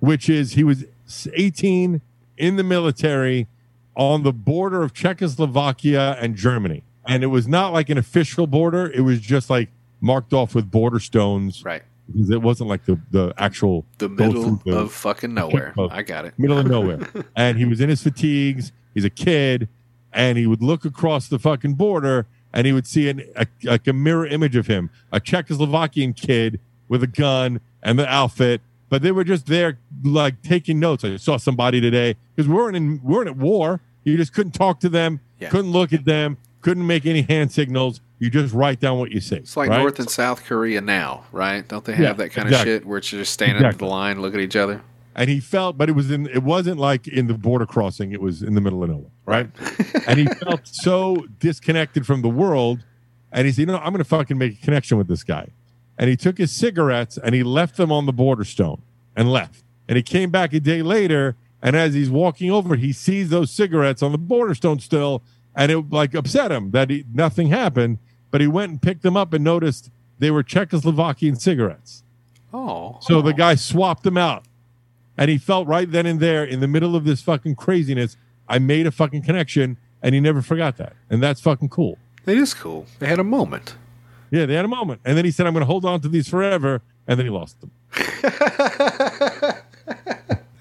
[0.00, 0.84] which is he was
[1.32, 2.00] 18
[2.38, 3.48] in the military
[3.96, 6.82] on the border of Czechoslovakia and Germany.
[7.06, 9.68] And it was not like an official border, it was just like
[10.04, 11.64] marked off with border stones.
[11.64, 11.82] Right.
[12.12, 15.68] Because It wasn't like the, the actual The middle the of fucking nowhere.
[15.68, 15.94] checkpost.
[15.94, 16.34] I got it.
[16.38, 17.08] middle of nowhere.
[17.36, 18.72] and he was in his fatigues.
[18.92, 19.68] He's a kid,
[20.12, 23.86] and he would look across the fucking border, and he would see an, a, like
[23.86, 28.60] a mirror image of him, a Czechoslovakian kid with a gun and the outfit.
[28.90, 31.02] But they were just there, like taking notes.
[31.04, 33.80] I saw somebody today because we weren't in we weren't at war.
[34.04, 35.48] You just couldn't talk to them, Yeah.
[35.48, 38.00] couldn't look at them, couldn't make any hand signals.
[38.18, 39.36] You just write down what you see.
[39.36, 39.78] It's like right?
[39.80, 41.66] North and South Korea now, right?
[41.66, 42.72] Don't they have Yeah, that kind exactly.
[42.72, 44.80] of shit where it's just standing at the line, look at each other?
[45.16, 48.20] and he felt but it was in it wasn't like in the border crossing it
[48.20, 49.48] was in the middle of nowhere right
[50.08, 52.80] and he felt so disconnected from the world
[53.30, 55.46] and he said you know i'm gonna fucking make a connection with this guy
[55.98, 58.82] and he took his cigarettes and he left them on the border stone
[59.14, 62.92] and left and he came back a day later and as he's walking over he
[62.92, 65.22] sees those cigarettes on the border stone still
[65.56, 67.98] and it like upset him that he, nothing happened
[68.30, 72.04] but he went and picked them up and noticed they were czechoslovakian cigarettes
[72.54, 72.98] Oh.
[73.00, 73.36] so the oh.
[73.36, 74.44] guy swapped them out.
[75.18, 78.16] And he felt right then and there in the middle of this fucking craziness,
[78.48, 80.94] I made a fucking connection and he never forgot that.
[81.10, 81.98] And that's fucking cool.
[82.26, 82.86] It is cool.
[83.00, 83.74] They had a moment.
[84.30, 85.00] Yeah, they had a moment.
[85.04, 86.80] And then he said, I'm going to hold on to these forever.
[87.06, 87.70] And then he lost them.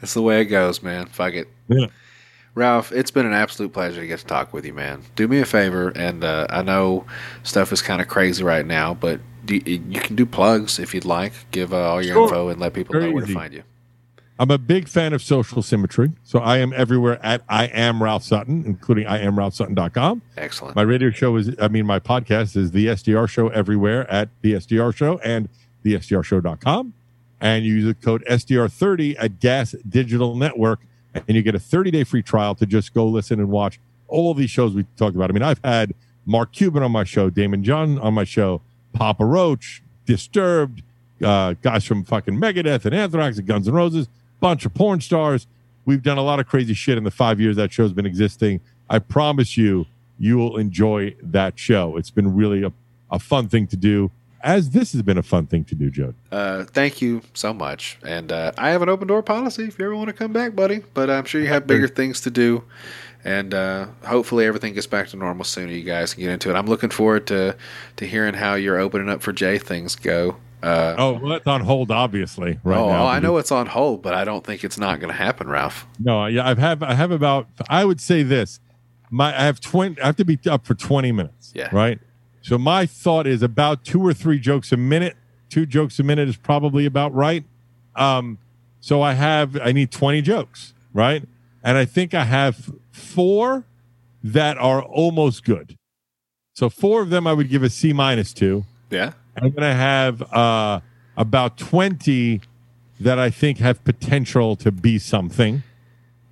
[0.02, 1.06] That's the way it goes, man.
[1.07, 1.48] Fuck it.
[1.68, 1.88] Yeah.
[2.56, 5.02] Ralph, it's been an absolute pleasure to get to talk with you, man.
[5.16, 7.06] Do me a favor, and uh, I know
[7.42, 11.04] stuff is kind of crazy right now, but do, you can do plugs if you'd
[11.06, 11.34] like.
[11.52, 12.24] Give uh, all your Sure.
[12.26, 13.34] info and let people Very know where easy.
[13.34, 13.64] to find you.
[14.40, 16.12] I'm a big fan of social symmetry.
[16.24, 20.22] So I am everywhere at I am Ralph Sutton, including I am Ralph Sutton.com.
[20.38, 20.76] Excellent.
[20.76, 24.54] My radio show is, I mean, my podcast is the SDR show everywhere at the
[24.54, 25.50] SDR show and
[25.84, 26.94] the SDRshow.com.
[27.42, 30.80] And you use the code SDR30 at Gas Digital Network,
[31.15, 34.34] and you get a 30 day free trial to just go listen and watch all
[34.34, 35.30] these shows we talked about.
[35.30, 35.94] I mean, I've had
[36.26, 38.61] Mark Cuban on my show, Daymond John on my show,
[38.94, 40.84] Papa Roach, Disturbed,
[41.23, 44.07] uh, guys from fucking Megadeth and Anthrax and Guns N' Roses,
[44.40, 45.48] bunch of porn stars.
[45.85, 48.61] We've done a lot of crazy shit in the five years that show's been existing.
[48.90, 49.85] I promise you,
[50.19, 51.98] you will enjoy that show.
[51.98, 52.72] It's been really a,
[53.11, 54.11] a fun thing to do,
[54.44, 56.14] as this has been a fun thing to do, Joe.
[56.32, 57.98] Uh, thank you so much.
[58.06, 60.56] And uh, I have an open door policy if you ever want to come back,
[60.56, 60.84] buddy.
[60.94, 62.64] But I'm sure you have bigger things to do.
[63.26, 65.72] And uh, hopefully everything gets back to normal sooner.
[65.72, 66.56] You guys can get into it.
[66.56, 67.56] I'm looking forward to
[67.95, 70.36] to hearing how your opening up for Jay things go.
[70.61, 73.06] Uh, Oh, well, that's on hold, obviously, right oh, now.
[73.06, 75.86] I know it's on hold, but I don't think it's not going to happen, Ralph.
[75.99, 78.60] No, yeah, I've have I have about I would say this.
[79.10, 81.52] My I have twenty I have to be up for twenty minutes.
[81.56, 81.70] Yeah.
[81.72, 81.99] Right.
[82.44, 85.18] So my thought is about two or three jokes a minute.
[85.49, 87.44] Two jokes a minute is probably about right.
[87.95, 88.38] Um,
[88.80, 91.24] so I have I need twenty jokes, right?
[91.64, 93.65] And I think I have four
[94.24, 95.78] that are almost good.
[96.53, 98.65] So four of them I would give a C minus to.
[98.90, 99.14] Yeah.
[99.36, 100.82] I'm going to have uh,
[101.18, 102.41] about 20
[102.99, 105.64] that I think have potential to be something.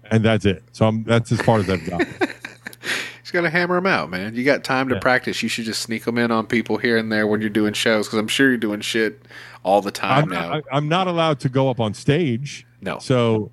[0.10, 0.64] And that's it.
[0.72, 2.06] So I'm, that's as far as I've got.
[3.32, 4.36] Just got to hammer them out, man.
[4.36, 5.00] You got time to Yeah.
[5.00, 5.42] practice.
[5.42, 8.06] You should just sneak them in on people here and there when you're doing shows
[8.08, 9.22] because I'm sure you're doing shit
[9.64, 10.50] all the time I'm now.
[10.50, 12.66] not, I, I'm not allowed to go up on stage.
[12.82, 13.00] No.
[13.00, 13.50] So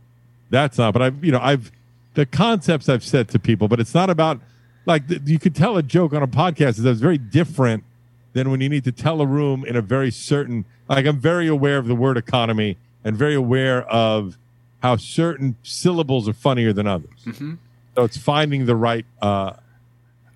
[0.50, 1.70] that's not, but I've, you know, I've,
[2.14, 4.40] the concepts I've said to people, but it's not about,
[4.84, 7.84] like, you could tell a joke on a podcast is that's very different
[8.32, 11.46] than when you need to tell a room in a very certain, like, I'm very
[11.46, 14.36] aware of the word economy and very aware of
[14.82, 17.10] how certain syllables are funnier than others.
[17.26, 17.58] Mhm.
[17.94, 19.52] So it's finding the right, uh,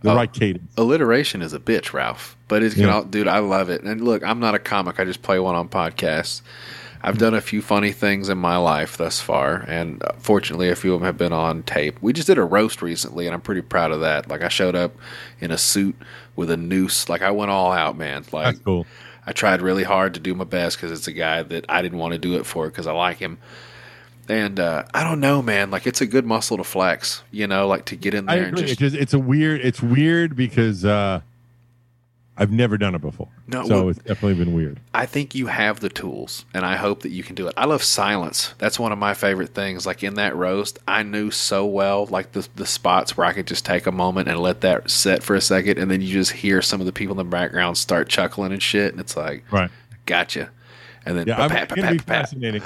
[0.03, 0.17] the Oh.
[0.17, 0.73] right cadence.
[0.77, 2.37] alliteration is a bitch, Ralph.
[2.49, 3.03] But it's Yeah.
[3.09, 3.83] dude, I love it.
[3.83, 4.99] And look, I'm not a comic.
[5.01, 6.43] I just play one on podcasts.
[7.05, 10.77] I've done a few funny things in my life thus far, and uh, fortunately, a
[10.77, 11.99] few of them have been on tape.
[12.01, 14.29] We just did a roast recently, and I'm pretty proud of that.
[14.29, 14.95] Like, I showed up
[15.41, 15.97] in a suit
[16.37, 17.09] with a noose.
[17.09, 18.25] Like, I went all out, man.
[18.31, 18.87] Like, That's cool.
[19.27, 21.99] I tried really hard to do my best because it's a guy that I didn't
[21.99, 23.39] want to do it for because I like him.
[24.29, 25.71] And uh, I don't know, man.
[25.71, 28.45] Like, it's a good muscle to flex, you know, like to get in I there
[28.45, 28.69] and agree.
[28.69, 29.61] just it's just it's a weird.
[29.63, 31.21] It's weird because uh,
[32.37, 33.29] I've never done it before.
[33.47, 34.79] No, so well- it's definitely been weird.
[34.95, 37.55] I think you have the tools, and I hope that you can do it.
[37.57, 38.55] I love silence.
[38.59, 39.87] That's one of my favorite things.
[39.87, 43.47] Like in that roast, I knew so well, like the the spots where I could
[43.49, 46.33] just take a moment and let that set for a second, and then you just
[46.33, 49.45] hear some of the people in the background start chuckling and shit, and it's like,
[49.53, 49.71] Right.
[50.07, 50.51] gotcha.
[51.07, 52.63] And then Yeah, I'm, it's gonna be pa- pa- fascinating.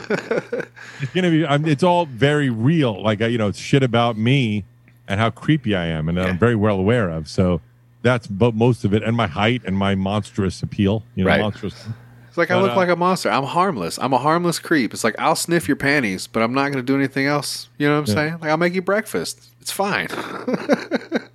[1.01, 1.47] it's gonna be.
[1.47, 3.03] I'm, it's all very real.
[3.03, 4.65] Like you know, it's shit about me
[5.09, 6.25] and how creepy I am, and Yeah.
[6.25, 7.29] I'm very well aware of.
[7.29, 7.61] So
[8.03, 11.03] that's but most of it, and my height and my monstrous appeal.
[11.15, 11.41] You know, Right.
[11.41, 11.87] monstrous.
[12.29, 13.31] It's like I look uh, like a monster.
[13.31, 13.99] I'm harmless.
[13.99, 14.93] I'm a harmless creep.
[14.93, 17.71] It's like I'll sniff your panties, but I'm not going to do anything else.
[17.79, 18.33] You know what I'm saying?
[18.43, 19.49] Like I'll make you breakfast.
[19.61, 20.09] It's fine.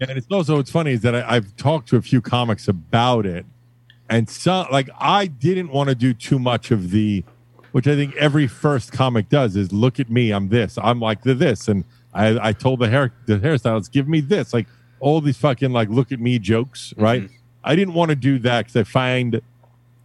[0.02, 3.28] And it's also what's funny is that I, I've talked to a few comics about
[3.28, 3.46] it,
[4.12, 7.24] and some like I didn't want to do too much of the,
[7.72, 11.24] which I think every first comic does is look at me, I'm this, I'm like
[11.24, 14.68] the this, and I I told the hair the hairstylist give me this, like
[15.00, 17.30] all these fucking like look at me jokes, right?
[17.64, 19.42] I didn't want to do that because I find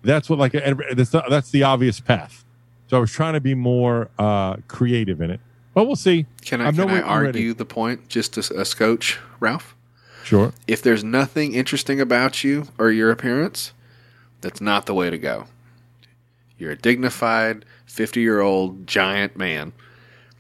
[0.03, 2.45] that's what like that's the, that's the obvious path.
[2.89, 5.41] So I was trying to be more uh creative in it,
[5.75, 6.27] but we'll see.
[6.43, 7.53] Can I, I'm can I argue ready.
[7.53, 9.75] the point just a, a scotch, Ralph?
[10.23, 10.53] Sure.
[10.67, 13.73] if there's nothing interesting about you or your appearance,
[14.41, 15.47] that's not the way to go.
[16.59, 19.73] You're a dignified 50 year old giant man.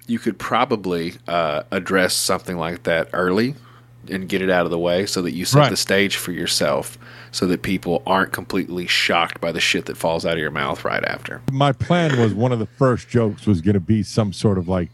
[0.06, 3.54] You could probably uh, address something like that early
[4.08, 5.70] and get it out of the way so that you set Right.
[5.70, 6.96] the stage for yourself
[7.32, 10.84] so that people aren't completely shocked by the shit that falls out of your mouth
[10.84, 11.42] right after.
[11.52, 14.68] my plan was one of the first jokes was going to be some sort of
[14.68, 14.90] like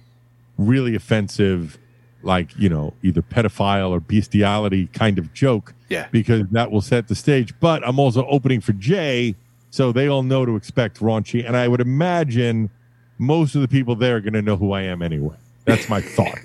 [0.56, 1.76] really offensive
[2.24, 6.06] like you know either pedophile or bestiality kind of joke Yeah.
[6.10, 9.34] because that will set the stage but i'm also opening for jay
[9.70, 12.70] so they all know to expect raunchy and i would imagine
[13.18, 16.00] most of the people there are going to know who i am anyway that's my
[16.00, 16.38] thought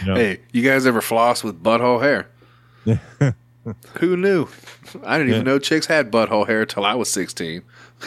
[0.00, 0.14] you know?
[0.16, 2.28] Hey, you guys ever floss with butthole hair?
[4.00, 4.48] Who knew?
[5.04, 7.62] I didn't even know chicks had butthole hair till I was 16.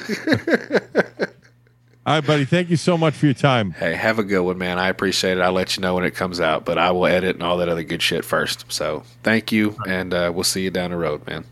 [2.07, 4.57] all right buddy thank you so much for your time Hey, have a good one,
[4.57, 4.79] man.
[4.79, 5.41] I appreciate it.
[5.41, 7.67] I'll let you know when it comes out, but I will edit and all that
[7.69, 8.65] other good shit first.
[8.71, 11.43] So thank you, and uh, we'll see you down the road, man.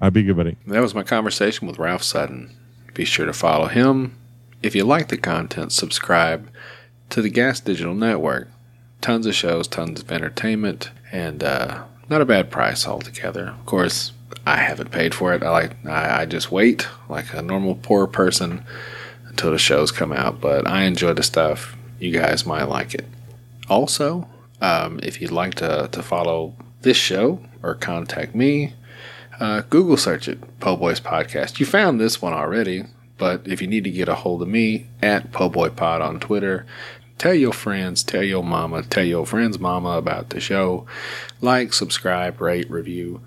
[0.00, 2.56] i'll be good buddy That was my conversation with Ralph Sutton.
[2.94, 4.16] Be sure to follow him.
[4.62, 6.48] If you like the content, subscribe
[7.10, 8.48] to the Gas Digital Network.
[9.00, 13.48] Tons of shows, tons of entertainment, and uh, not a bad price altogether.
[13.48, 14.12] Of course,
[14.46, 15.42] I haven't paid for it.
[15.42, 18.64] I like I, I just wait like a normal poor person
[19.38, 20.40] until the shows come out.
[20.40, 21.76] But I enjoy the stuff.
[22.00, 23.06] You guys might like it.
[23.68, 24.28] Also,
[24.60, 28.72] um, if you'd like to, to follow this show or contact me,
[29.38, 31.60] uh, Google search it, Po Boys Podcast.
[31.60, 32.84] You found this one already,
[33.16, 36.18] but if you need to get a hold of me, at Po Boy Pod on
[36.18, 36.66] Twitter,
[37.18, 40.84] tell your friends, tell your mama, tell your friend's mama about the show.
[41.40, 43.20] Like, subscribe, rate, review,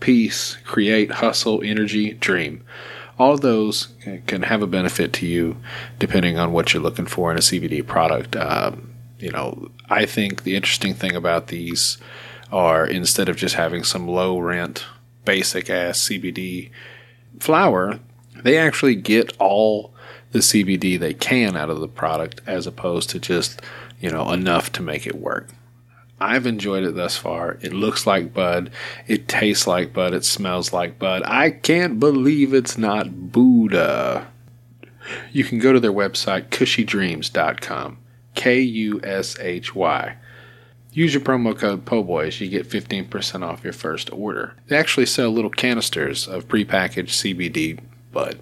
[0.00, 2.64] peace, create, hustle, energy, dream.
[3.18, 3.88] All those
[4.26, 5.56] can have a benefit to you
[5.98, 8.34] depending on what you're looking for in a CBD product.
[8.34, 11.98] Um, you know, I think the interesting thing about these
[12.50, 14.86] are instead of just having some low rent,
[15.26, 16.70] basic ass CBD
[17.38, 18.00] flower,
[18.42, 19.94] they actually get all
[20.32, 23.60] the CBD they can out of the product as opposed to just,
[24.00, 25.48] you know, enough to make it work.
[26.20, 27.58] I've enjoyed it thus far.
[27.62, 28.70] It looks like bud.
[29.06, 30.12] It tastes like bud.
[30.12, 31.22] It smells like bud.
[31.24, 34.28] I can't believe it's not Buddha.
[35.32, 37.98] You can go to their website, kushydreams.com.
[38.34, 40.16] K U S H Y.
[40.92, 42.40] Use your promo code POBOYS.
[42.40, 44.54] You get 15% off your first order.
[44.66, 47.80] They actually sell little canisters of prepackaged CBD
[48.12, 48.40] bud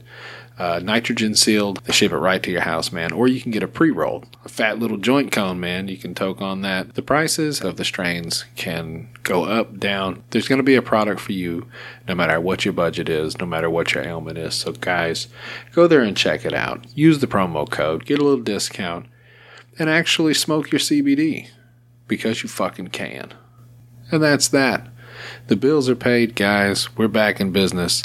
[0.59, 1.83] uh, nitrogen sealed.
[1.85, 3.13] They ship it right to your house, man.
[3.13, 5.89] Or you can get a pre rolled, a fat little joint cone, man.
[5.89, 6.95] You can toke on that.
[6.95, 10.25] The prices of the strains can go up, down.
[10.31, 11.67] There's going to be a product for you
[12.09, 14.55] no matter what your budget is, no matter what your ailment is.
[14.55, 15.29] So, guys,
[15.73, 16.87] go there and check it out.
[16.97, 19.07] Use the promo code, get a little discount,
[19.79, 21.49] and actually smoke your CBD
[22.09, 23.33] because you fucking can.
[24.11, 24.89] And that's that.
[25.49, 26.97] The bills are paid, guys.
[26.97, 28.03] We're back in business,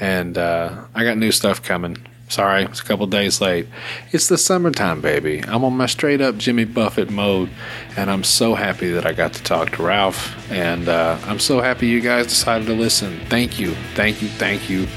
[0.00, 1.96] and uh, I got new stuff coming.
[2.28, 3.68] Sorry, it's a couple days late.
[4.12, 5.44] It's the summertime, baby.
[5.46, 7.50] I'm on my straight up Jimmy Buffett mode,
[7.96, 10.50] and I'm so happy that I got to talk to Ralph.
[10.50, 13.20] And uh, I'm so happy you guys decided to listen.
[13.26, 14.88] Thank you, thank you, thank you.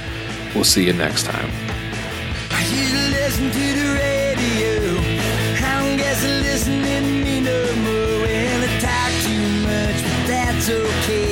[0.56, 1.52] We'll see you next time.
[10.70, 11.27] Okay.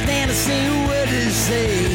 [0.00, 1.88] Understand a single word they say.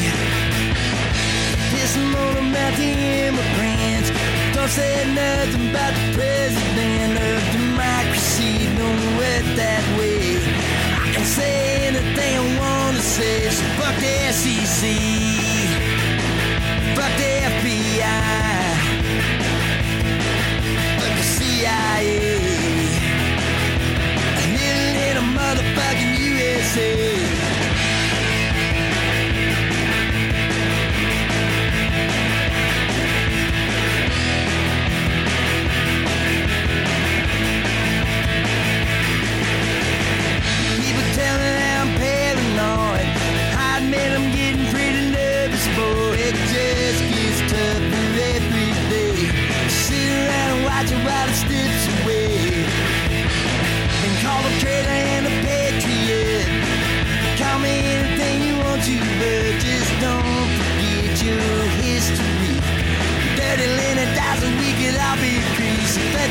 [1.72, 2.92] This morning about the
[3.24, 4.10] immigrants.
[4.52, 8.68] Don't say nothing about the president of democracy.
[8.76, 10.36] Don't it that way.
[11.00, 13.48] I can say anything I want to say.
[13.48, 14.82] So fuck the FCC.
[16.94, 18.04] Fuck the FBI.
[21.00, 22.20] Fuck the CIA.
[24.40, 27.13] And little, little motherfucking USA.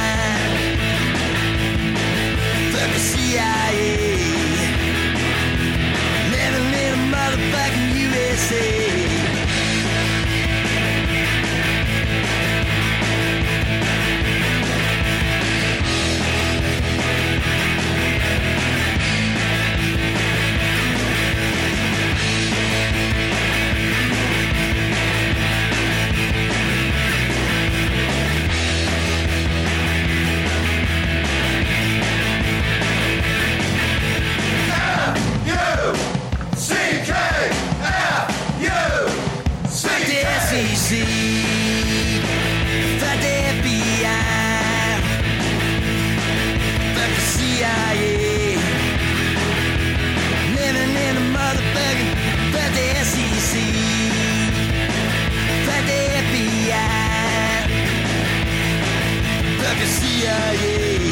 [2.71, 3.97] the CIA,
[6.33, 8.98] living in a motherfucking USA.
[60.21, 61.08] E aí?